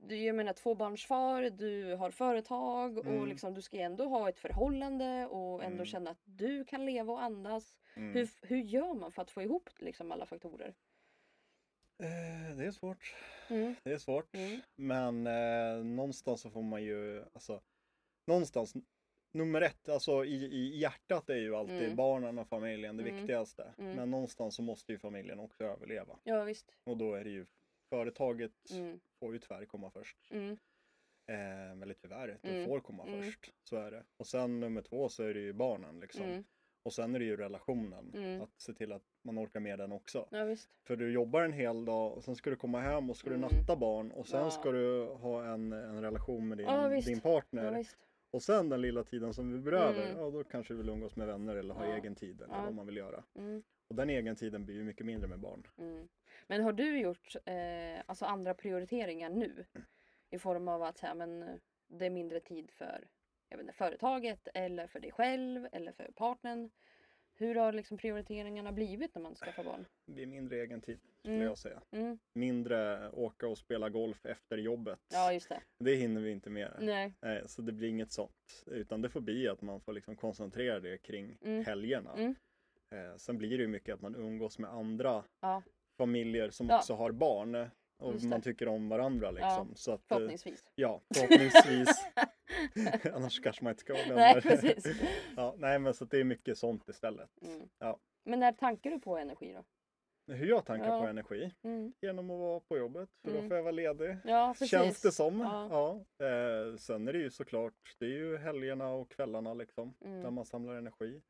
du 0.09 0.17
jag 0.25 0.37
menar 0.37 0.53
tvåbarnsfar, 0.53 1.51
du 1.51 1.95
har 1.95 2.11
företag 2.11 2.99
och 2.99 3.07
Mm. 3.07 3.29
liksom, 3.29 3.55
du 3.55 3.63
ska 3.63 3.77
ändå 3.77 4.05
ha 4.09 4.29
ett 4.29 4.39
förhållande 4.39 5.27
och 5.27 5.63
ändå 5.65 5.75
Mm. 5.77 5.87
känna 5.87 6.11
att 6.11 6.21
du 6.25 6.65
kan 6.65 6.87
leva 6.87 7.13
och 7.13 7.23
andas. 7.23 7.77
Mm. 7.95 8.13
Hur, 8.15 8.29
hur 8.43 8.57
gör 8.57 8.95
man 8.95 9.13
för 9.13 9.23
att 9.23 9.31
få 9.31 9.43
ihop 9.43 9.71
liksom, 9.79 10.13
alla 10.13 10.27
faktorer? 10.27 10.75
Eh, 11.99 12.57
det 12.57 12.65
är 12.67 12.71
svårt. 12.71 13.15
Mm. 13.49 13.75
Det 13.83 13.93
är 13.93 13.99
svårt. 13.99 14.35
Mm. 14.35 14.61
Men 14.77 15.27
eh, 15.27 15.85
någonstans 15.85 16.41
så 16.41 16.51
får 16.51 16.63
man 16.63 16.83
ju, 16.83 17.25
alltså, 17.33 17.61
någonstans, 18.27 18.75
nummer 19.33 19.61
ett, 19.61 19.89
alltså 19.89 20.25
i, 20.25 20.45
i 20.45 20.79
hjärtat 20.79 21.31
är 21.31 21.37
ju 21.37 21.57
alltid 21.57 21.83
Mm. 21.83 21.97
barnen 21.97 22.39
och 22.39 22.49
familjen 22.49 22.97
det 22.97 23.03
viktigaste. 23.03 23.73
Men 23.77 24.11
någonstans 24.11 24.55
så 24.57 24.63
måste 24.63 24.93
ju 24.93 24.99
familjen 24.99 25.39
också 25.41 25.65
överleva. 25.65 26.19
Ja 26.25 26.43
visst. 26.45 26.75
Och 26.85 26.97
då 26.97 27.15
är 27.15 27.25
det 27.25 27.31
ju, 27.31 27.47
företaget 27.91 28.71
Mm. 28.71 29.01
får 29.21 29.33
ju 29.33 29.39
tyvärr 29.39 29.65
komma 29.65 29.91
först. 29.91 30.17
Mm. 30.31 30.59
Eh, 31.29 31.83
eller 31.83 31.95
tyvärr, 31.95 32.39
det 32.43 32.49
Mm. 32.51 32.65
får 32.67 32.81
komma 32.81 33.07
Mm. 33.07 33.23
först. 33.23 33.53
Så 33.63 33.77
är 33.77 33.91
det. 33.91 34.05
Och 34.17 34.27
sen 34.27 34.61
nummer 34.61 34.83
två 34.83 35.09
så 35.09 35.23
är 35.23 35.35
det 35.35 35.41
ju 35.41 35.53
barnen 35.53 36.01
liksom. 36.01 36.25
Mm. 36.25 36.45
Och 36.83 36.93
sen 36.93 37.15
är 37.15 37.19
det 37.19 37.25
ju 37.25 37.37
relationen. 37.37 38.13
Mm. 38.15 38.43
Att 38.43 38.61
se 38.61 38.73
till 38.75 38.93
att 38.93 39.03
man 39.23 39.39
orkar 39.39 39.61
med 39.61 39.79
den 39.79 39.93
också. 39.93 40.29
Ja. 40.31 40.57
För 40.87 40.97
du 40.97 41.13
jobbar 41.13 41.43
en 41.43 41.53
hel 41.53 41.85
dag 41.85 42.13
och 42.13 42.25
sen 42.25 42.37
ska 42.37 42.51
du 42.51 42.57
komma 42.57 42.81
hem 42.81 43.11
och 43.11 43.17
ska 43.17 43.31
du 43.31 43.37
Mm. 43.37 43.49
natta 43.51 43.77
barn 43.77 44.11
och 44.11 44.27
sen 44.29 44.41
Ja. 44.41 44.51
ska 44.51 44.73
du 44.73 45.05
ha 45.07 45.45
en, 45.45 45.73
en 45.73 46.03
relation 46.03 46.49
med 46.49 46.59
din, 46.59 46.67
Ja, 46.67 46.89
din 46.89 47.21
partner. 47.21 47.85
Och 48.31 48.43
sen 48.43 48.69
den 48.69 48.81
lilla 48.81 49.05
tiden 49.05 49.35
som 49.35 49.53
vi 49.53 49.59
behöver, 49.59 50.07
Mm. 50.11 50.19
ja 50.19 50.31
då 50.31 50.45
kanske 50.45 50.73
du 50.75 50.79
vill 50.79 50.89
umgås 50.89 51.17
med 51.17 51.27
vänner 51.27 51.57
eller 51.57 51.75
ha 51.75 51.85
egen 51.97 52.15
tid 52.15 52.41
eller 52.43 52.63
vad 52.65 52.75
man 52.75 52.87
vill 52.87 52.97
göra. 52.97 53.25
Och 53.89 53.95
den 53.95 54.11
egen 54.11 54.37
tiden 54.37 54.65
blir 54.65 54.75
ju 54.75 54.85
mycket 54.85 55.07
mindre 55.07 55.29
med 55.29 55.39
barn. 55.41 55.67
Men 56.47 56.61
har 56.63 56.73
du 56.73 56.99
gjort 56.99 57.37
eh, 57.45 58.03
alltså 58.07 58.25
andra 58.25 58.55
prioriteringar 58.55 59.31
nu? 59.31 59.65
I 60.31 60.39
form 60.39 60.69
av 60.69 60.83
att 60.83 60.99
så 60.99 61.07
här, 61.07 61.15
men, 61.15 61.43
eh, 61.43 61.55
det 61.89 62.07
är 62.07 62.11
mindre 62.11 62.41
tid 62.41 62.71
för 62.71 63.09
jag 63.49 63.57
vet 63.57 63.65
inte, 63.65 63.73
företaget 63.77 64.49
eller 64.55 64.87
för 64.87 65.01
dig 65.01 65.13
själv 65.13 65.69
eller 65.73 65.93
för 65.93 66.11
partnern. 66.17 66.71
Hur 67.39 67.55
har 67.55 67.73
liksom 67.73 67.99
prioriteringarna 67.99 68.73
blivit 68.73 69.15
när 69.15 69.23
man 69.23 69.35
skaffar 69.35 69.65
barn? 69.65 69.87
Det 70.07 70.13
blir 70.13 70.27
mindre 70.27 70.57
egen 70.61 70.81
tid 70.81 70.99
skulle 71.19 71.35
Mm. 71.35 71.47
jag 71.47 71.59
säga. 71.59 71.83
Mm. 71.91 72.19
Mindre 72.35 73.11
åka 73.11 73.49
och 73.49 73.59
spela 73.59 73.89
golf 73.89 74.27
efter 74.27 74.59
jobbet. 74.59 74.99
Ja 75.13 75.33
just 75.33 75.49
det. 75.49 75.63
Det 75.79 75.95
hinner 75.95 76.21
vi 76.21 76.31
inte 76.31 76.51
med. 76.51 76.77
Nej. 76.81 77.13
Nej, 77.21 77.43
så 77.47 77.63
det 77.63 77.73
blir 77.73 77.89
inget 77.89 78.13
sånt. 78.13 78.65
Utan 78.67 79.03
det 79.03 79.09
får 79.09 79.21
bli 79.21 79.49
att 79.49 79.63
man 79.63 79.81
får 79.81 79.93
liksom 79.93 80.17
koncentrera 80.17 80.81
det 80.81 80.99
kring 80.99 81.39
Mm. 81.43 81.65
helgerna. 81.65 82.13
Mm. 82.17 82.35
Eh, 82.91 83.17
sen 83.17 83.39
blir 83.39 83.49
det 83.51 83.63
ju 83.63 83.69
mycket 83.69 83.95
att 83.95 84.01
man 84.01 84.17
umgås 84.17 84.59
med 84.59 84.71
andra 84.71 85.25
Ja. 85.41 85.63
Familjer 85.97 86.51
som 86.51 86.69
Ja. 86.69 86.79
också 86.79 86.95
har 86.95 87.13
barn. 87.13 87.71
Och 87.99 88.13
Just 88.13 88.23
det. 88.23 88.29
man 88.29 88.41
tycker 88.41 88.69
om 88.69 88.89
varandra 88.89 89.31
liksom. 89.31 89.73
Så 89.75 89.93
att, 89.93 90.01
eh, 90.01 90.17
Förhoppningsvis. 90.17 90.65
Ja, 90.75 91.01
förhoppningsvis. 91.15 91.89
Annars 93.15 93.41
kanske 93.41 93.65
man 93.65 93.71
inte 93.71 93.81
ska 93.81 93.93
ha 93.95 94.15
Nej 94.15 94.41
precis. 94.43 94.87
ja, 95.37 95.55
nej 95.59 95.79
men 95.79 95.95
så 95.95 96.05
att 96.05 96.11
det 96.11 96.21
är 96.21 96.25
mycket 96.25 96.59
sånt 96.59 96.89
istället. 96.89 97.31
Mm. 97.43 97.69
Ja. 97.79 97.99
Men 98.25 98.41
när 98.41 98.53
tankar 98.53 98.91
du 98.91 98.99
på 99.01 99.17
energi 99.19 99.53
då? 99.53 99.65
hur 100.33 100.47
jag 100.47 100.65
tankar 100.67 100.89
Ja. 100.89 101.01
på 101.01 101.07
energi? 101.07 101.53
Mm. 101.65 101.93
Genom 102.01 102.31
att 102.31 102.39
vara 102.39 102.61
på 102.61 102.79
jobbet, 102.79 103.09
för 103.23 103.31
Mm. 103.31 103.43
då 103.43 103.49
får 103.49 103.57
jag 103.57 103.63
vara 103.63 103.73
ledig. 103.73 104.17
Ja, 104.25 104.49
precis. 104.53 104.71
Känns 104.71 105.03
det 105.03 105.13
som. 105.13 105.41
Ja. 105.41 105.69
Ja. 106.19 106.27
Eh, 106.27 106.77
sen 106.77 107.09
är 107.09 107.13
det 107.13 107.19
ju 107.19 107.31
såklart, 107.31 107.95
det 107.99 108.05
är 108.07 108.11
ju 108.11 108.37
helgerna 108.37 108.89
och 108.93 109.11
kvällarna 109.11 109.55
liksom, 109.55 109.95
Mm. 110.05 110.23
där 110.23 110.31
man 110.31 110.45
samlar 110.45 110.75
energi. 110.75 111.23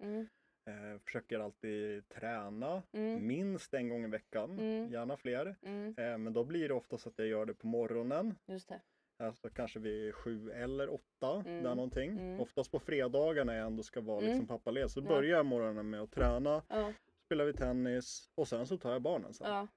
Mm. 0.67 0.93
Eh, 0.93 0.99
försöker 0.99 1.39
alltid 1.41 2.09
träna 2.09 2.83
Mm. 2.93 3.27
minst 3.27 3.75
en 3.75 3.89
gång 3.89 4.05
i 4.05 4.09
veckan, 4.09 4.51
Mm. 4.59 4.91
gärna 4.93 5.17
fler. 5.17 5.57
Mm. 5.63 5.95
Eh, 5.99 6.19
men 6.19 6.33
då 6.33 6.45
blir 6.45 6.69
det 6.69 6.75
oftast 6.75 7.07
att 7.07 7.15
jag 7.19 7.27
gör 7.29 7.47
det 7.47 7.55
på 7.55 7.67
morgonen, 7.67 8.35
Just 8.47 8.69
det. 8.69 8.81
alltså 9.19 9.49
kanske 9.51 9.79
vid 9.79 10.15
sju 10.15 10.51
eller 10.51 10.95
åtta, 10.95 11.43
Mm. 11.47 11.63
där 11.63 11.75
någonting. 11.75 12.11
Mm. 12.11 12.41
Oftast 12.41 12.71
på 12.71 12.79
fredagar 12.79 13.45
när 13.45 13.57
jag 13.57 13.67
ändå 13.67 13.83
ska 13.83 14.01
vara 14.01 14.19
Mm. 14.19 14.29
liksom 14.31 14.47
pappaledig, 14.47 14.91
så 14.91 15.01
Ja. 15.01 15.05
börjar 15.09 15.37
jag 15.37 15.47
morgonen 15.47 15.91
med 15.91 16.01
att 16.01 16.13
träna, 16.13 16.63
Ja. 16.69 16.93
spelar 17.27 17.45
vi 17.45 17.53
tennis 17.53 18.31
och 18.35 18.49
sen 18.49 18.67
så 18.67 18.77
tar 18.77 18.93
jag 18.93 19.03
barnen 19.03 19.35
sen. 19.35 19.51
Ja. 19.51 19.69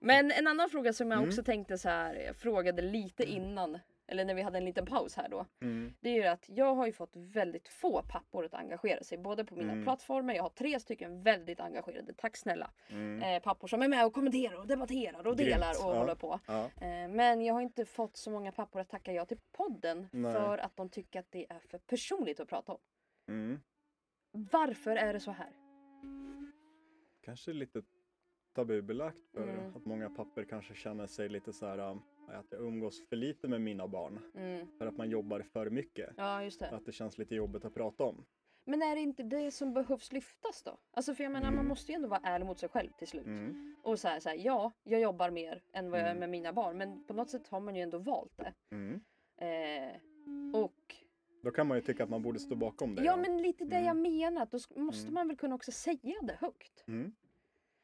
Men 0.00 0.30
en 0.30 0.46
annan 0.46 0.68
fråga 0.70 0.92
som 0.92 1.10
jag 1.10 1.16
Mm. 1.18 1.28
också 1.28 1.42
tänkte 1.42 1.78
så 1.78 1.88
här, 1.88 2.14
jag 2.14 2.36
frågade 2.36 2.82
lite 2.82 3.24
innan, 3.24 3.78
eller 4.08 4.24
när 4.24 4.34
vi 4.34 4.42
hade 4.42 4.58
en 4.58 4.64
liten 4.64 4.86
paus 4.86 5.16
här 5.16 5.28
då. 5.28 5.46
Mm. 5.60 5.94
Det 6.00 6.08
är 6.10 6.14
ju 6.14 6.24
att 6.24 6.44
jag 6.48 6.74
har 6.74 6.86
ju 6.86 6.92
fått 6.92 7.16
väldigt 7.16 7.68
få 7.68 8.02
pappor 8.02 8.44
att 8.44 8.54
engagera 8.54 9.02
sig, 9.02 9.18
både 9.18 9.44
på 9.44 9.54
mina 9.56 9.72
Mm. 9.72 9.84
plattformar, 9.84 10.34
jag 10.34 10.42
har 10.42 10.50
tre 10.50 10.80
stycken 10.80 11.22
väldigt 11.22 11.60
engagerade, 11.60 12.12
tack 12.14 12.36
snälla, 12.36 12.70
Mm. 12.90 13.22
eh, 13.22 13.42
pappor 13.42 13.68
som 13.68 13.82
är 13.82 13.88
med 13.88 14.06
och 14.06 14.12
kommenterar 14.12 14.58
och 14.60 14.66
debatterar 14.66 15.26
och 15.26 15.36
Grymt, 15.36 15.50
delar 15.50 15.70
och 15.86 15.94
ja. 15.94 15.98
håller 15.98 16.14
på. 16.14 16.40
Ja. 16.46 16.64
Eh, 16.64 17.08
men 17.08 17.42
jag 17.44 17.54
har 17.54 17.60
inte 17.60 17.84
fått 17.84 18.16
så 18.16 18.30
många 18.30 18.52
pappor 18.52 18.80
att 18.80 18.88
tacka 18.88 19.12
ja 19.12 19.24
till 19.26 19.38
podden 19.52 20.08
Nej. 20.12 20.32
för 20.32 20.58
att 20.58 20.76
de 20.76 20.88
tycker 20.90 21.20
att 21.20 21.30
det 21.30 21.46
är 21.52 21.58
för 21.58 21.78
personligt 21.78 22.40
att 22.40 22.48
prata 22.48 22.72
om. 22.72 22.78
Mm. 23.28 23.60
Varför 24.32 24.96
är 24.96 25.12
det 25.12 25.20
så 25.20 25.30
här? 25.30 25.50
kanske 27.20 27.52
lite 27.52 27.82
tabubelagt 28.54 29.28
för 29.32 29.48
Mm. 29.48 29.76
att 29.76 29.84
många 29.84 30.10
papper 30.10 30.44
kanske 30.44 30.74
känner 30.74 31.06
sig 31.06 31.28
lite 31.28 31.52
så 31.52 31.66
här 31.66 31.78
um, 32.28 32.34
att 32.40 32.46
jag 32.50 32.60
umgås 32.60 33.08
för 33.08 33.16
lite 33.16 33.48
med 33.48 33.60
mina 33.60 33.88
barn 33.88 34.18
Mm. 34.34 34.66
för 34.78 34.86
att 34.86 34.96
man 34.96 35.10
jobbar 35.10 35.40
för 35.40 35.70
mycket. 35.70 36.10
Ja, 36.16 36.42
just 36.42 36.60
det. 36.60 36.68
Att 36.70 36.86
det 36.86 36.92
känns 36.92 37.18
lite 37.18 37.34
jobbigt 37.34 37.64
att 37.64 37.74
prata 37.74 38.04
om. 38.04 38.24
Men 38.68 38.82
är 38.82 38.94
det 38.94 39.00
inte 39.00 39.22
det 39.22 39.50
som 39.50 39.72
behövs 39.74 40.12
lyftas 40.12 40.62
då? 40.62 40.78
Alltså 40.90 41.14
för 41.14 41.22
jag 41.24 41.32
menar 41.32 41.46
man 41.46 41.54
Mm. 41.54 41.68
måste 41.68 41.92
ju 41.92 41.96
ändå 41.96 42.08
vara 42.08 42.20
ärlig 42.24 42.46
mot 42.46 42.58
sig 42.58 42.68
själv 42.68 42.90
till 42.98 43.08
slut. 43.08 43.26
Mm. 43.26 43.76
Och 43.82 43.98
så 43.98 44.08
här, 44.08 44.20
så 44.20 44.28
här, 44.28 44.36
ja, 44.36 44.72
jag 44.84 45.00
jobbar 45.00 45.30
mer 45.30 45.62
än 45.72 45.90
vad 45.90 46.00
jag 46.00 46.06
är 46.06 46.10
Mm. 46.10 46.20
med 46.20 46.30
mina 46.30 46.52
barn 46.52 46.78
men 46.78 47.04
på 47.06 47.14
något 47.14 47.30
sätt 47.30 47.48
har 47.48 47.60
man 47.60 47.76
ju 47.76 47.82
ändå 47.82 47.98
valt 47.98 48.36
det. 48.36 48.54
Mm. 48.70 49.00
Eh, 49.36 49.96
och 50.54 50.94
Då 51.42 51.50
kan 51.50 51.66
man 51.66 51.78
ju 51.78 51.82
tycka 51.82 52.04
att 52.04 52.10
man 52.10 52.22
borde 52.22 52.38
stå 52.38 52.54
bakom 52.54 52.94
det. 52.94 53.04
ja 53.04 53.16
men 53.16 53.42
lite 53.42 53.64
det 53.64 53.76
jag 53.80 53.96
Mm. 53.96 54.02
menar, 54.02 54.42
att 54.42 54.50
då 54.50 54.58
måste 54.80 55.12
man 55.12 55.28
väl 55.28 55.36
kunna 55.36 55.54
också 55.54 55.72
säga 55.72 56.14
det 56.22 56.36
högt. 56.40 56.84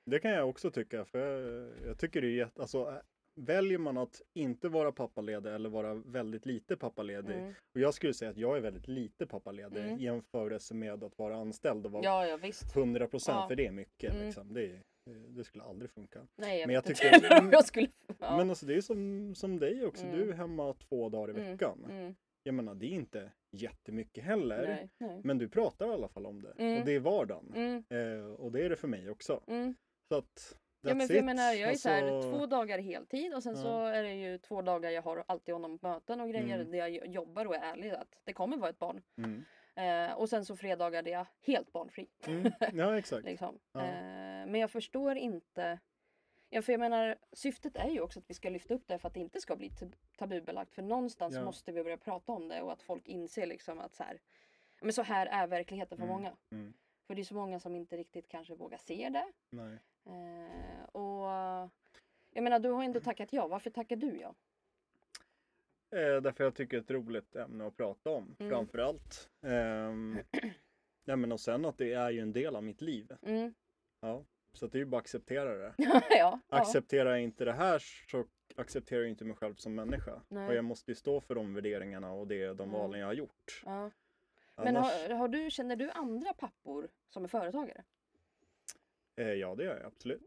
Det 0.05 0.19
kan 0.19 0.31
jag 0.31 0.49
också 0.49 0.71
tycka 0.71 1.05
för 1.05 1.19
jag, 1.19 1.71
jag 1.87 1.99
tycker 1.99 2.21
det 2.21 2.27
är 2.27 2.31
jätte, 2.37 2.61
alltså 2.63 3.03
väljer 3.41 3.79
man 3.79 3.97
att 3.99 4.23
inte 4.35 4.69
vara 4.69 4.93
pappaledig 4.93 5.51
eller 5.55 5.69
vara 5.69 5.95
väldigt 5.95 6.47
lite 6.47 6.77
pappaledig 6.77 7.35
Mm. 7.35 7.55
och 7.75 7.81
jag 7.81 7.95
skulle 7.95 8.15
säga 8.15 8.31
att 8.31 8.37
jag 8.37 8.57
är 8.57 8.61
väldigt 8.61 8.89
lite 8.89 9.27
pappaledig 9.27 9.81
Mm. 9.85 9.99
jämförelse 9.99 10.75
med 10.75 11.05
att 11.05 11.19
vara 11.19 11.37
anställd 11.37 11.87
och 11.87 11.93
vara 11.93 12.05
Ja, 12.05 12.27
ja 12.27 12.37
visst. 12.37 12.77
100 12.77 13.07
procent 13.07 13.37
Ja. 13.43 13.49
för 13.49 13.57
det 13.57 13.67
är 13.67 13.73
mycket 13.73 14.15
Mm. 14.15 14.27
liksom. 14.27 14.55
det, 14.55 14.81
det 15.29 15.45
skulle 15.45 15.65
aldrig 15.65 15.91
funka. 15.91 16.27
Nej, 16.37 16.61
jag 16.61 16.67
Men 16.67 16.75
jag 16.75 16.85
tycker- 16.85 17.15
inte 17.15 17.39
om 17.41 17.51
jag 17.53 17.65
skulle... 17.65 17.89
Ja. 18.21 18.37
Men 18.37 18.51
alltså 18.51 18.67
det 18.67 18.75
är 18.75 18.81
som, 18.81 19.35
som 19.35 19.59
dig 19.59 19.87
också, 19.87 20.05
Mm. 20.07 20.17
du 20.19 20.29
är 20.31 20.33
hemma 20.33 20.75
två 20.75 21.09
dagar 21.09 21.29
i 21.37 21.41
Mm, 21.41 21.53
veckan. 21.53 21.87
Mm, 21.91 22.15
Jag 22.45 22.55
menar 22.55 22.75
det 22.75 22.87
är 22.87 22.91
inte 22.91 23.33
jättemycket 23.57 24.25
heller. 24.25 24.67
nej, 24.67 24.89
nej. 25.09 25.21
Men 25.25 25.39
du 25.39 25.49
pratar 25.49 25.87
i 25.87 25.91
alla 25.91 26.09
fall 26.09 26.27
om 26.27 26.43
det. 26.43 26.53
Mm. 26.59 26.81
Och 26.81 26.87
det 26.87 26.93
är 26.93 27.01
vardagen. 27.01 27.53
Mm, 27.55 27.85
Eh, 27.91 28.27
och 28.35 28.53
det 28.53 28.65
är 28.65 28.71
det 28.71 28.77
för 28.77 28.89
mig 28.89 29.11
också. 29.11 29.43
mm. 29.47 29.75
Så 30.13 30.19
att, 30.19 30.59
Ja 30.85 30.95
men 30.95 31.07
jag 31.11 31.25
menar 31.25 31.53
jag 31.53 31.71
är 31.71 31.75
så 31.75 31.89
här, 31.89 32.03
Alltså, 32.03 32.31
två 32.31 32.47
dagar 32.47 32.79
heltid 32.79 33.35
och 33.35 33.43
sen 33.43 33.57
så 33.57 33.67
Ja. 33.67 33.89
är 33.95 34.03
det 34.03 34.13
ju 34.15 34.39
två 34.39 34.63
dagar 34.63 34.91
jag 34.91 35.03
har 35.03 35.25
alltid 35.29 35.55
honom 35.55 35.79
på 35.79 35.89
möten 35.89 36.21
och 36.21 36.29
grejer 36.29 36.59
Mm. 36.59 36.71
där 36.71 36.79
jag 36.79 37.07
jobbar 37.07 37.45
och 37.47 37.55
är 37.55 37.61
ärlig 37.61 37.91
att 37.91 38.19
det 38.25 38.33
kommer 38.33 38.57
vara 38.57 38.71
ett 38.71 38.79
barn. 38.79 39.03
Mm. 39.17 39.45
Eh, 39.75 40.17
och 40.17 40.29
sen 40.29 40.45
så 40.45 40.57
fredagar 40.57 41.03
där 41.03 41.13
jag 41.13 41.21
är 41.21 41.27
helt 41.53 41.73
barnfri. 41.73 42.09
Mm. 42.27 42.53
Ja 42.73 42.99
exakt. 42.99 43.25
Liksom. 43.25 43.59
Ja. 43.73 43.81
Eh, 43.81 44.47
men 44.47 44.55
jag 44.55 44.71
förstår 44.71 45.17
inte. 45.17 45.79
Ja, 46.49 46.63
för 46.63 46.73
jag 46.73 46.81
menar 46.81 47.17
syftet 47.33 47.77
är 47.77 47.89
ju 47.91 48.01
också 48.01 48.19
att 48.19 48.31
vi 48.31 48.35
ska 48.35 48.51
lyfta 48.51 48.75
upp 48.75 48.87
det 48.89 48.99
för 48.99 49.09
att 49.09 49.15
det 49.15 49.21
inte 49.21 49.41
ska 49.41 49.57
bli 49.57 49.69
tab- 49.71 49.95
tabubelagt. 50.19 50.75
För 50.75 50.83
någonstans 50.83 51.35
Ja. 51.35 51.45
måste 51.45 51.73
vi 51.73 51.83
börja 51.83 51.97
prata 51.97 52.33
om 52.33 52.49
det 52.49 52.63
och 52.63 52.73
att 52.73 52.83
folk 52.83 53.09
inser 53.09 53.47
liksom 53.47 53.81
att 53.81 53.95
så 53.95 54.03
här, 54.03 54.21
men 54.83 54.93
så 54.93 55.03
här 55.03 55.27
är 55.27 55.47
verkligheten 55.47 55.99
för 55.99 56.05
Mm. 56.05 56.17
många. 56.17 56.37
Mm. 56.51 56.73
För 57.07 57.15
det 57.15 57.23
är 57.23 57.25
så 57.25 57.35
många 57.35 57.61
som 57.61 57.77
inte 57.77 57.97
riktigt 57.97 58.29
kanske 58.29 58.55
vågar 58.55 58.79
se 58.79 59.09
det. 59.09 59.27
Nej. 59.51 59.79
Eh, 60.07 60.85
och 60.85 61.25
jag 62.31 62.45
menar 62.45 62.59
du 62.59 62.71
har 62.71 62.85
ändå 62.85 63.01
tackat 63.01 63.33
ja. 63.33 63.47
Varför 63.49 63.71
tackar 63.71 63.97
du 63.97 64.21
ja? 64.21 64.35
Eh, 65.99 66.23
därför 66.23 66.45
jag 66.45 66.55
tycker 66.55 66.77
det 66.77 66.81
är 66.81 66.83
ett 66.85 66.91
roligt 66.91 67.37
ämne 67.37 67.67
att 67.67 67.77
prata 67.77 68.11
om. 68.11 68.37
Mm. 68.39 68.51
Framförallt. 68.51 69.31
Ehm, 69.43 70.19
ja, 71.05 71.17
men 71.17 71.33
och 71.33 71.41
sen 71.41 71.65
att 71.65 71.79
det 71.79 71.93
är 71.93 72.11
ju 72.11 72.21
en 72.21 72.33
del 72.33 72.57
av 72.57 72.63
mitt 72.65 72.81
liv. 72.81 73.13
Mm. 73.23 73.55
Ja. 74.01 74.25
Så 74.53 74.67
att 74.67 74.73
det 74.73 74.79
är 74.79 74.81
ju 74.81 74.85
bara 74.87 74.97
att 74.97 75.03
acceptera 75.03 75.55
det. 75.55 75.75
ja, 75.79 76.03
ja. 76.11 76.41
Accepterar 76.49 77.11
jag 77.11 77.23
inte 77.23 77.45
det 77.45 77.53
här 77.53 77.79
så 78.09 78.25
accepterar 78.57 79.01
jag 79.01 79.09
inte 79.11 79.25
mig 79.25 79.37
själv 79.37 79.55
som 79.55 79.75
människa. 79.75 80.23
Nej. 80.29 80.49
Och 80.49 80.55
jag 80.55 80.65
måste 80.65 80.91
ju 80.91 80.95
stå 80.95 81.21
för 81.21 81.35
de 81.35 81.55
värderingarna 81.55 82.13
och 82.13 82.27
det, 82.27 82.47
de 82.47 82.53
Mm. 82.69 82.73
valen 82.73 83.01
jag 83.01 83.07
har 83.07 83.15
gjort. 83.15 83.63
ja. 83.65 83.91
Men 84.57 84.77
Annars, 84.77 84.93
har, 85.09 85.15
har 85.15 85.29
du, 85.29 85.51
känner 85.51 85.77
du 85.77 85.91
andra 85.91 86.33
pappor 86.35 86.89
som 87.09 87.25
är 87.25 87.29
företagare? 87.29 87.85
Eh, 89.17 89.33
ja, 89.33 89.55
det 89.55 89.65
gör 89.65 89.77
jag 89.77 89.87
absolut. 89.87 90.23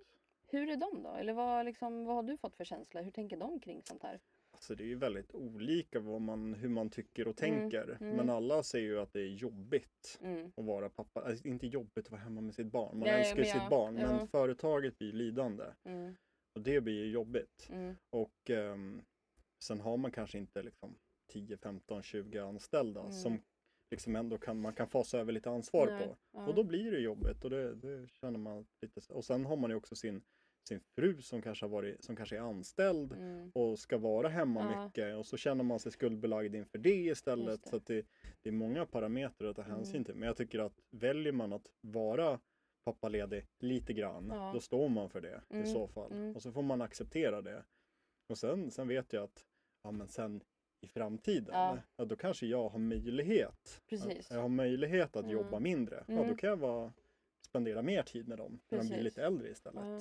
Hur 0.47 0.69
är 0.69 0.75
de 0.77 1.03
då? 1.03 1.09
Eller 1.15 1.33
vad, 1.33 1.65
liksom, 1.65 2.05
vad 2.05 2.15
har 2.15 2.23
du 2.23 2.37
fått 2.37 2.55
för 2.55 2.63
känsla? 2.63 3.01
Hur 3.01 3.11
tänker 3.11 3.37
de 3.37 3.59
kring 3.59 3.81
sånt 3.83 4.03
här? 4.03 4.19
Alltså 4.51 4.75
det 4.75 4.83
är 4.83 4.87
ju 4.87 4.95
väldigt 4.95 5.35
olika 5.35 5.99
vad 5.99 6.21
man, 6.21 6.53
hur 6.53 6.69
man 6.69 6.89
tycker 6.89 7.27
och 7.27 7.43
Mm, 7.43 7.59
tänker. 7.59 7.97
mm. 8.01 8.15
Men 8.15 8.29
alla 8.29 8.63
säger 8.63 8.85
ju 8.85 8.99
att 8.99 9.13
det 9.13 9.19
är 9.21 9.27
jobbigt 9.27 10.19
Mm. 10.23 10.51
att 10.57 10.65
vara 10.65 10.89
pappa. 10.89 11.21
Alltså, 11.21 11.47
inte 11.47 11.67
jobbigt 11.67 12.05
att 12.05 12.11
vara 12.11 12.21
hemma 12.21 12.41
med 12.41 12.55
sitt 12.55 12.67
barn. 12.71 12.99
Man 12.99 13.07
Nej, 13.07 13.19
älskar 13.19 13.37
ju 13.37 13.45
sitt 13.45 13.55
ja, 13.55 13.69
barn. 13.69 13.97
ja. 13.97 14.07
Men 14.17 14.27
företaget 14.27 14.97
blir 14.97 15.13
lidande. 15.13 15.65
Mm. 15.83 16.15
Och 16.55 16.61
det 16.61 16.81
blir 16.81 17.03
ju 17.05 17.11
jobbigt. 17.11 17.69
Mm. 17.71 17.95
Och 18.09 18.49
ehm, 18.49 19.01
sen 19.59 19.79
har 19.81 19.97
man 19.97 20.11
kanske 20.11 20.37
inte 20.37 20.63
liksom 20.63 20.95
10, 21.27 21.57
15, 21.57 22.03
20 22.03 22.39
anställda 22.39 22.99
Mm. 22.99 23.11
som 23.11 23.41
liksom 23.91 24.15
ändå 24.15 24.37
kan, 24.37 24.61
man 24.61 24.73
kan 24.73 24.87
fasa 24.87 25.19
över 25.19 25.31
lite 25.31 25.49
ansvar 25.49 25.87
Nej, 25.87 26.07
på. 26.07 26.17
ja. 26.33 26.47
Och 26.47 26.55
då 26.55 26.63
blir 26.63 26.91
det 26.91 26.99
jobbigt 26.99 27.43
och 27.43 27.49
det, 27.49 27.75
det 27.75 28.07
känner 28.09 28.39
man 28.39 28.65
lite. 28.81 29.13
Och 29.13 29.25
sen 29.25 29.45
har 29.45 29.55
man 29.55 29.69
ju 29.69 29.75
också 29.75 29.95
sin, 29.95 30.21
sin 30.67 30.79
fru 30.95 31.21
som 31.21 31.41
kanske, 31.41 31.65
har 31.65 31.69
varit, 31.69 32.03
som 32.03 32.15
kanske 32.15 32.35
är 32.37 32.39
anställd 32.41 33.13
Mm. 33.13 33.51
och 33.55 33.79
ska 33.79 33.97
vara 33.97 34.29
hemma 34.29 34.71
Ja. 34.73 34.85
mycket 34.85 35.15
och 35.15 35.25
så 35.25 35.37
känner 35.37 35.63
man 35.63 35.79
sig 35.79 35.91
skuldbelagd 35.91 36.55
inför 36.55 36.77
det 36.77 36.89
istället. 37.05 37.63
Det. 37.63 37.69
Så 37.69 37.79
det, 37.79 38.05
det 38.41 38.49
är 38.49 38.53
många 38.53 38.85
parametrar 38.85 39.49
att 39.49 39.55
ta 39.55 39.61
hänsyn 39.61 39.95
Mm. 39.95 40.05
till. 40.05 40.15
Men 40.15 40.27
jag 40.27 40.37
tycker 40.37 40.59
att 40.59 40.81
väljer 40.91 41.33
man 41.33 41.53
att 41.53 41.71
vara 41.81 42.39
pappaledig 42.85 43.45
lite 43.59 43.93
grann, 43.93 44.27
Ja. 44.29 44.51
då 44.53 44.59
står 44.59 44.89
man 44.89 45.09
för 45.09 45.21
det 45.21 45.41
Mm, 45.49 45.63
i 45.63 45.67
så 45.67 45.87
fall. 45.87 46.11
mm. 46.11 46.35
Och 46.35 46.41
så 46.41 46.51
får 46.51 46.61
man 46.61 46.81
acceptera 46.81 47.41
det. 47.41 47.63
Och 48.29 48.37
sen, 48.37 48.71
sen 48.71 48.87
vet 48.87 49.13
jag 49.13 49.23
att 49.23 49.45
ja, 49.83 49.91
men 49.91 50.07
sen 50.07 50.43
i 50.85 50.87
framtiden, 50.87 51.49
Ja. 51.55 51.77
ja. 51.97 52.05
då 52.05 52.15
kanske 52.15 52.45
jag 52.45 52.69
har 52.69 52.79
möjlighet. 52.79 53.81
Precis. 53.89 54.31
Jag 54.31 54.41
har 54.41 54.49
möjlighet 54.49 55.15
att 55.15 55.23
Mm. 55.23 55.31
jobba 55.31 55.59
mindre. 55.59 56.03
Ja, 56.07 56.13
Mm. 56.13 56.27
då 56.27 56.35
kan 56.35 56.49
jag 56.49 56.57
vara, 56.57 56.93
spendera 57.41 57.81
mer 57.81 58.03
tid 58.03 58.27
med 58.27 58.37
dem 58.37 58.59
när 58.69 58.77
de 58.77 58.87
blir 58.87 58.89
Precis. 58.97 59.03
lite 59.03 59.23
äldre 59.25 59.49
istället. 59.49 59.83
Ja. 59.85 59.99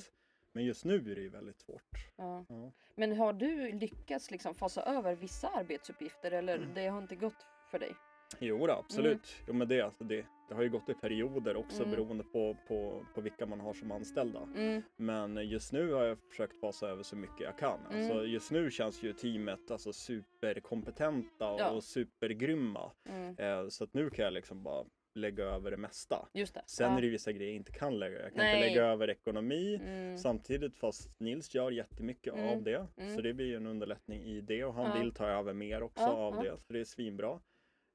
Men 0.53 0.65
just 0.65 0.85
nu 0.85 0.95
är 0.95 1.15
det 1.15 1.21
ju 1.21 1.29
väldigt 1.29 1.59
svårt. 1.61 2.11
Ja. 2.17 2.45
Ja. 2.49 2.71
Men 2.95 3.17
har 3.17 3.33
du 3.33 3.73
lyckats 3.73 4.31
liksom 4.31 4.55
fasa 4.55 4.83
över 4.83 5.15
vissa 5.15 5.49
arbetsuppgifter 5.49 6.31
eller 6.33 6.57
Mm. 6.59 6.75
det 6.75 6.87
har 6.87 6.99
inte 6.99 7.17
gått 7.17 7.47
för 7.71 7.79
dig? 7.79 7.95
Jo, 8.41 8.67
då, 8.67 8.73
absolut. 8.73 9.37
Jo, 9.49 9.55
men 9.55 9.69
det, 9.69 9.81
alltså 9.81 10.05
det, 10.05 10.27
det 10.49 10.55
har 10.55 10.63
ju 10.63 10.69
gått 10.71 10.89
i 10.89 10.95
perioder 10.95 11.57
också 11.57 11.83
Mm. 11.83 11.91
beroende 11.91 12.25
på, 12.25 12.57
på, 12.69 13.07
på 13.15 13.21
vilka 13.21 13.47
man 13.47 13.61
har 13.61 13.75
som 13.75 13.93
anställda. 13.93 14.49
Mm. 14.57 14.83
Men 14.97 15.49
just 15.49 15.73
nu 15.73 15.93
har 15.93 16.05
jag 16.05 16.19
försökt 16.31 16.61
fasa 16.61 16.89
över 16.89 17.03
så 17.03 17.17
mycket 17.17 17.41
jag 17.41 17.59
kan. 17.59 17.79
Mm. 17.91 18.01
Alltså, 18.01 18.27
just 18.27 18.51
nu 18.51 18.71
känns 18.71 19.03
ju 19.03 19.13
teamet 19.13 19.71
alltså, 19.71 19.93
superkompetenta 19.93 21.51
och 21.51 21.61
Ja. 21.61 21.81
supergrymma. 21.81 22.91
Mm. 23.09 23.35
Eh, 23.39 23.69
så 23.69 23.85
att 23.85 23.95
nu 23.95 24.11
kan 24.11 24.25
jag 24.25 24.35
liksom 24.35 24.63
bara 24.63 24.85
lägga 25.17 25.45
över 25.45 25.71
det 25.71 25.77
mesta. 25.77 26.29
Det. 26.33 26.47
Sen 26.67 26.93
ja. 26.93 26.99
är 26.99 27.03
det 27.03 27.09
vissa 27.09 27.33
grejer 27.33 27.51
jag 27.51 27.57
inte 27.57 27.73
kan 27.73 27.99
lägga. 27.99 28.23
Jag 28.23 28.29
kan 28.33 28.39
Nej. 28.39 28.57
inte 28.57 28.69
lägga 28.69 28.85
över 28.87 29.11
ekonomi. 29.11 29.81
Mm. 29.87 30.19
Samtidigt 30.19 30.77
fast 30.77 31.21
Nils 31.21 31.55
gör 31.55 31.71
jättemycket 31.71 32.35
Mm. 32.35 32.49
av 32.49 32.63
det. 32.63 32.87
Mm. 32.97 33.15
Så 33.17 33.21
det 33.23 33.35
blir 33.35 33.47
ju 33.47 33.57
en 33.57 33.67
underlättning 33.67 34.23
i 34.23 34.41
det 34.41 34.65
och 34.65 34.75
han 34.75 34.91
Ja. 34.97 35.03
vill 35.03 35.13
ta 35.13 35.27
över 35.27 35.53
mer 35.53 35.83
också 35.83 36.03
Ja, 36.03 36.13
av 36.13 36.43
det. 36.43 36.57
Så 36.59 36.73
det 36.73 36.81
är 36.81 36.85
svinbra. 36.85 37.41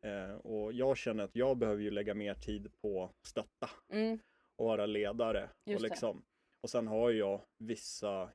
Eh, 0.02 0.36
och 0.36 0.74
jag 0.74 0.98
känner 0.98 1.24
att 1.24 1.36
jag 1.36 1.58
behöver 1.58 1.82
ju 1.82 1.92
lägga 1.92 2.14
mer 2.14 2.34
tid 2.34 2.72
på 2.82 3.12
stötta 3.28 3.70
Mm. 3.90 4.20
och 4.56 4.66
vara 4.66 4.86
ledare. 4.86 5.50
Just 5.66 5.84
och, 5.84 5.90
liksom, 5.90 6.24
och 6.62 6.70
sen 6.70 6.88
har 6.88 7.12
jag 7.12 7.42
vissa 7.58 8.30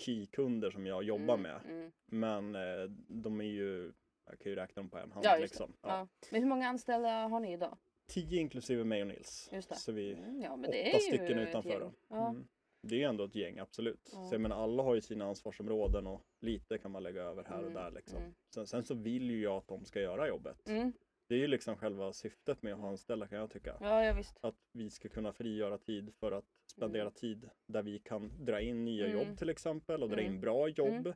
key-kunder 0.00 0.70
som 0.70 0.86
jag 0.86 1.02
jobbar 1.02 1.34
Mm. 1.34 1.42
med. 1.42 1.60
Mm. 1.64 1.92
Men 2.06 2.54
eh, 2.54 2.90
de 3.08 3.40
är 3.40 3.44
ju, 3.44 3.92
jag 4.26 4.38
kan 4.38 4.50
ju 4.52 4.56
räkna 4.56 4.82
dem 4.82 4.90
på 4.90 4.98
en 4.98 5.12
hand 5.12 5.24
Ja, 5.26 5.36
liksom. 5.36 5.72
Ja. 5.82 5.88
Ja. 5.88 6.08
Men 6.30 6.40
hur 6.42 6.48
många 6.48 6.68
anställda 6.68 7.08
har 7.08 7.40
ni 7.40 7.52
idag? 7.52 7.78
Tio 8.06 8.40
inklusive 8.40 8.84
mig 8.84 9.02
och 9.02 9.08
Nils. 9.08 9.50
Så 9.76 9.92
vi, 9.92 10.12
Mm, 10.12 10.52
åtta 10.52 10.72
är 10.76 10.94
ju 10.94 11.00
stycken 11.00 11.38
utanför 11.38 11.80
då. 11.80 11.92
Mm. 12.86 12.98
det 12.98 13.04
är 13.04 13.08
ändå 13.08 13.24
ett 13.24 13.34
gäng, 13.34 13.58
absolut. 13.58 14.10
Ja. 14.12 14.22
Så 14.24 14.34
jag 14.34 14.40
menar, 14.40 14.56
alla 14.62 14.82
har 14.82 14.94
ju 14.94 15.00
sina 15.00 15.24
ansvarsområden 15.24 16.06
och 16.06 16.22
lite 16.40 16.78
kan 16.78 16.90
man 16.90 17.02
lägga 17.02 17.22
över 17.22 17.44
här 17.44 17.56
och 17.58 17.70
Mm, 17.70 17.74
där 17.74 17.90
liksom. 17.90 18.18
mm. 18.18 18.34
Sen, 18.54 18.66
sen 18.66 18.82
så 18.84 18.94
vill 18.94 19.30
ju 19.30 19.40
jag 19.42 19.56
att 19.56 19.68
de 19.68 19.84
ska 19.84 20.00
göra 20.00 20.28
jobbet. 20.28 20.68
Mm. 20.68 20.92
Det 21.28 21.34
är 21.34 21.38
ju 21.38 21.46
liksom 21.46 21.76
själva 21.76 22.12
syftet 22.12 22.62
med 22.62 22.74
att 22.74 22.80
ha 22.80 22.88
anställda 22.88 23.26
kan 23.26 23.38
jag 23.38 23.50
tycka. 23.50 23.76
Ja, 23.80 24.04
ja 24.04 24.14
visst. 24.14 24.38
Att 24.40 24.56
vi 24.72 24.90
ska 24.90 25.08
kunna 25.08 25.32
frigöra 25.32 25.78
tid 25.78 26.14
för 26.20 26.32
att 26.32 26.44
spendera 26.70 27.10
tid 27.10 27.48
där 27.66 27.82
vi 27.82 27.98
kan 27.98 28.44
dra 28.44 28.60
in 28.60 28.84
nya 28.84 29.06
Mm. 29.06 29.18
jobb 29.18 29.38
till 29.38 29.48
exempel 29.48 30.02
och 30.02 30.08
dra 30.08 30.20
Mm. 30.20 30.34
in 30.34 30.40
bra 30.40 30.68
jobb. 30.68 31.06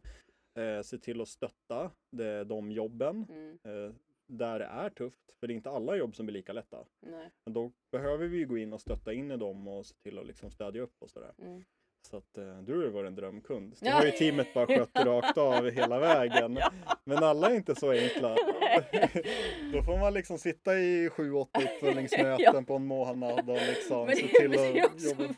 Eh, 0.59 0.83
se 0.83 0.99
till 0.99 1.21
att 1.21 1.29
stötta 1.29 1.91
de, 2.11 2.45
de 2.45 2.71
jobben 2.73 3.27
Mm. 3.31 3.59
eh, 3.65 3.93
där 4.31 4.59
det 4.59 4.65
är 4.65 4.91
tufft. 4.91 5.31
För 5.41 5.47
det 5.47 5.53
är 5.53 5.57
inte 5.57 5.71
alla 5.71 5.97
jobb 5.97 6.15
som 6.15 6.27
blir 6.27 6.33
lika 6.35 6.53
lätta. 6.53 6.85
Nej. 7.01 7.31
Men 7.45 7.55
då 7.55 7.73
behöver 7.93 8.27
vi 8.27 8.39
ju 8.39 8.47
gå 8.47 8.59
in 8.59 8.73
och 8.73 8.81
stötta 8.81 9.13
in 9.13 9.31
i 9.31 9.37
dem 9.37 9.69
och 9.69 9.87
se 9.87 9.95
till 9.95 10.19
att 10.19 10.27
liksom 10.27 10.51
stödja 10.51 10.83
upp 10.83 11.03
och 11.03 11.11
sådär. 11.11 11.35
Mm. 11.39 11.65
Så 12.03 12.17
att 12.17 12.39
eh, 12.39 12.59
du 12.63 12.77
har 12.77 12.83
ju 12.85 12.91
varit 12.91 13.09
en 13.09 13.15
drömkund. 13.15 13.75
Ja. 13.81 13.93
har 13.93 14.05
ju 14.05 14.11
teamet 14.11 14.55
bara 14.55 14.67
skött 14.67 14.91
rakt 15.05 15.39
av 15.39 15.71
hela 15.71 15.99
vägen. 15.99 16.59
Men 17.05 17.25
alla 17.25 17.51
är 17.51 17.55
inte 17.55 17.75
så 17.75 17.91
enkla. 17.91 18.29
Då 19.73 19.83
får 19.83 19.99
man 20.01 20.15
liksom 20.15 20.39
sitta 20.39 20.79
i 20.79 21.11
sju, 21.11 21.33
åtta 21.33 21.61
uppföljningsmöten 21.63 22.65
på 22.67 22.75
en 22.77 22.87
månad 22.87 23.51
och 23.51 23.57
liksom 23.69 24.07
Men 24.07 24.17
se 24.17 24.29
till 24.29 24.53
att 24.53 24.87
också 24.91 25.09
jobba. 25.09 25.35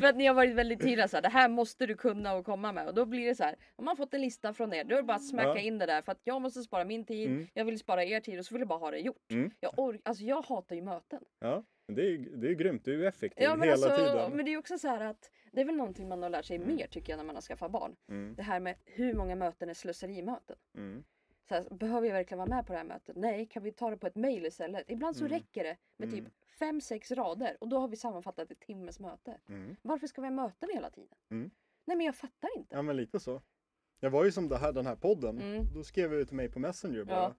För 0.00 0.06
att 0.06 0.16
ni 0.16 0.26
har 0.26 0.34
varit 0.34 0.54
väldigt 0.54 0.80
tydliga 0.80 1.08
så 1.08 1.16
här, 1.16 1.22
det 1.22 1.28
här 1.28 1.48
måste 1.48 1.86
du 1.86 1.94
kunna 1.94 2.34
och 2.34 2.44
komma 2.46 2.72
med. 2.72 2.86
Och 2.88 2.94
då 2.94 3.06
blir 3.06 3.26
det 3.26 3.34
så 3.34 3.44
här, 3.44 3.56
om 3.76 3.84
man 3.84 3.96
fått 3.96 4.14
en 4.14 4.20
lista 4.20 4.52
från 4.54 4.74
er, 4.74 4.84
då 4.84 4.94
är 4.94 4.96
det 4.96 5.02
bara 5.06 5.16
att 5.16 5.28
smäcka 5.28 5.48
Ja. 5.48 5.58
in 5.58 5.78
det 5.78 5.86
där. 5.86 6.02
För 6.02 6.12
att 6.12 6.20
jag 6.24 6.42
måste 6.42 6.62
spara 6.62 6.84
min 6.84 7.04
tid, 7.04 7.28
Mm. 7.30 7.46
jag 7.54 7.64
vill 7.64 7.78
spara 7.78 8.04
er 8.04 8.20
tid 8.20 8.38
och 8.38 8.44
så 8.46 8.54
vill 8.54 8.60
jag 8.60 8.68
bara 8.68 8.78
ha 8.78 8.90
det 8.90 8.98
gjort. 8.98 9.30
Mm. 9.32 9.50
Jag, 9.60 9.98
alltså 10.02 10.24
jag 10.24 10.42
hatar 10.42 10.76
ju 10.76 10.82
möten. 10.82 11.20
Ja, 11.40 11.62
det 11.94 12.02
är, 12.14 12.18
det 12.18 12.48
är 12.48 12.52
grymt. 12.54 12.84
Du 12.84 13.04
är 13.04 13.08
effektiv 13.08 13.44
Ja, 13.44 13.56
men, 13.56 13.68
hela 13.68 13.86
alltså, 13.86 14.04
tiden. 14.06 14.32
men 14.36 14.44
det 14.44 14.52
är 14.52 14.58
också 14.58 14.78
så 14.78 14.88
här 14.88 15.00
att 15.00 15.30
det 15.52 15.60
är 15.60 15.64
väl 15.64 15.76
någonting 15.76 16.08
man 16.08 16.22
har 16.22 16.30
lärt 16.30 16.44
sig 16.44 16.56
Mm. 16.56 16.76
mer 16.76 16.86
tycker 16.86 17.12
jag 17.12 17.16
när 17.18 17.24
man 17.24 17.34
har 17.34 17.42
skaffat 17.42 17.70
barn. 17.70 17.96
Mm, 18.08 18.34
Det 18.34 18.42
här 18.42 18.60
med 18.60 18.76
hur 18.84 19.14
många 19.14 19.36
möten 19.36 19.68
är 19.68 19.74
slöserimöten. 19.74 20.56
mm, 20.74 21.04
Så 21.48 21.54
här, 21.54 21.64
behöver 21.70 22.06
jag 22.06 22.14
verkligen 22.14 22.38
vara 22.38 22.48
med 22.48 22.66
på 22.66 22.72
det 22.72 22.78
här 22.78 22.84
mötet? 22.86 23.16
Nej, 23.16 23.46
kan 23.46 23.62
vi 23.62 23.72
ta 23.72 23.90
det 23.90 23.96
på 23.96 24.06
ett 24.06 24.16
mail 24.16 24.46
istället? 24.46 24.84
Ibland 24.90 25.16
så 25.16 25.24
Mm. 25.26 25.38
räcker 25.38 25.64
det 25.64 25.76
med 25.96 26.10
typ 26.10 26.18
Mm. 26.20 26.30
fem, 26.58 26.80
sex 26.80 27.10
rader 27.10 27.56
och 27.60 27.68
då 27.68 27.78
har 27.78 27.88
vi 27.88 27.96
sammanfattat 27.96 28.50
ett 28.50 28.60
timmes 28.60 29.00
möte. 29.00 29.40
mm. 29.48 29.76
Varför 29.82 30.06
ska 30.06 30.20
vi 30.20 30.26
ha 30.26 30.32
möten 30.34 30.68
hela 30.74 30.90
tiden? 30.90 31.14
Mm. 31.30 31.50
Nej 31.84 31.96
men 31.96 32.06
jag 32.06 32.14
fattar 32.16 32.48
inte. 32.56 32.74
Ja, 32.76 32.82
men 32.82 32.96
lite 32.96 33.20
så. 33.20 33.42
Jag 34.00 34.10
var 34.10 34.24
ju 34.24 34.32
som 34.32 34.48
det 34.48 34.56
här, 34.58 34.72
den 34.72 34.86
här 34.86 34.96
podden. 34.96 35.40
Då 35.74 35.84
skrev 35.84 36.10
du 36.10 36.24
till 36.24 36.36
mig 36.36 36.48
på 36.48 36.58
Messenger 36.58 37.04
bara. 37.04 37.16
Ja. 37.16 37.34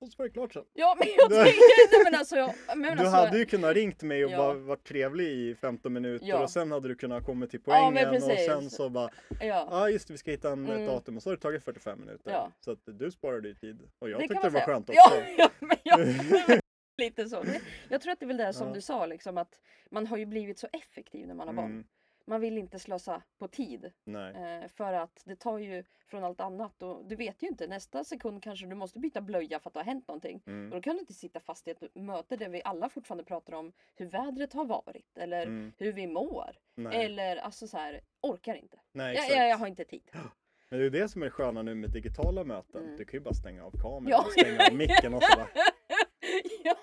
Och 0.00 0.08
så 0.08 0.14
var 0.18 0.24
det 0.26 0.30
klart 0.32 0.52
sen. 0.52 0.64
Ja 0.72 0.96
men 0.98 1.08
jag 1.16 1.30
Du- 1.30 1.36
tänker, 1.36 1.92
nej 1.96 2.04
men 2.04 2.14
alltså 2.14 2.36
jag, 2.36 2.54
men 2.76 2.82
Du 2.82 2.88
alltså, 3.02 3.06
hade 3.16 3.38
ju 3.38 3.44
kunnat 3.46 3.74
ringt 3.74 4.02
mig 4.02 4.24
och 4.24 4.30
Ja. 4.30 4.36
bara 4.36 4.54
varit 4.54 4.84
trevlig 4.84 5.26
i 5.26 5.54
15 5.54 5.92
minuter 5.92 6.26
Ja. 6.26 6.42
och 6.42 6.50
sen 6.50 6.70
hade 6.72 6.88
du 6.88 6.94
kunnat 6.94 7.24
komma 7.26 7.46
till 7.46 7.60
Ja, 7.66 7.72
poängen 7.72 8.10
men 8.10 8.22
och 8.22 8.38
sen 8.38 8.70
så 8.70 8.88
bara 8.88 9.10
ja. 9.40 9.68
Ja 9.70 9.90
just 9.90 10.08
det, 10.08 10.14
vi 10.14 10.18
ska 10.18 10.30
hitta 10.30 10.50
en, 10.52 10.64
Mm. 10.68 10.80
ett 10.82 10.88
datum 10.88 11.16
och 11.16 11.22
så 11.22 11.30
har 11.30 11.36
det 11.36 11.42
tagit 11.42 11.64
45 11.64 12.00
minuter. 12.00 12.30
Ja. 12.30 12.52
Så 12.60 12.70
att 12.70 12.78
du 12.84 13.10
sparade 13.10 13.48
ju 13.48 13.54
tid. 13.54 13.82
Och 13.98 14.10
jag 14.10 14.20
Det 14.20 14.28
tyckte 14.28 14.46
det 14.46 14.50
var 14.50 14.60
säga. 14.60 14.66
skönt 14.66 14.88
också. 14.90 15.00
Ja, 15.14 15.22
ja 15.38 15.50
men 15.60 15.76
jag, 15.82 16.00
lite 17.02 17.28
så. 17.28 17.44
Jag 17.88 18.00
tror 18.00 18.12
att 18.12 18.20
det 18.20 18.24
är 18.24 18.28
väl 18.28 18.36
det 18.36 18.52
som 18.52 18.68
Ja. 18.68 18.74
du 18.74 18.80
sa 18.80 19.06
liksom 19.06 19.38
att 19.38 19.60
man 19.90 20.06
har 20.06 20.16
ju 20.16 20.26
blivit 20.26 20.58
så 20.58 20.68
effektiv 20.72 21.26
när 21.26 21.34
man 21.34 21.46
har 21.48 21.54
barn. 21.54 21.70
Mm, 21.70 21.84
Man 22.28 22.40
vill 22.40 22.58
inte 22.58 22.78
slösa 22.78 23.22
på 23.38 23.48
tid. 23.48 23.84
Eh, 24.06 24.68
för 24.68 24.92
att 24.92 25.22
det 25.24 25.36
tar 25.36 25.58
ju 25.58 25.84
från 26.06 26.24
allt 26.24 26.40
annat 26.40 26.82
och 26.82 27.04
du 27.04 27.16
vet 27.16 27.42
ju 27.42 27.46
inte. 27.48 27.66
Nästa 27.66 28.04
sekund 28.04 28.42
kanske 28.42 28.66
du 28.66 28.74
måste 28.74 28.98
byta 28.98 29.20
blöja 29.20 29.60
för 29.60 29.70
att 29.70 29.74
det 29.74 29.80
har 29.80 29.84
hänt 29.84 30.08
någonting. 30.08 30.36
Och 30.36 30.48
Mm, 30.48 30.70
då 30.70 30.80
kan 30.82 30.94
du 30.94 31.00
inte 31.00 31.14
sitta 31.14 31.40
fast 31.40 31.68
i 31.68 31.70
ett 31.70 31.94
möte 31.94 32.36
där 32.36 32.48
vi 32.48 32.62
alla 32.64 32.88
fortfarande 32.88 33.24
pratar 33.24 33.52
om 33.52 33.72
hur 33.94 34.06
vädret 34.06 34.52
har 34.52 34.64
varit 34.64 35.18
eller 35.18 35.42
mm, 35.42 35.72
hur 35.78 35.92
vi 35.92 36.06
mår. 36.06 36.56
nej. 36.74 37.04
Eller 37.04 37.36
alltså 37.36 37.68
så 37.68 37.76
här, 37.76 38.00
orkar 38.20 38.54
inte. 38.54 38.78
nej 38.92 39.14
Jag, 39.16 39.30
jag, 39.30 39.48
jag 39.48 39.56
har 39.58 39.66
inte 39.66 39.84
tid. 39.84 40.10
Men 40.68 40.78
det 40.80 40.86
är 40.86 40.90
det 40.90 41.08
som 41.08 41.22
är 41.22 41.30
sköna 41.30 41.62
nu 41.62 41.74
med 41.74 41.90
digitala 41.90 42.44
möten. 42.44 42.82
Mm. 42.84 42.96
Du 42.96 43.04
kan 43.04 43.18
ju 43.18 43.24
bara 43.24 43.34
stänga 43.34 43.64
av 43.64 43.70
kameran 43.70 44.06
Ja. 44.10 44.24
och 44.26 44.32
stänga 44.32 44.66
av 44.66 44.74
micken 44.74 45.14
och 45.14 45.22
sådär. 45.22 45.46
ja. 46.64 46.76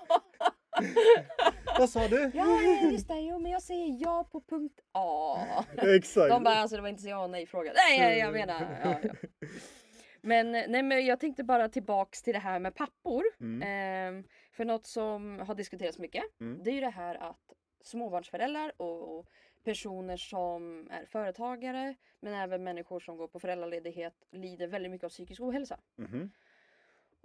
Vad 1.80 1.90
sa 1.90 2.08
du? 2.08 2.32
ja, 2.34 2.62
just 2.92 3.08
det. 3.08 3.20
Jo, 3.20 3.40
men 3.40 3.52
jag 3.52 3.62
säger 3.62 3.98
ja 4.02 4.28
på 4.32 4.42
punkt 4.42 4.80
A. 4.92 5.38
Exakt. 5.78 6.30
De 6.30 6.44
bara, 6.44 6.56
alltså 6.56 6.76
det 6.76 6.82
var 6.82 6.90
inte 6.90 7.02
så 7.02 7.10
ja 7.10 7.28
nej 7.28 7.46
fråga. 7.46 7.72
Nej, 7.76 8.00
jag, 8.00 8.18
jag 8.18 8.34
menar. 8.34 8.80
Ja, 8.84 8.96
ja. 9.04 9.10
Men, 10.22 10.52
nej, 10.52 10.84
men 10.84 11.06
jag 11.06 11.20
tänkte 11.20 11.44
bara 11.44 11.70
tillbaks 11.70 12.22
till 12.22 12.34
det 12.34 12.40
här 12.40 12.60
med 12.60 12.76
pappor. 12.76 13.24
Mm, 13.40 13.62
Ehm, 13.68 14.24
för 14.52 14.66
något 14.66 14.88
som 14.88 15.40
har 15.40 15.56
diskuterats 15.56 15.98
mycket. 16.00 16.24
Mm. 16.42 16.64
Det 16.64 16.70
är 16.70 16.74
ju 16.74 16.82
det 16.82 16.90
här 16.90 17.16
att 17.16 17.54
småbarnsföräldrar 17.84 18.72
och, 18.78 19.18
och 19.20 19.28
personer 19.64 20.18
som 20.18 20.88
är 20.92 21.06
företagare 21.06 21.96
men 22.20 22.34
även 22.34 22.64
människor 22.64 23.00
som 23.00 23.18
går 23.18 23.28
på 23.28 23.40
föräldraledighet 23.40 24.14
lider 24.32 24.68
väldigt 24.68 24.92
mycket 24.92 25.06
av 25.06 25.10
psykisk 25.10 25.42
ohälsa. 25.42 25.80
mhm, 25.98 26.32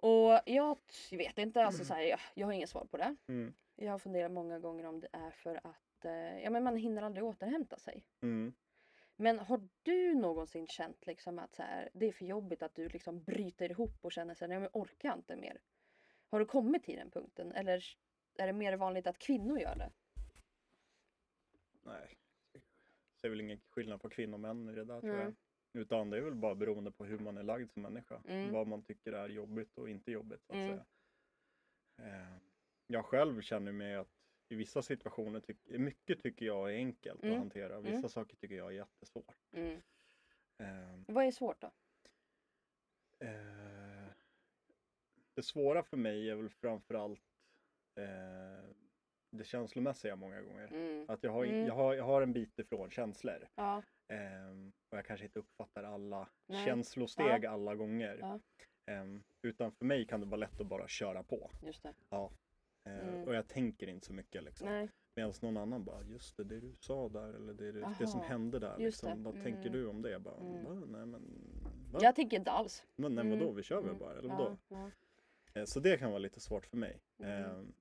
Och 0.03 0.41
jag, 0.47 0.79
vet 1.11 1.39
inte, 1.39 1.65
alltså 1.65 1.85
så 1.85 1.95
här, 1.95 2.03
jag, 2.03 2.21
jag 2.35 2.47
har 2.47 2.53
inget 2.53 2.71
svar 2.71 2.85
på 2.85 2.97
det. 2.97 3.17
mm, 3.27 3.55
Jag 3.77 3.91
har 3.91 3.99
funderat 3.99 4.33
många 4.33 4.59
gånger 4.59 4.85
om 4.87 5.01
det 5.01 5.09
är 5.13 5.31
för 5.31 5.61
att 5.67 6.05
eh, 6.05 6.39
ja, 6.43 6.51
men 6.51 6.65
man 6.65 6.77
hinner 6.77 7.03
aldrig 7.03 7.25
återhämta 7.25 7.79
sig. 7.79 8.05
mm. 8.21 8.53
Men 9.21 9.39
har 9.39 9.69
du 9.83 10.15
någonsin 10.15 10.67
känt 10.67 11.07
liksom 11.07 11.39
att 11.39 11.55
så 11.55 11.63
här, 11.63 11.91
det 11.95 12.07
är 12.07 12.13
för 12.13 12.25
jobbigt 12.25 12.63
att 12.63 12.75
du 12.75 12.89
liksom 12.89 13.23
bryter 13.23 13.71
ihop 13.71 14.05
och 14.05 14.13
känner 14.13 14.33
att 14.33 14.41
jag 14.41 14.77
orkar 14.77 15.15
inte 15.15 15.37
mer? 15.37 15.61
Har 16.31 16.39
du 16.39 16.47
kommit 16.47 16.85
till 16.85 16.97
den 16.97 17.11
punkten 17.11 17.53
eller 17.53 17.85
är 18.39 18.47
det 18.47 18.53
mer 18.53 18.77
vanligt 18.77 19.07
att 19.07 19.19
kvinnor 19.19 19.59
gör 19.59 19.77
det? 19.77 19.91
Nej. 21.83 22.19
Det 23.21 23.27
är 23.27 23.31
väl 23.31 23.41
ingen 23.41 23.61
skillnad 23.71 24.01
på 24.01 24.09
kvinnor 24.09 24.35
och 24.35 24.41
män 24.41 24.69
i 24.69 24.73
det 24.73 24.85
där 24.85 25.01
tror 25.01 25.15
Mm. 25.15 25.25
jag. 25.25 25.35
Utan 25.79 26.11
det 26.11 26.17
är 26.17 26.21
väl 26.21 26.35
bara 26.35 26.55
beroende 26.55 26.91
på 26.91 27.05
hur 27.05 27.19
man 27.19 27.38
är 27.38 27.43
lagd 27.43 27.71
som 27.71 27.83
människa. 27.83 28.21
Mm. 28.29 28.53
Vad 28.53 28.67
man 28.67 28.83
tycker 28.83 29.12
är 29.12 29.29
jobbigt 29.29 29.79
och 29.79 29.88
inte 29.91 30.11
jobbigt. 30.12 30.43
Så 30.47 30.53
att 30.53 30.57
Mm. 30.59 30.69
säga. 30.69 30.85
Eh, 32.12 32.37
Jag 32.91 33.05
själv 33.05 33.41
känner 33.43 33.73
mig 33.73 33.95
att 33.95 34.09
i 34.49 34.55
vissa 34.55 34.83
situationer, 34.83 35.41
tyck, 35.41 35.59
mycket 35.67 36.23
tycker 36.23 36.47
jag 36.47 36.71
är 36.73 36.77
enkelt 36.77 37.23
Mm. 37.23 37.33
att 37.35 37.38
hantera. 37.38 37.81
Vissa 37.81 37.97
Mm. 37.97 38.09
saker 38.09 38.37
tycker 38.37 38.55
jag 38.57 38.67
är 38.69 38.77
jättesvårt. 38.77 39.37
Eh, 40.59 41.01
Vad 41.07 41.25
är 41.25 41.31
svårt 41.31 41.61
då? 41.61 41.71
eh, 43.19 44.09
det 45.35 45.43
svåra 45.43 45.83
för 45.83 45.97
mig 45.97 46.31
är 46.31 46.35
väl 46.35 46.49
framförallt 46.49 47.23
eh, 47.95 48.64
det 49.31 49.45
känslomässiga 49.45 50.17
många 50.17 50.41
gånger. 50.43 50.67
Mm. 50.73 51.05
Att 51.11 51.23
jag 51.23 51.31
har, 51.33 51.45
jag, 51.45 51.75
har, 51.75 51.95
jag 51.95 52.05
har 52.05 52.23
en 52.23 52.33
bit 52.33 52.59
ifrån 52.59 52.91
känslor. 52.91 53.49
Ja. 53.55 53.83
Ehm, 54.09 54.73
och 54.90 54.99
jag 54.99 55.05
kanske 55.07 55.27
inte 55.27 55.38
uppfattar 55.38 55.85
alla 55.85 56.29
Nej. 56.47 56.64
känslosteg 56.64 57.47
alla 57.47 57.75
gånger. 57.75 58.18
Ja. 58.21 58.40
Ehm, 58.87 59.23
utan 59.42 59.73
för 59.73 59.85
mig 59.85 60.07
kan 60.07 60.21
det 60.21 60.27
vara 60.27 60.37
lätt 60.40 60.61
att 60.61 60.66
bara 60.66 60.88
köra 60.88 61.23
på. 61.23 61.51
Just 61.62 61.83
det. 61.83 61.94
Ehm, 62.11 62.29
Mm. 62.85 63.25
Och 63.29 63.35
jag 63.35 63.49
tänker 63.49 63.87
inte 63.88 64.07
så 64.07 64.12
mycket 64.12 64.42
liksom. 64.44 64.88
Medan 65.14 65.33
någon 65.42 65.57
annan 65.57 65.85
bara, 65.85 66.03
just 66.05 66.37
det, 66.37 66.44
det 66.44 66.61
du 66.61 66.75
sa 66.81 67.09
där 67.09 67.35
eller 67.35 67.55
det, 67.55 67.73
det, 67.73 67.94
det 67.99 68.07
som 68.07 68.21
hände 68.21 68.59
där. 68.59 68.79
Liksom. 68.79 69.23
det. 69.23 69.31
Vad 69.31 69.42
tänker 69.42 69.61
Mm. 69.61 69.73
du 69.73 69.87
om 69.87 70.03
det? 70.03 70.11
Jag 70.11 70.23
bara, 70.23 70.37
Mm. 70.37 70.64
va? 70.64 70.75
Nej 70.75 71.07
men, 71.07 71.23
va? 71.92 71.99
Jag 72.03 72.14
tänker 72.16 72.37
inte 72.38 72.51
alls. 72.51 72.87
men 72.97 73.14
nej, 73.14 73.27
Mm. 73.27 73.38
vadå, 73.38 73.53
vi 73.53 73.62
kör 73.62 73.77
väl 73.77 73.85
Mm. 73.88 73.99
bara, 73.99 74.18
eller 74.18 74.29
vadå? 74.29 74.57
Ja, 74.68 74.90
ja. 75.55 75.61
Eh, 75.61 75.64
Så 75.64 75.81
det 75.81 75.99
kan 75.99 76.11
vara 76.11 76.18
lite 76.18 76.40
svårt 76.40 76.66
för 76.66 76.77
mig. 76.77 77.01
Mm. 77.18 77.44
Ehm, 77.44 77.73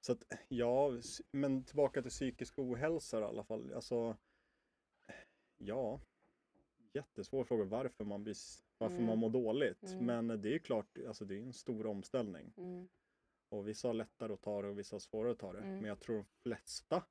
Så 0.00 0.12
att, 0.12 0.22
ja, 0.48 0.90
men 1.30 1.64
tillbaka 1.64 2.02
till 2.02 2.10
psykisk 2.10 2.58
ohälsa 2.58 3.20
i 3.20 3.24
alla 3.24 3.44
fall. 3.44 3.72
Alltså, 3.74 4.16
ja, 5.58 6.00
jättesvår 6.92 7.44
fråga 7.44 7.64
varför 7.64 8.04
man, 8.04 8.24
blir, 8.24 8.36
varför 8.78 8.94
Mm. 8.94 9.06
man 9.06 9.18
mår 9.18 9.30
dåligt. 9.30 9.82
Mm. 9.82 10.06
Men 10.06 10.42
det 10.42 10.54
är 10.54 10.58
klart, 10.58 10.86
alltså 11.08 11.24
det 11.24 11.36
är 11.36 11.42
en 11.42 11.52
stor 11.52 11.86
omställning. 11.86 12.52
Mm. 12.56 12.88
Och 13.48 13.68
vissa 13.68 13.88
har 13.88 13.94
lättare 13.94 14.32
att 14.32 14.42
ta 14.42 14.62
det 14.62 14.68
och 14.68 14.78
vissa 14.78 14.94
har 14.94 15.00
svårare 15.00 15.32
att 15.32 15.38
ta 15.38 15.52
det. 15.52 15.58
Mm. 15.58 15.76
Men 15.76 15.84
jag 15.84 16.00
tror 16.00 16.16
de 16.16 16.24
flesta 16.42 17.02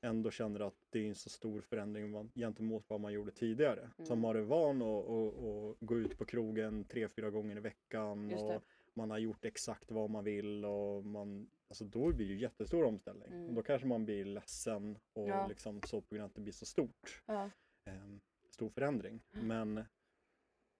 ändå 0.00 0.30
känner 0.30 0.60
att 0.60 0.86
det 0.90 0.98
är 0.98 1.08
en 1.08 1.14
så 1.14 1.30
stor 1.30 1.60
förändring 1.60 2.30
gentemot 2.34 2.84
vad 2.88 3.00
man 3.00 3.12
gjorde 3.12 3.30
tidigare. 3.30 3.80
Mm. 3.80 4.06
Som 4.06 4.24
har 4.24 4.34
varit 4.34 4.48
van 4.48 4.82
att, 4.82 5.76
gå 5.80 5.98
ut 5.98 6.18
på 6.18 6.24
krogen 6.24 6.84
tre, 6.84 7.08
fyra 7.08 7.30
gånger 7.30 7.56
i 7.56 7.60
veckan. 7.60 8.28
Det. 8.28 8.34
och 8.34 8.62
man 8.94 9.10
har 9.10 9.18
gjort 9.18 9.44
exakt 9.44 9.90
vad 9.90 10.10
man 10.10 10.24
vill 10.24 10.64
och 10.64 11.04
man, 11.06 11.50
alltså 11.68 11.84
då 11.84 12.12
blir 12.12 12.26
det 12.26 12.32
ju 12.32 12.40
jättestor 12.40 12.84
omställning. 12.84 13.28
Mm. 13.32 13.48
Och 13.48 13.54
då 13.54 13.62
kanske 13.62 13.86
man 13.86 14.04
blir 14.04 14.24
ledsen 14.24 14.98
och 15.12 15.28
Ja. 15.28 15.46
liksom 15.46 15.80
så 15.82 16.00
på 16.00 16.14
grund 16.14 16.22
av 16.24 16.28
att 16.30 16.34
det 16.34 16.40
blir 16.40 16.52
så 16.52 16.66
stort. 16.66 17.22
Ja. 17.26 17.50
Ehm, 17.84 18.20
stor 18.48 18.68
förändring. 18.70 19.20
Mm. 19.32 19.46
Men 19.46 19.84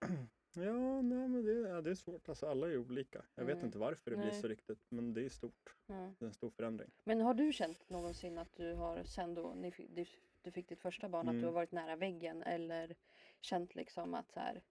ja, 0.54 1.02
nej, 1.02 1.28
men 1.28 1.44
det, 1.44 1.52
ja, 1.52 1.80
det 1.80 1.90
är 1.90 1.94
svårt. 1.94 2.28
Alltså 2.28 2.46
alla 2.46 2.66
är 2.66 2.78
olika. 2.78 3.24
Jag 3.34 3.44
vet 3.44 3.54
Mm. 3.54 3.66
inte 3.66 3.78
varför 3.78 4.10
det 4.10 4.16
blir 4.16 4.26
Nej. 4.30 4.40
så 4.40 4.48
riktigt. 4.48 4.86
Men 4.88 5.14
det 5.14 5.24
är 5.24 5.28
stort. 5.28 5.74
Ja. 5.86 6.12
Det 6.18 6.24
är 6.24 6.26
en 6.26 6.34
stor 6.34 6.50
förändring. 6.50 6.90
Men 7.04 7.20
har 7.20 7.34
du 7.34 7.52
känt 7.52 7.90
någonsin 7.90 8.38
att 8.38 8.52
du 8.56 8.74
har 8.74 9.04
sen 9.04 9.34
då 9.34 9.54
ni 9.54 9.70
du, 9.70 10.04
du 10.42 10.50
fick 10.52 10.68
ditt 10.68 10.80
första 10.80 11.08
barn 11.08 11.28
att 11.28 11.32
du 11.34 11.38
Mm. 11.38 11.44
har 11.48 11.52
varit 11.52 11.72
nära 11.72 11.96
väggen 11.96 12.42
eller 12.42 12.94
känt 13.40 13.74
liksom 13.74 14.14
att 14.14 14.32
så 14.32 14.40
här, 14.40 14.62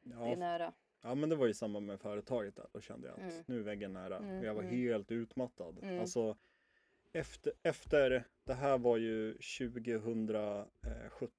det 0.00 0.14
är 0.14 0.28
Ja, 0.30 0.36
nära? 0.36 0.72
Ja, 1.06 1.14
men 1.14 1.28
det 1.28 1.36
var 1.36 1.48
i 1.48 1.54
samband 1.54 1.86
med 1.86 2.00
företaget 2.00 2.56
där. 2.56 2.66
Då 2.72 2.80
kände 2.80 3.08
jag 3.08 3.14
att 3.14 3.32
Mm. 3.32 3.44
nu 3.46 3.58
är 3.58 3.62
väggen 3.62 3.92
nära. 3.92 4.16
Mm, 4.16 4.44
jag 4.44 4.54
var 4.54 4.62
mm. 4.62 4.74
helt 4.74 5.12
utmattad. 5.12 5.78
Mm. 5.82 6.00
Alltså, 6.00 6.36
efter, 7.12 7.52
efter, 7.62 8.24
det 8.44 8.54
här 8.54 8.78
var 8.78 8.96
ju 8.96 9.32
2017 9.32 10.68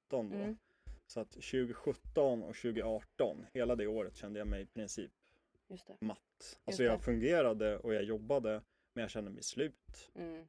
då. 0.10 0.20
Mm. 0.20 0.58
Så 1.08 1.20
att 1.20 1.32
2017 1.32 2.44
och 2.44 2.56
2018, 2.56 3.46
hela 3.54 3.76
det 3.76 3.88
året 3.88 4.16
kände 4.16 4.40
jag 4.40 4.48
mig 4.48 4.62
i 4.62 4.66
princip 4.66 5.12
matt. 6.00 6.60
Alltså 6.66 6.84
jag 6.84 7.02
fungerade 7.02 7.78
och 7.78 7.94
jag 7.94 8.04
jobbade, 8.04 8.62
men 8.94 9.02
jag 9.02 9.12
kände 9.12 9.32
mig 9.32 9.44
slut. 9.44 10.12
Mm. 10.16 10.48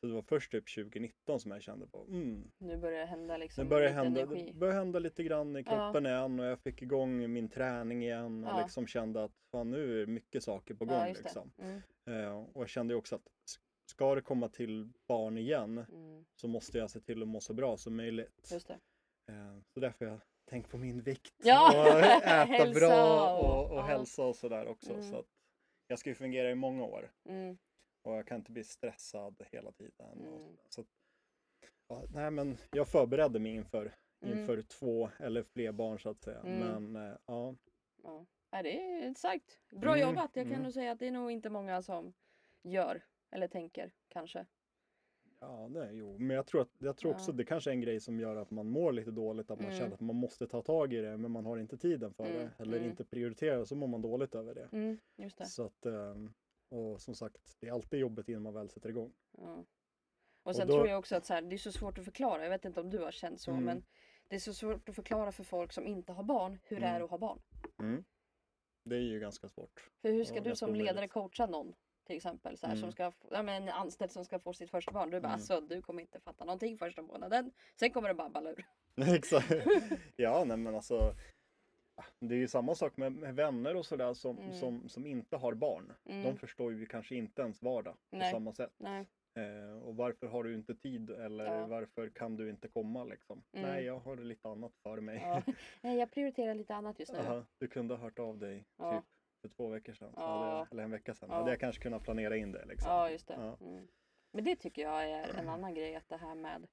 Så 0.00 0.06
det 0.06 0.12
var 0.14 0.22
först 0.22 0.52
typ 0.52 0.74
2019 0.74 1.40
som 1.40 1.50
jag 1.50 1.62
kände 1.62 1.86
på, 1.86 1.98
mm, 2.02 2.50
Nu 2.58 2.76
börjar 2.76 3.00
det 3.00 3.06
hända 3.06 3.36
liksom 3.36 3.64
det 3.64 3.68
börjar 3.70 3.88
lite 3.88 4.00
hända, 4.02 4.20
energi. 4.22 4.46
det 4.52 4.58
börjar 4.58 4.74
hända 4.74 4.98
lite 4.98 5.22
grann 5.24 5.56
i 5.56 5.62
Ja. 5.66 5.70
kroppen 5.72 6.06
igen 6.06 6.40
och 6.40 6.46
jag 6.46 6.58
fick 6.60 6.82
igång 6.82 7.32
min 7.32 7.48
träning 7.48 8.02
igen 8.02 8.44
och 8.44 8.50
Ja. 8.50 8.62
liksom 8.62 8.86
kände 8.86 9.24
att 9.24 9.32
fan 9.52 9.70
nu 9.70 10.02
är 10.02 10.06
mycket 10.06 10.42
saker 10.42 10.74
på 10.74 10.84
gång 10.84 10.96
ja, 10.98 11.06
liksom. 11.06 11.50
Mm. 11.58 11.80
Eh, 12.06 12.38
och 12.52 12.62
jag 12.62 12.68
kände 12.68 12.94
också 12.94 13.14
att 13.16 13.22
ska 13.90 14.14
det 14.14 14.20
komma 14.20 14.48
till 14.48 14.88
barn 15.08 15.38
igen 15.38 15.78
Mm. 15.92 16.24
så 16.34 16.48
måste 16.48 16.78
jag 16.78 16.90
se 16.90 17.00
till 17.00 17.22
att 17.22 17.28
må 17.28 17.40
så 17.40 17.54
bra 17.54 17.76
som 17.76 17.96
möjligt. 17.96 18.48
Just 18.52 18.68
det. 18.68 18.78
Eh, 19.32 19.58
så 19.74 19.80
därför 19.80 20.04
jag 20.06 20.20
tänkt 20.50 20.70
på 20.70 20.76
min 20.78 21.02
vikt 21.02 21.34
Ja, 21.44 21.82
och 21.82 22.00
äta 22.26 22.72
bra 22.80 23.36
och- 23.38 23.70
och, 23.70 23.76
ja. 23.78 23.82
hälsa 23.82 24.22
och 24.22 24.36
sådär 24.36 24.66
också. 24.68 24.92
Mm. 24.92 25.02
Så 25.10 25.16
att 25.18 25.26
jag 25.86 25.98
ska 25.98 26.10
ju 26.10 26.14
fungera 26.14 26.50
i 26.50 26.54
många 26.54 26.84
år 26.84 27.10
Mm. 27.28 27.58
Och 28.08 28.14
jag 28.18 28.26
kan 28.26 28.36
inte 28.36 28.52
bli 28.52 28.64
stressad 28.64 29.42
hela 29.50 29.72
tiden. 29.72 29.92
Och 30.06 30.40
Mm. 30.40 30.56
sådär. 30.68 30.68
så 30.68 30.84
ja, 31.88 32.04
nej, 32.14 32.30
men 32.30 32.56
jag 32.70 32.88
förberedde 32.88 33.38
mig 33.38 33.52
inför, 33.54 33.94
Mm. 34.20 34.38
inför 34.38 34.62
två 34.62 35.10
eller 35.18 35.42
fler 35.42 35.72
barn 35.72 35.98
så 36.00 36.08
att 36.10 36.22
säga. 36.22 36.40
Mm. 36.40 36.58
Men 36.92 37.10
eh, 37.10 37.16
ja, 37.26 37.54
Ja. 38.02 38.26
Nej, 38.52 38.62
det 38.62 38.70
är 39.04 39.14
starkt. 39.14 39.60
Bra 39.70 39.96
Mm, 39.96 40.08
jobbat. 40.08 40.30
Jag 40.36 40.44
kan 40.44 40.52
mm. 40.52 40.62
nog 40.62 40.72
säga 40.72 40.92
att 40.92 40.98
det 40.98 41.06
är 41.06 41.10
nog 41.12 41.30
inte 41.30 41.50
många 41.50 41.82
som 41.82 42.14
gör 42.62 43.04
eller 43.30 43.48
tänker 43.48 43.92
kanske. 44.08 44.46
ja 45.40 45.68
det, 45.70 45.90
jo. 45.92 46.18
men 46.18 46.36
jag 46.36 46.46
tror, 46.46 46.60
att, 46.60 46.70
jag 46.78 46.96
tror 46.96 47.12
också 47.12 47.30
Ja. 47.30 47.36
det 47.36 47.44
kanske 47.44 47.70
är 47.70 47.72
en 47.72 47.80
grej 47.80 48.00
som 48.00 48.20
gör 48.20 48.36
att 48.36 48.50
man 48.50 48.66
mår 48.66 48.92
lite 48.92 49.10
dåligt, 49.10 49.50
att 49.50 49.58
man 49.60 49.66
Mm. 49.68 49.78
känner 49.78 49.94
att 49.94 50.00
man 50.00 50.16
måste 50.16 50.46
ta 50.46 50.62
tag 50.62 50.92
i 50.92 51.00
det 51.00 51.16
men 51.16 51.30
man 51.30 51.46
har 51.46 51.58
inte 51.58 51.76
tiden 51.78 52.14
för 52.14 52.24
Mm, 52.24 52.36
det 52.36 52.50
eller 52.62 52.76
mm. 52.78 52.90
inte 52.90 53.04
prioriterar 53.04 53.64
så 53.64 53.74
mår 53.76 53.86
man 53.86 54.02
dåligt 54.02 54.34
över 54.34 54.54
det. 54.54 54.98
Just 55.16 55.38
det. 55.38 55.46
Så 55.46 55.64
att, 55.64 55.86
ehm, 55.86 56.34
och 56.68 57.00
som 57.00 57.14
sagt, 57.14 57.56
det 57.60 57.68
är 57.68 57.72
alltid 57.72 58.00
jobbigt 58.00 58.28
innan 58.28 58.42
man 58.42 58.54
väl 58.54 58.70
sätter 58.70 58.88
igång. 58.88 59.12
Ja. 59.38 59.64
Och 60.42 60.56
sen 60.56 60.66
då- 60.66 60.72
tror 60.74 60.88
jag 60.88 60.98
också 60.98 61.16
att 61.16 61.26
så 61.26 61.34
här, 61.34 61.42
det 61.42 61.56
är 61.56 61.58
så 61.58 61.72
svårt 61.72 61.98
att 61.98 62.04
förklara. 62.04 62.42
Jag 62.42 62.50
vet 62.50 62.64
inte 62.64 62.80
om 62.80 62.90
du 62.90 62.98
har 62.98 63.10
känt 63.10 63.40
så 63.40 63.50
Mm. 63.50 63.64
men 63.64 63.84
det 64.28 64.36
är 64.36 64.40
så 64.40 64.54
svårt 64.54 64.88
att 64.88 64.94
förklara 64.94 65.32
för 65.32 65.44
folk 65.44 65.72
som 65.72 65.86
inte 65.86 66.12
har 66.12 66.22
barn 66.22 66.58
hur 66.64 66.80
det 66.80 66.86
är 66.86 66.90
Mm. 66.90 67.04
att 67.04 67.10
ha 67.10 67.18
barn. 67.18 67.42
Det 68.84 68.96
är 68.96 69.00
ju 69.00 69.20
ganska 69.20 69.48
svårt. 69.48 69.90
För 70.02 70.08
hur 70.12 70.24
ska 70.24 70.40
du 70.40 70.56
som 70.56 70.74
ledare 70.74 70.92
omöjligt. 70.92 71.12
coacha 71.12 71.46
någon 71.46 71.74
till 72.04 72.16
exempel 72.16 72.56
så 72.58 72.66
här, 72.66 72.74
som 72.74 72.82
Mm. 72.82 72.92
ska, 72.92 73.12
ja, 73.30 73.42
men 73.42 73.62
en 73.62 73.68
anställd 73.68 74.10
som 74.10 74.24
ska 74.24 74.38
få 74.38 74.52
sitt 74.52 74.70
första 74.70 74.92
barn. 74.92 75.10
Du 75.10 75.20
bara 75.20 75.28
Mm. 75.28 75.32
alltså 75.34 75.60
du 75.60 75.82
kommer 75.82 76.02
inte 76.02 76.20
fatta 76.20 76.44
någonting 76.44 76.78
första 76.78 77.02
månaden. 77.02 77.52
Sen 77.80 77.90
kommer 77.90 78.08
det 78.08 78.14
bara 78.14 78.28
balla 78.28 78.50
ur. 78.50 78.66
Exakt. 79.16 79.52
ja, 80.16 80.44
nej 80.46 80.56
men 80.56 80.74
alltså. 80.74 81.14
Det 82.20 82.34
är 82.34 82.38
ju 82.38 82.48
samma 82.48 82.74
sak 82.74 82.96
med, 82.96 83.12
med 83.12 83.34
vänner 83.34 83.76
och 83.76 83.86
sådär 83.86 84.14
som, 84.14 84.38
Mm. 84.38 84.52
som, 84.52 84.88
som 84.88 85.06
inte 85.06 85.36
har 85.36 85.54
barn. 85.54 85.92
Mm. 86.04 86.22
De 86.22 86.36
förstår 86.36 86.72
ju 86.72 86.86
kanske 86.86 87.14
inte 87.14 87.42
ens 87.42 87.62
vardag 87.62 87.96
Nej. 88.10 88.32
på 88.32 88.36
samma 88.36 88.52
sätt. 88.52 88.72
Eh, 89.34 89.78
och 89.82 89.96
varför 89.96 90.26
har 90.26 90.44
du 90.44 90.54
inte 90.54 90.74
tid 90.74 91.10
eller 91.10 91.44
Ja. 91.44 91.66
varför 91.66 92.08
kan 92.08 92.36
du 92.36 92.50
inte 92.50 92.68
komma 92.68 93.04
liksom? 93.04 93.42
Mm. 93.52 93.70
Nej, 93.70 93.84
jag 93.84 93.98
har 93.98 94.16
lite 94.16 94.48
annat 94.48 94.72
för 94.82 95.00
mig. 95.00 95.20
Ja. 95.22 95.42
Nej, 95.80 95.98
jag 95.98 96.10
prioriterar 96.10 96.54
lite 96.54 96.74
annat 96.74 96.98
just 96.98 97.12
nu. 97.12 97.18
Aha, 97.18 97.44
du 97.58 97.68
kunde 97.68 97.94
ha 97.94 98.02
hört 98.02 98.18
av 98.18 98.38
dig 98.38 98.64
Ja. 98.76 98.92
typ 99.00 99.04
för 99.40 99.48
två 99.48 99.68
veckor 99.68 99.92
sedan. 99.92 100.12
Jag, 100.16 100.66
eller 100.70 100.82
en 100.82 100.90
vecka 100.90 101.14
sedan. 101.14 101.28
Ja. 101.32 101.36
Hade 101.36 101.50
jag 101.50 101.60
kanske 101.60 101.82
kunnat 101.82 102.02
planera 102.02 102.36
in 102.36 102.52
det 102.52 102.64
liksom. 102.64 102.90
Ja, 102.92 103.10
just 103.10 103.28
det. 103.28 103.34
Mm. 103.60 103.88
Men 104.32 104.44
det 104.44 104.56
tycker 104.56 104.82
jag 104.82 105.04
är 105.10 105.28
en 105.38 105.48
annan 105.48 105.74
grej 105.74 105.94
att 105.96 106.08
det 106.08 106.16
här 106.16 106.34
med 106.34 106.66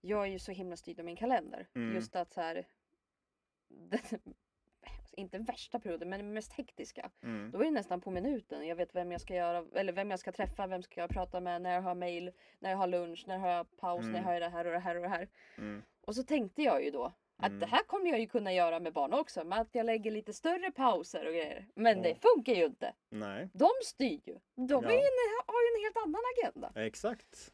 jag 0.00 0.22
är 0.22 0.30
ju 0.30 0.38
så 0.38 0.52
himla 0.52 0.76
styrd 0.76 0.98
av 0.98 1.04
min 1.04 1.16
kalender. 1.16 1.66
Mm. 1.74 1.94
Just 1.94 2.16
att 2.16 2.32
så 2.32 2.40
här 2.40 2.66
inte 5.12 5.38
värsta 5.38 5.80
perioden 5.80 6.08
men 6.10 6.32
mest 6.32 6.52
hektiska. 6.52 7.10
Mm. 7.22 7.50
Då 7.50 7.60
är 7.60 7.64
det 7.64 7.70
nästan 7.70 8.00
på 8.00 8.10
minuten. 8.10 8.66
Jag 8.66 8.76
vet 8.76 8.94
vem 8.94 9.12
jag 9.12 9.20
ska 9.20 9.34
göra 9.34 9.64
eller 9.74 9.92
vem 9.92 10.10
jag 10.10 10.20
ska 10.20 10.32
träffa, 10.32 10.66
vem 10.66 10.82
ska 10.82 11.00
jag 11.00 11.10
prata 11.10 11.40
med, 11.40 11.62
när 11.62 11.74
jag 11.74 11.82
har 11.82 11.94
mail, 11.94 12.30
när 12.58 12.70
jag 12.70 12.76
har 12.76 12.86
lunch, 12.86 13.24
när 13.26 13.34
jag 13.34 13.40
har 13.56 13.64
paus, 13.64 14.00
när 14.00 14.08
jag 14.08 14.18
Mm. 14.18 14.24
har 14.24 14.40
det 14.40 14.48
här 14.48 14.64
och 14.64 14.72
det 14.72 14.78
här 14.78 14.96
och 14.96 15.02
det 15.02 15.08
här. 15.08 15.28
Mm. 15.58 15.82
Och 16.00 16.14
så 16.14 16.22
tänkte 16.22 16.62
jag 16.62 16.84
ju 16.84 16.90
då 16.90 17.12
att 17.36 17.46
Mm. 17.48 17.58
det 17.60 17.66
här 17.66 17.82
kommer 17.82 18.10
jag 18.10 18.20
ju 18.20 18.26
kunna 18.26 18.52
göra 18.52 18.80
med 18.80 18.92
barn 18.92 19.12
också. 19.12 19.44
Men 19.44 19.58
att 19.60 19.74
jag 19.74 19.86
lägger 19.86 20.10
lite 20.10 20.32
större 20.32 20.70
pauser 20.70 21.26
och 21.26 21.32
grejer. 21.32 21.66
Men 21.74 22.02
det 22.02 22.08
Ja. 22.08 22.16
funkar 22.34 22.52
ju 22.52 22.64
inte. 22.64 22.92
Nej, 23.08 23.48
De 23.52 23.68
styr 23.84 24.20
ju. 24.24 24.34
De 24.54 24.66
Ja. 24.68 24.78
en, 24.78 24.84
har 25.46 25.60
ju 25.62 25.76
en 25.76 25.82
helt 25.84 25.96
annan 26.04 26.20
agenda. 26.38 26.72
exakt. 26.86 27.52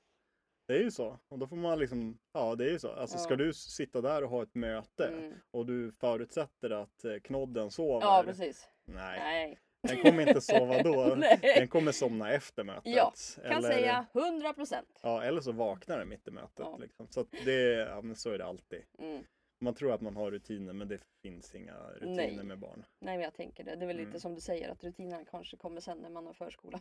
Det 0.70 0.76
är 0.76 0.82
ju 0.82 0.90
så. 0.90 1.18
Och 1.28 1.38
då 1.38 1.46
får 1.46 1.56
man 1.56 1.78
liksom, 1.78 2.18
ja 2.32 2.54
det 2.54 2.64
är 2.64 2.70
ju 2.70 2.78
så. 2.78 2.92
Alltså 2.92 3.18
ska 3.18 3.32
Ja. 3.32 3.36
du 3.36 3.52
sitta 3.52 4.00
där 4.00 4.24
och 4.24 4.30
ha 4.30 4.42
ett 4.42 4.54
möte 4.54 5.06
Mm. 5.06 5.34
och 5.50 5.66
du 5.66 5.92
förutsätter 5.92 6.70
att 6.70 7.04
eh, 7.04 7.16
knodden 7.24 7.70
sover. 7.70 8.06
Ja 8.06 8.22
precis. 8.26 8.68
Nej, 8.84 9.18
Nej. 9.20 9.58
den 9.82 10.02
kommer 10.02 10.28
inte 10.28 10.40
sova 10.40 10.82
då. 10.82 11.14
Den 11.42 11.68
kommer 11.68 11.92
somna 11.92 12.32
efter 12.32 12.64
mötet. 12.64 12.82
Ja, 12.84 13.12
Kan 13.36 13.44
eller, 13.44 13.68
säga 13.68 14.06
100 14.12 14.52
procent. 14.52 15.00
Ja, 15.02 15.22
eller 15.22 15.40
så 15.40 15.52
vaknar 15.52 15.98
den 15.98 16.08
mitt 16.08 16.28
i 16.28 16.30
mötet. 16.30 16.50
Ja. 16.58 16.76
Liksom. 16.80 17.06
Så 17.10 17.24
det, 17.44 17.62
ja, 17.72 18.02
så 18.14 18.30
är 18.30 18.38
det 18.38 18.44
alltid. 18.46 18.82
Mm. 18.98 19.24
Man 19.60 19.74
tror 19.74 19.92
att 19.92 20.00
man 20.00 20.16
har 20.16 20.30
rutiner 20.30 20.72
men 20.72 20.88
det 20.88 20.98
finns 21.22 21.54
inga 21.54 21.74
rutiner 21.90 22.14
Nej. 22.36 22.44
med 22.44 22.58
barn. 22.58 22.84
Nej 23.00 23.16
men 23.16 23.24
jag 23.24 23.34
tänker 23.34 23.64
det. 23.64 23.76
Det 23.76 23.84
är 23.84 23.86
väl 23.86 23.96
lite 23.96 24.08
Mm. 24.08 24.20
som 24.20 24.34
du 24.34 24.40
säger 24.40 24.68
att 24.70 24.84
rutinerna 24.84 25.24
kanske 25.24 25.56
kommer 25.56 25.80
sen 25.80 25.98
när 25.98 26.10
man 26.10 26.26
har 26.26 26.32
förskola. 26.32 26.80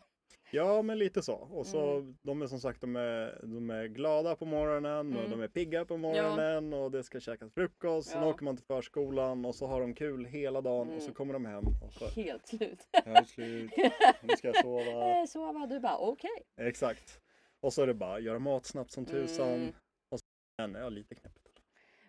Ja, 0.51 0.81
men 0.81 0.97
lite 0.99 1.21
så. 1.21 1.35
Och 1.35 1.65
så 1.65 1.91
Mm. 1.97 2.17
de 2.21 2.41
är 2.41 2.47
som 2.47 2.59
sagt, 2.59 2.81
de 2.81 2.95
är, 2.95 3.39
de 3.43 3.69
är 3.69 3.85
glada 3.87 4.35
på 4.35 4.45
morgonen 4.45 5.13
och 5.17 5.19
Mm. 5.25 5.31
de 5.31 5.41
är 5.41 5.47
pigga 5.47 5.85
på 5.85 5.97
morgonen 5.97 6.73
och 6.73 6.91
det 6.91 7.03
ska 7.03 7.19
käkas 7.19 7.53
frukost. 7.53 8.09
Sen 8.09 8.21
Ja. 8.23 8.29
åker 8.29 8.43
man 8.43 8.57
till 8.57 8.65
förskolan 8.65 9.45
och 9.45 9.55
så 9.55 9.67
har 9.67 9.81
de 9.81 9.93
kul 9.93 10.25
hela 10.25 10.61
dagen 10.61 10.87
och 10.89 11.01
så 11.01 11.05
Mm. 11.07 11.13
kommer 11.15 11.33
de 11.33 11.45
hem 11.45 11.63
och 11.85 11.93
så 11.93 12.07
Helt 12.21 12.47
slut. 12.47 12.87
det 13.05 13.25
slut. 13.27 13.71
Nu 14.21 14.35
ska 14.37 14.47
jag 14.47 14.57
sova. 14.61 14.81
Eh, 15.19 15.25
Sova. 15.25 15.65
Du 15.67 15.79
bara 15.79 15.97
okej. 15.97 16.29
Exakt. 16.57 17.19
Och 17.61 17.73
så 17.73 17.81
är 17.81 17.87
det 17.87 17.93
bara 17.93 18.19
göra 18.19 18.39
mat 18.39 18.65
snabbt 18.65 18.91
som 18.91 19.05
tusan. 19.05 19.49
Mm. 19.53 19.73
Och 20.11 20.19
sen 20.61 20.75
är 20.75 20.79
jag 20.79 20.93
lite 20.93 21.15
knäppigt. 21.15 21.59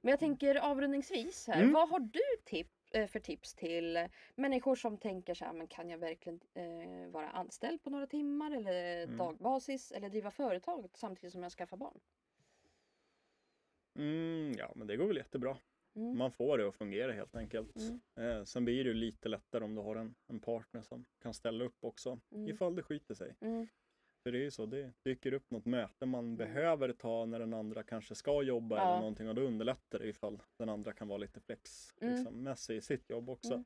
Men 0.02 0.10
jag 0.10 0.18
tänker 0.20 0.54
avrundningsvis 0.54 1.46
här. 1.48 1.60
Mm. 1.60 1.72
Vad 1.72 1.88
har 1.88 2.00
du 2.00 2.20
tip, 2.44 2.66
eh, 2.66 2.72
för 2.92 3.18
tips 3.20 3.54
till 3.54 4.08
människor 4.34 4.74
som 4.74 4.98
tänker 4.98 5.34
så 5.34 5.44
här, 5.44 5.52
men 5.52 5.66
kan 5.66 5.90
jag 5.90 5.98
verkligen 5.98 6.40
eh, 6.54 7.08
vara 7.10 7.30
anställd 7.30 7.82
på 7.82 7.90
några 7.90 8.06
timmar 8.06 8.50
eller 8.50 9.02
Mm. 9.04 9.16
dagbasis 9.16 9.92
eller 9.92 10.08
driva 10.08 10.30
företag 10.30 10.90
samtidigt 10.94 11.32
som 11.32 11.42
jag 11.42 11.52
skaffar 11.52 11.76
barn? 11.76 12.00
Mm, 13.98 14.52
ja, 14.58 14.72
men 14.76 14.86
det 14.86 14.96
går 14.96 15.06
väl 15.06 15.16
jättebra. 15.16 15.56
Mm. 15.96 16.18
Man 16.18 16.32
får 16.32 16.58
det 16.58 16.68
att 16.68 16.74
fungera 16.74 17.12
helt 17.12 17.36
enkelt. 17.36 17.76
Mm. 17.76 18.00
Eh, 18.38 18.44
sen 18.44 18.64
blir 18.64 18.84
det 18.84 18.90
ju 18.90 18.94
lite 18.94 19.28
lättare 19.28 19.64
om 19.64 19.74
du 19.74 19.80
har 19.82 19.96
en, 19.96 20.14
en 20.26 20.40
partner 20.40 20.82
som 20.82 21.04
kan 21.22 21.34
ställa 21.34 21.64
upp 21.64 21.84
också. 21.84 22.20
Mm. 22.32 22.48
Ifall 22.48 22.76
det 22.76 22.82
skiter 22.82 23.14
sig. 23.14 23.34
Mm. 24.20 24.22
För 24.22 24.32
det 24.32 24.38
är 24.38 24.44
ju 24.44 24.50
så, 24.50 24.66
det 24.66 24.92
dyker 25.04 25.32
upp 25.32 25.50
något 25.50 25.66
möte 25.66 26.06
man 26.06 26.36
behöver 26.36 26.92
ta 26.92 27.26
när 27.26 27.38
den 27.38 27.54
andra 27.54 27.82
kanske 27.82 28.14
ska 28.14 28.42
jobba 28.42 28.76
Ja. 28.76 28.82
eller 28.88 28.98
någonting 28.98 29.28
och 29.28 29.34
då 29.34 29.42
underlättar 29.42 29.98
det 29.98 30.08
ifall 30.08 30.42
den 30.58 30.68
andra 30.68 30.92
kan 30.92 31.08
vara 31.08 31.18
lite 31.18 31.40
flex 31.40 31.94
Mm. 32.00 32.14
liksom, 32.14 32.74
i 32.76 32.80
sitt 32.80 33.10
jobb 33.10 33.30
också. 33.30 33.52
Mm. 33.52 33.64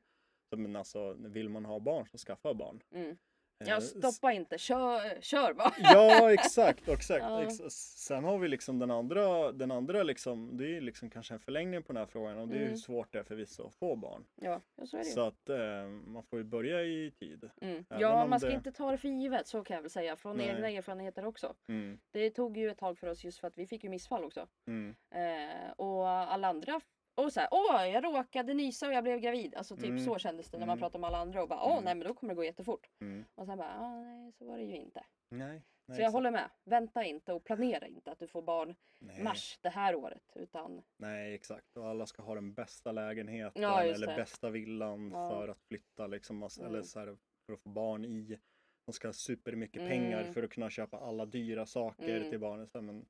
Så, 0.49 0.57
men 0.57 0.75
alltså, 0.75 1.13
vill 1.13 1.49
man 1.49 1.65
ha 1.65 1.79
barn 1.79 2.07
så 2.07 2.17
skaffa 2.17 2.53
barn. 2.53 2.83
Mm. 2.91 3.17
Eh, 3.59 3.69
Ja, 3.69 3.77
s- 3.77 3.89
stoppa 4.13 4.31
inte. 4.31 4.57
Kör, 4.57 5.21
kör 5.21 5.53
bara. 5.53 5.73
Ja, 5.79 6.33
exakt, 6.33 6.87
exakt. 6.89 7.25
Ja. 7.25 7.49
Sen 7.69 8.23
har 8.23 8.37
vi 8.37 8.47
liksom 8.47 8.79
den 8.79 8.91
andra, 8.91 9.51
den 9.51 9.71
andra 9.71 10.03
liksom, 10.03 10.57
det 10.57 10.77
är 10.77 10.81
liksom 10.81 11.09
kanske 11.09 11.33
en 11.33 11.39
förlängning 11.39 11.83
på 11.83 11.93
den 11.93 11.99
här 11.99 12.05
frågan 12.05 12.37
och 12.37 12.47
det 12.47 12.55
är 12.55 12.59
hur 12.59 12.65
Mm. 12.65 12.77
svårt 12.77 13.11
det 13.13 13.19
är 13.19 13.23
förvisso 13.23 13.67
att 13.67 13.75
få 13.75 13.95
barn. 13.95 14.25
Ja, 14.35 14.61
så 14.85 14.97
är 14.97 15.01
det 15.01 15.07
ju. 15.07 15.13
Så 15.13 15.21
att 15.21 15.49
eh, 15.49 15.85
man 16.05 16.23
får 16.23 16.39
ju 16.39 16.45
börja 16.45 16.81
i 16.83 17.11
tid. 17.19 17.49
Mm. 17.61 17.85
Ja, 17.89 18.25
man 18.25 18.39
ska 18.39 18.49
det- 18.49 18.55
inte 18.55 18.71
ta 18.71 18.91
det 18.91 18.97
för 18.97 19.07
givet, 19.07 19.47
så 19.47 19.63
kan 19.63 19.75
jag 19.75 19.81
väl 19.81 19.91
säga. 19.91 20.15
Från 20.15 20.37
Nej. 20.37 20.47
egna 20.49 20.69
erfarenheter 20.69 21.25
också. 21.25 21.53
Mm, 21.67 21.99
Det 22.11 22.29
tog 22.29 22.57
ju 22.57 22.69
ett 22.69 22.77
tag 22.77 22.97
för 22.99 23.07
oss 23.07 23.23
just 23.23 23.39
för 23.39 23.47
att 23.47 23.57
vi 23.57 23.67
fick 23.67 23.83
ju 23.83 23.89
missfall 23.89 24.23
också. 24.23 24.47
mm, 24.67 24.95
Eh, 25.11 25.71
och 25.77 26.07
alla 26.09 26.47
andra 26.47 26.81
och 27.15 27.33
så 27.33 27.39
här, 27.39 27.49
åh 27.51 27.87
jag 27.87 28.03
råkade 28.03 28.53
nysa 28.53 28.87
och 28.87 28.93
jag 28.93 29.03
blev 29.03 29.19
gravid. 29.19 29.55
Alltså 29.55 29.75
typ 29.75 29.85
Mm. 29.85 30.05
så 30.05 30.17
kändes 30.17 30.49
det 30.49 30.57
när 30.57 30.65
man 30.65 30.73
Mm. 30.77 30.81
pratade 30.81 31.01
med 31.01 31.07
alla 31.07 31.17
andra 31.17 31.41
och 31.41 31.49
bara, 31.49 31.63
åh 31.63 31.71
Mm. 31.71 31.83
nej 31.83 31.95
men 31.95 32.07
då 32.07 32.13
kommer 32.13 32.33
det 32.33 32.35
gå 32.35 32.43
jättefort. 32.43 32.89
mm. 33.01 33.25
Och 33.35 33.45
sen 33.45 33.57
bara, 33.57 33.75
ah, 33.79 34.01
nej 34.01 34.31
så 34.31 34.45
var 34.45 34.57
det 34.57 34.63
ju 34.63 34.75
inte. 34.75 35.05
Nej, 35.29 35.47
nej, 35.47 35.61
så 35.85 35.91
jag 35.91 35.99
exakt. 35.99 36.13
håller 36.13 36.31
med. 36.31 36.49
Vänta 36.63 37.03
inte 37.03 37.33
och 37.33 37.43
planera 37.43 37.87
inte 37.87 38.11
att 38.11 38.19
du 38.19 38.27
får 38.27 38.41
barn 38.41 38.75
nej, 38.99 39.23
mars 39.23 39.59
det 39.61 39.69
här 39.69 39.95
året. 39.95 40.31
Utan 40.35 40.81
nej, 40.97 41.33
exakt. 41.33 41.77
Och 41.77 41.87
alla 41.87 42.05
ska 42.05 42.21
ha 42.21 42.35
den 42.35 42.53
bästa 42.53 42.91
lägenheten 42.91 43.61
Ja, 43.63 43.83
eller 43.83 44.07
det. 44.07 44.15
bästa 44.15 44.49
villan 44.49 45.11
Ja. 45.13 45.29
för 45.29 45.47
att 45.47 45.61
flytta 45.67 46.07
liksom. 46.07 46.43
Alltså, 46.43 46.61
Eller 46.61 46.69
Mm. 46.69 46.83
så 46.83 46.99
här, 46.99 47.17
för 47.45 47.53
att 47.53 47.59
få 47.61 47.69
barn 47.69 48.05
i. 48.05 48.39
De 48.85 48.93
ska 48.93 49.07
ha 49.07 49.13
supermycket 49.13 49.81
Mm. 49.81 49.89
pengar 49.89 50.23
för 50.33 50.43
att 50.43 50.49
kunna 50.51 50.69
köpa 50.69 50.97
alla 50.99 51.25
dyra 51.25 51.65
saker 51.65 52.15
Mm. 52.17 52.29
till 52.29 52.39
barnen. 52.39 52.67
Men, 52.73 53.05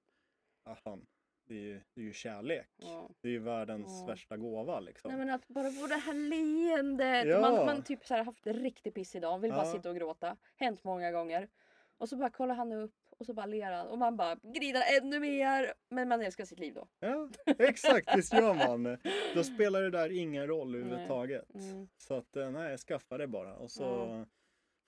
ah, 0.64 0.76
fan, 0.76 1.06
det 1.48 1.54
är 1.56 1.60
ju, 1.60 1.82
det 1.94 2.02
är 2.02 2.06
ju 2.06 2.14
kärlek. 2.14 2.68
ja. 2.78 3.10
Det 3.22 3.28
är 3.28 3.32
ju 3.32 3.40
världens 3.40 4.00
Ja. 4.02 4.06
värsta 4.08 4.38
gåva 4.38 4.80
liksom. 4.80 5.10
Nej 5.10 5.18
men 5.18 5.30
att 5.30 5.48
bara 5.48 5.72
få 5.72 5.88
det 5.88 5.96
här 5.96 6.14
leendet. 6.14 7.28
Ja. 7.28 7.42
Man, 7.42 7.66
man 7.66 7.84
typ 7.84 8.06
så 8.06 8.14
här 8.14 8.24
haft 8.24 8.48
riktigt 8.48 8.94
piss 8.96 9.16
idag. 9.16 9.40
Vill 9.40 9.52
bara 9.52 9.66
sitta 9.66 9.90
och 9.90 9.96
gråta. 9.96 10.38
Hänt 10.56 10.84
många 10.84 11.12
gånger. 11.12 11.50
Och 11.98 12.10
så 12.10 12.18
bara 12.18 12.30
kollar 12.30 12.56
han 12.56 12.72
upp 12.72 12.94
Och 13.18 13.26
så 13.26 13.34
bara 13.34 13.46
ler 13.46 13.72
han 13.72 13.88
och 13.88 13.98
man 13.98 14.18
bara 14.18 14.36
grinar 14.44 14.84
ännu 15.02 15.20
mer. 15.20 15.74
Men 15.90 16.08
man 16.08 16.22
älskar 16.22 16.46
sitt 16.46 16.60
liv 16.60 16.74
då. 16.74 16.88
Ja, 17.00 17.30
exakt, 17.60 18.18
visst 18.18 18.34
gör 18.34 18.54
man. 18.54 18.98
Då 19.36 19.44
spelar 19.54 19.82
det 19.82 19.90
där 19.90 20.10
ingen 20.10 20.48
roll 20.48 20.76
överhuvudtaget. 20.76 21.56
Mm. 21.56 21.88
Så 21.98 22.14
att 22.14 22.36
eh, 22.36 22.52
nej, 22.52 22.78
skaffa 22.78 23.18
det 23.18 23.28
bara 23.28 23.56
och 23.56 23.72
så, 23.72 24.26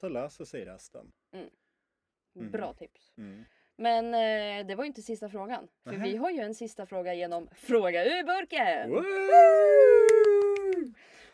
så 0.01 0.10
löser 0.10 0.45
sig 0.45 0.66
resten. 0.66 1.12
Mm. 1.34 2.51
Bra 2.51 2.74
tips. 2.74 3.14
Mm. 3.18 3.43
Men 3.78 4.05
eh, 4.13 4.65
det 4.67 4.75
var 4.75 4.84
ju 4.84 4.88
inte 4.88 5.01
sista 5.01 5.30
frågan. 5.30 5.67
För 5.84 5.91
Nähä. 5.91 6.03
vi 6.03 6.17
har 6.17 6.30
ju 6.32 6.39
en 6.39 6.55
sista 6.55 6.86
fråga 6.86 7.13
genom 7.13 7.49
Fråga 7.55 8.05
ur 8.05 8.23
burken. 8.23 8.89
Woo! 8.91 9.03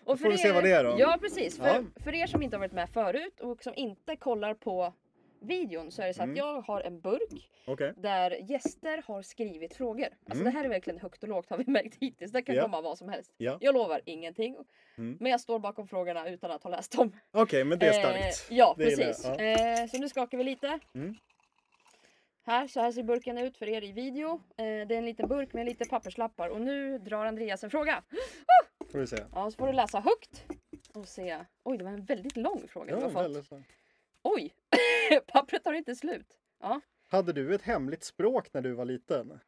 Och 0.06 0.20
får 0.20 0.30
vi 0.30 0.38
se 0.38 0.52
vad 0.52 0.64
det 0.64 0.72
är 0.72 0.84
då. 0.84 0.96
Ja 1.00 1.18
precis. 1.22 1.58
För, 1.58 1.66
Ja. 1.68 1.84
för 2.04 2.14
er 2.16 2.28
som 2.28 2.42
inte 2.44 2.56
har 2.56 2.60
varit 2.60 2.72
med 2.72 2.90
förut 2.90 3.40
och 3.40 3.64
som 3.64 3.74
inte 3.76 4.16
kollar 4.16 4.54
på 4.54 4.94
videon 5.42 5.92
så 5.92 6.02
är 6.02 6.08
det 6.08 6.14
så 6.14 6.22
att 6.22 6.26
Mm. 6.26 6.38
jag 6.38 6.62
har 6.62 6.82
en 6.82 7.02
burk 7.02 7.50
Okej, 7.68 7.94
där 7.98 8.32
gäster 8.52 9.04
har 9.08 9.22
skrivit 9.22 9.74
frågor. 9.76 10.08
Alltså 10.26 10.42
Mm. 10.42 10.44
det 10.44 10.50
här 10.60 10.66
är 10.66 10.70
verkligen 10.70 11.00
högt 11.00 11.24
och 11.24 11.30
lågt 11.30 11.50
har 11.50 11.58
vi 11.58 11.64
märkt 11.68 11.98
hittills. 12.00 12.32
Det 12.32 12.42
kan 12.42 12.56
Ja. 12.56 12.62
komma 12.62 12.82
vad 12.82 12.98
som 12.98 13.10
helst. 13.10 13.34
Ja. 13.38 13.58
Jag 13.62 13.74
lovar 13.74 14.02
ingenting. 14.06 14.56
Mm. 14.98 15.18
Men 15.20 15.32
jag 15.32 15.42
står 15.42 15.60
bakom 15.60 15.88
frågorna 15.88 16.30
utan 16.30 16.52
att 16.52 16.64
ha 16.64 16.70
läst 16.70 16.92
dem. 16.98 17.16
Okej, 17.32 17.64
men 17.64 17.80
det 17.80 17.88
är 17.88 17.94
starkt. 17.94 18.52
Eh, 18.52 18.58
ja 18.58 18.76
Det 18.78 18.84
gillar 18.90 19.04
jag, 19.04 19.08
precis. 19.08 19.26
Eh, 19.26 19.86
så 19.88 19.98
nu 19.98 20.10
skakar 20.10 20.38
vi 20.38 20.44
lite. 20.44 20.80
Mm. 20.96 21.16
Här, 22.46 22.68
så 22.68 22.80
här 22.80 22.92
ser 22.92 23.04
burken 23.04 23.38
ut 23.38 23.58
för 23.58 23.70
er 23.70 23.84
i 23.84 23.92
video. 23.92 24.32
Eh, 24.34 24.64
det 24.66 24.66
är 24.66 24.92
en 24.92 25.06
liten 25.06 25.28
burk 25.28 25.54
med 25.54 25.66
lite 25.66 25.86
papperslappar 25.86 26.50
och 26.50 26.62
nu 26.62 26.98
drar 26.98 27.26
Andreas 27.26 27.64
en 27.64 27.70
fråga. 27.70 28.04
Får 28.92 29.00
vi 29.00 29.08
se. 29.08 29.18
Ja, 29.32 29.52
så 29.52 29.58
får 29.58 29.68
du 29.68 29.74
läsa 29.74 30.00
högt 30.00 30.46
och 30.94 31.08
se. 31.08 31.46
Oj, 31.64 31.78
det 31.78 31.84
var 31.84 31.92
en 31.92 32.06
väldigt 32.06 32.38
lång 32.38 32.68
fråga 32.68 32.96
du 32.96 33.02
har 33.02 33.34
fått. 33.34 33.48
så. 33.48 33.64
Oj, 34.24 34.54
pappret 35.28 35.64
tar 35.64 35.74
inte 35.74 35.96
slut. 35.96 36.38
Ja. 36.60 36.82
Hade 37.10 37.34
du 37.34 37.56
ett 37.56 37.62
hemligt 37.62 38.04
språk 38.04 38.54
när 38.54 38.62
du 38.62 38.74
var 38.74 38.86
liten? 38.86 39.40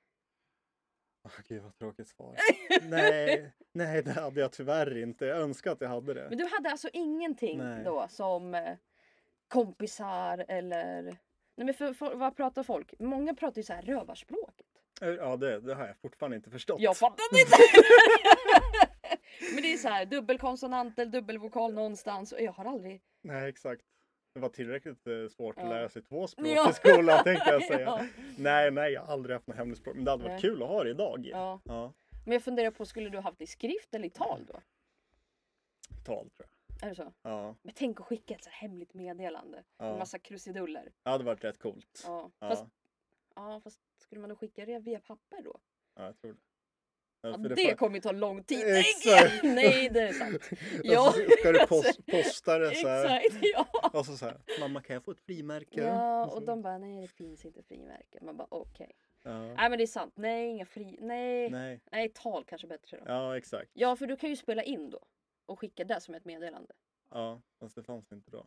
Åh, 1.24 1.32
gud 1.48 1.64
vad 1.64 1.78
tråkigt 1.78 2.08
svar. 2.08 2.36
nej, 2.90 3.52
nej, 3.72 4.04
det 4.04 4.12
hade 4.12 4.42
jag 4.42 4.52
tyvärr 4.52 4.98
inte. 4.98 5.26
Jag 5.26 5.38
önskar 5.38 5.72
att 5.72 5.82
jag 5.82 5.90
hade 5.90 6.14
det. 6.14 6.28
Men 6.30 6.38
du 6.38 6.46
hade 6.46 6.72
alltså 6.72 6.90
ingenting 6.94 7.58
Nej. 7.58 7.84
då 7.84 8.08
som 8.10 8.56
eh, 8.56 8.78
kompisar 9.48 10.46
eller... 10.48 11.18
Nej 11.56 11.66
men 11.66 11.74
för, 11.74 11.94
för, 11.94 12.16
vad 12.16 12.36
pratar 12.38 12.64
folk? 12.64 12.94
Många 13.00 13.34
pratar 13.34 13.58
ju 13.58 13.64
så 13.64 13.74
här 13.74 13.82
rövarspråket. 13.82 14.66
Eh, 15.02 15.08
Ja, 15.10 15.38
det, 15.38 15.60
det 15.60 15.76
har 15.76 15.88
jag 15.88 15.98
fortfarande 15.98 16.38
inte 16.38 16.50
förstått. 16.50 16.82
Jag 16.82 16.98
fattar 16.98 17.24
inte! 17.40 17.58
men 19.54 19.62
det 19.64 19.74
är 19.74 19.78
så 19.78 19.88
här 19.88 20.06
dubbelkonsonant 20.06 21.00
eller 21.00 21.12
dubbelvokal 21.12 21.74
någonstans 21.74 22.32
och 22.32 22.42
jag 22.42 22.52
har 22.52 22.66
aldrig... 22.66 23.02
Nej, 23.22 23.50
exakt. 23.50 23.82
Det 24.34 24.40
var 24.40 24.50
tillräckligt 24.50 25.08
eh, 25.08 25.28
svårt 25.36 25.58
att 25.58 25.64
Ja. 25.64 25.70
lära 25.70 25.90
sig 25.90 26.02
två 26.04 26.28
språk 26.28 26.48
Ja. 26.48 26.70
i 26.70 26.74
skolan 26.74 27.24
tänkte 27.24 27.50
jag 27.50 27.64
säga. 27.64 27.80
Ja. 27.86 28.06
Nej, 28.38 28.72
nej, 28.72 28.92
jag 28.94 29.02
har 29.02 29.14
aldrig 29.14 29.36
haft 29.36 29.48
något 29.48 29.58
hemligt 29.58 29.80
språk. 29.80 29.96
Men 29.96 30.06
det 30.06 30.12
hade 30.12 30.24
varit 30.24 30.32
Nej. 30.32 30.42
kul 30.42 30.64
att 30.64 30.70
ha 30.70 30.84
det 30.84 30.90
idag. 30.90 31.28
Ja. 31.32 31.62
ja. 31.66 31.94
Men 32.26 32.34
jag 32.34 32.44
funderar 32.44 32.72
på, 32.72 32.86
skulle 32.86 33.10
du 33.10 33.20
haft 33.20 33.38
det 33.38 33.44
i 33.44 33.48
skrift 33.48 33.94
eller 33.96 34.06
i 34.08 34.10
tal 34.10 34.46
då? 34.48 34.62
Tal 36.06 36.30
tror 36.30 36.32
jag. 36.38 36.50
Är 36.82 36.90
det 36.90 36.96
så? 36.96 37.14
Ja, 37.22 37.56
Men 37.62 37.74
tänk 37.76 38.00
att 38.00 38.06
skicka 38.06 38.36
ett 38.36 38.44
så 38.44 38.50
här 38.50 38.58
hemligt 38.68 38.94
meddelande. 38.94 39.58
En 39.58 39.88
ja. 39.88 39.98
massa 39.98 40.20
krusiduller. 40.20 40.92
Det 41.04 41.10
hade 41.10 41.24
varit 41.24 41.44
rätt 41.44 41.60
coolt. 41.60 42.04
Ja. 42.06 42.32
Ja, 42.40 42.50
Fast, 42.50 42.66
ja, 43.36 43.62
fast 43.64 43.80
skulle 43.98 44.22
man 44.22 44.30
då 44.30 44.36
skicka 44.36 44.66
det 44.66 44.80
via 44.80 45.00
papper 45.00 45.42
då? 45.44 45.60
ja 45.96 46.06
jag 46.06 46.18
tror 46.18 46.32
det. 46.34 46.38
Ja, 47.22 47.30
Ja, 47.32 47.38
det 47.38 47.56
får- 47.70 47.76
kommer 47.76 47.96
ju 47.96 48.02
ta 48.02 48.12
lång 48.12 48.44
tid. 48.44 48.64
Exakt. 48.68 49.44
Nej, 49.44 49.90
det 49.90 50.02
är 50.02 50.14
sant. 50.14 50.50
Ja. 50.52 50.58
Ja. 50.84 51.08
Alltså, 51.08 51.22
ska 51.40 51.52
du 51.52 51.68
post, 51.68 52.06
posta 52.12 52.60
det 52.60 52.76
så 52.76 52.88
här. 52.88 53.20
Exakt, 53.26 53.46
ja. 53.54 53.90
Och 53.94 54.06
så 54.06 54.18
så 54.18 54.26
här. 54.26 54.38
Mamma 54.60 54.82
kan 54.82 54.94
jag 54.94 55.04
få 55.04 55.12
ett 55.12 55.22
frimärke? 55.22 55.82
Ja, 55.84 56.28
så- 56.30 56.36
och 56.38 56.46
de 56.46 56.62
bara 56.62 56.78
nej 56.78 57.02
det 57.02 57.08
finns 57.08 57.46
inte 57.46 57.64
frimärken. 57.64 58.26
Man 58.26 58.38
bara 58.38 58.48
okej. 58.52 58.92
Ja. 59.24 59.40
Nej 59.40 59.70
men 59.70 59.78
det 59.78 59.84
är 59.84 59.88
sant. 59.88 60.14
Nej 60.18 60.48
inga 60.50 60.66
fri... 60.66 60.98
Nej. 61.02 61.50
Nej, 61.50 61.82
Nej, 61.92 62.10
tal 62.10 62.44
kanske 62.46 62.68
bättre 62.68 62.98
då. 62.98 63.04
ja 63.08 63.38
exakt. 63.38 63.72
Ja 63.74 63.96
för 63.96 64.08
du 64.08 64.16
kan 64.16 64.30
ju 64.30 64.36
spela 64.36 64.64
in 64.64 64.90
då. 64.90 65.00
Och 65.46 65.60
skicka 65.60 65.84
det 65.84 66.02
som 66.02 66.16
ett 66.16 66.26
meddelande. 66.26 66.74
Ja, 67.12 67.42
fast 67.60 67.76
det 67.76 67.84
fanns 67.84 68.12
inte 68.12 68.32
då. 68.32 68.46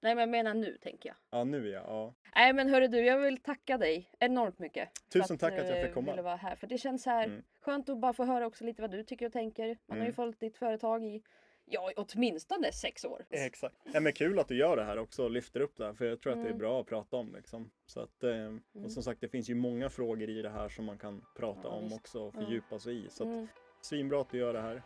Nej 0.00 0.14
men 0.14 0.22
jag 0.22 0.28
menar 0.28 0.54
nu 0.54 0.78
tänker 0.80 1.08
jag. 1.08 1.16
Ja, 1.30 1.44
nu 1.44 1.68
ja. 1.68 1.82
ja. 1.86 2.14
Nej 2.34 2.52
men 2.52 2.68
hörru 2.68 2.88
du, 2.88 3.00
jag 3.06 3.18
vill 3.18 3.38
tacka 3.42 3.78
dig 3.78 4.10
enormt 4.18 4.58
mycket. 4.58 4.88
Tusen 5.12 5.38
tack 5.38 5.52
att 5.52 5.68
jag 5.68 5.78
eh, 5.78 5.84
fick 5.84 5.94
komma. 5.94 6.10
ville 6.10 6.22
vara 6.22 6.36
här. 6.36 6.56
För 6.56 6.66
det 6.66 6.78
känns 6.78 7.02
så 7.02 7.10
här 7.10 7.24
Mm. 7.24 7.42
skönt 7.60 7.88
att 7.88 7.98
bara 7.98 8.12
få 8.12 8.24
höra 8.24 8.46
också 8.46 8.64
lite 8.64 8.82
vad 8.82 8.90
du 8.90 9.02
tycker 9.04 9.26
och 9.26 9.32
tänker. 9.32 9.66
Man 9.86 9.98
har 9.98 10.04
ju 10.04 10.10
Mm. 10.10 10.12
följt 10.14 10.40
ditt 10.40 10.56
företag 10.56 11.04
i, 11.04 11.22
ja 11.64 11.92
åtminstone 11.96 12.72
sex 12.72 13.04
år. 13.04 13.24
Exakt. 13.30 13.76
Ja, 13.92 14.00
men 14.00 14.12
kul 14.12 14.38
att 14.38 14.48
du 14.48 14.56
gör 14.58 14.76
det 14.76 14.84
här 14.84 14.98
också 14.98 15.24
och 15.24 15.30
lyfter 15.30 15.60
upp 15.60 15.76
det 15.76 15.84
här. 15.86 15.92
För 15.94 16.04
jag 16.04 16.20
tror 16.20 16.32
att 16.32 16.38
det 16.38 16.42
är 16.42 16.46
Mm. 16.46 16.58
bra 16.58 16.80
att 16.80 16.86
prata 16.86 17.16
om. 17.16 17.34
Liksom. 17.34 17.70
Så 17.86 18.00
att, 18.00 18.24
eh, 18.24 18.56
Och 18.84 18.92
som 18.92 19.02
sagt, 19.02 19.20
det 19.20 19.28
finns 19.28 19.50
ju 19.50 19.54
många 19.54 19.90
frågor 19.90 20.30
i 20.30 20.42
det 20.42 20.50
här 20.50 20.68
som 20.68 20.84
man 20.84 20.98
kan 20.98 21.24
prata 21.36 21.60
Ja, 21.64 21.68
om 21.68 21.84
visst. 21.84 21.96
också 21.96 22.20
och 22.22 22.34
fördjupa 22.34 22.78
sig 22.78 23.04
i. 23.06 23.08
Så 23.10 23.22
att, 23.22 23.28
Mm. 23.28 23.48
svinbra 23.80 24.20
att 24.20 24.30
du 24.30 24.38
gör 24.38 24.52
det 24.52 24.60
här. 24.60 24.82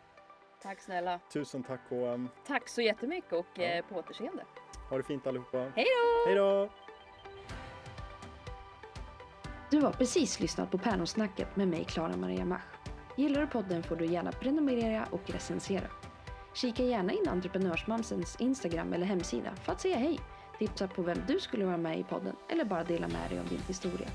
Tack 0.63 0.79
snälla. 0.81 1.19
Tusen 1.33 1.63
tack 1.63 1.79
KM. 1.89 2.29
Tack 2.47 2.69
så 2.69 2.81
jättemycket 2.81 3.33
och 3.33 3.45
Ja. 3.53 3.63
eh, 3.63 3.85
på 3.85 3.95
återseende. 3.95 4.43
Ha 4.89 4.97
det 4.97 5.03
fint 5.03 5.27
allihopa. 5.27 5.57
Hej 5.57 5.85
då! 5.85 6.25
Hej 6.29 6.35
då! 6.35 6.69
Du 9.69 9.81
har 9.81 9.91
precis 9.91 10.39
lyssnat 10.39 10.71
på 10.71 10.77
Päronsnacket 10.77 11.55
med 11.55 11.67
mig, 11.67 11.83
Klara 11.83 12.17
Maria 12.17 12.45
Mach. 12.45 12.61
Gillar 13.17 13.41
du 13.41 13.47
podden 13.47 13.83
får 13.83 13.95
du 13.95 14.05
gärna 14.05 14.31
prenumerera 14.31 15.07
och 15.11 15.29
recensera. 15.29 15.87
Kika 16.53 16.83
gärna 16.83 17.13
in 17.13 17.27
Entreprenörsmamsens 17.29 18.35
Instagram 18.39 18.93
eller 18.93 19.05
hemsida 19.05 19.55
för 19.55 19.71
att 19.71 19.81
säga 19.81 19.97
hej, 19.97 20.19
tipsa 20.59 20.87
på 20.87 21.01
vem 21.01 21.17
du 21.27 21.39
skulle 21.39 21.65
vara 21.65 21.77
med 21.77 21.99
i 21.99 22.03
podden 22.03 22.35
eller 22.49 22.65
bara 22.65 22.83
dela 22.83 23.07
med 23.07 23.29
dig 23.29 23.39
av 23.39 23.47
din 23.47 23.61
historia. 23.67 24.07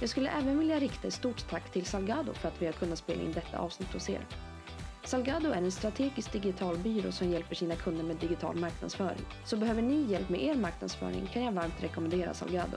Jag 0.00 0.08
skulle 0.10 0.30
även 0.30 0.58
vilja 0.58 0.78
rikta 0.78 1.08
ett 1.08 1.14
stort 1.14 1.48
tack 1.50 1.70
till 1.72 1.86
Salgado 1.86 2.34
för 2.34 2.48
att 2.48 2.62
vi 2.62 2.66
har 2.66 2.72
kunnat 2.72 2.98
spela 2.98 3.22
in 3.22 3.32
detta 3.32 3.58
avsnitt 3.58 3.92
hos 3.92 4.10
er. 4.10 4.26
Salgado 5.08 5.50
är 5.50 5.56
en 5.56 5.70
strategisk 5.70 6.32
digital 6.32 6.78
byrå 6.78 7.12
som 7.12 7.30
hjälper 7.30 7.54
sina 7.54 7.76
kunder 7.76 8.04
med 8.04 8.16
digital 8.16 8.56
marknadsföring. 8.56 9.26
Så 9.44 9.56
behöver 9.56 9.82
ni 9.82 10.02
hjälp 10.02 10.28
med 10.28 10.42
er 10.42 10.54
marknadsföring 10.54 11.26
kan 11.32 11.44
jag 11.44 11.52
varmt 11.52 11.82
rekommendera 11.82 12.34
Salgado. 12.34 12.76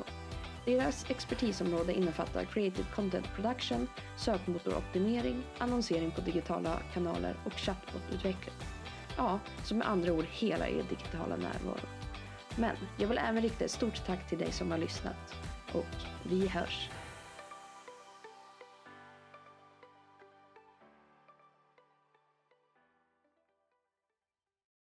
Deras 0.66 1.10
expertisområde 1.10 1.94
innefattar 1.94 2.46
creative 2.46 2.88
content 2.96 3.26
production, 3.36 3.88
sökmotoroptimering, 4.18 5.44
annonsering 5.58 6.12
på 6.12 6.22
digitala 6.22 6.80
kanaler 6.94 7.36
och 7.46 7.54
chatbotutveckling. 7.54 8.56
Ja, 9.18 9.40
som 9.64 9.78
med 9.78 9.88
andra 9.88 10.14
ord 10.14 10.26
hela 10.32 10.68
er 10.68 10.84
digitala 10.90 11.36
närvaro. 11.36 11.88
Men 12.56 12.76
jag 12.98 13.08
vill 13.08 13.18
även 13.18 13.42
rikta 13.42 13.66
ett 13.66 13.72
stort 13.72 14.06
tack 14.06 14.30
till 14.30 14.38
dig 14.38 14.52
som 14.52 14.72
har 14.72 14.78
lyssnat. 14.78 15.36
Och 15.74 15.86
vi 16.24 16.48
hörs! 16.48 16.90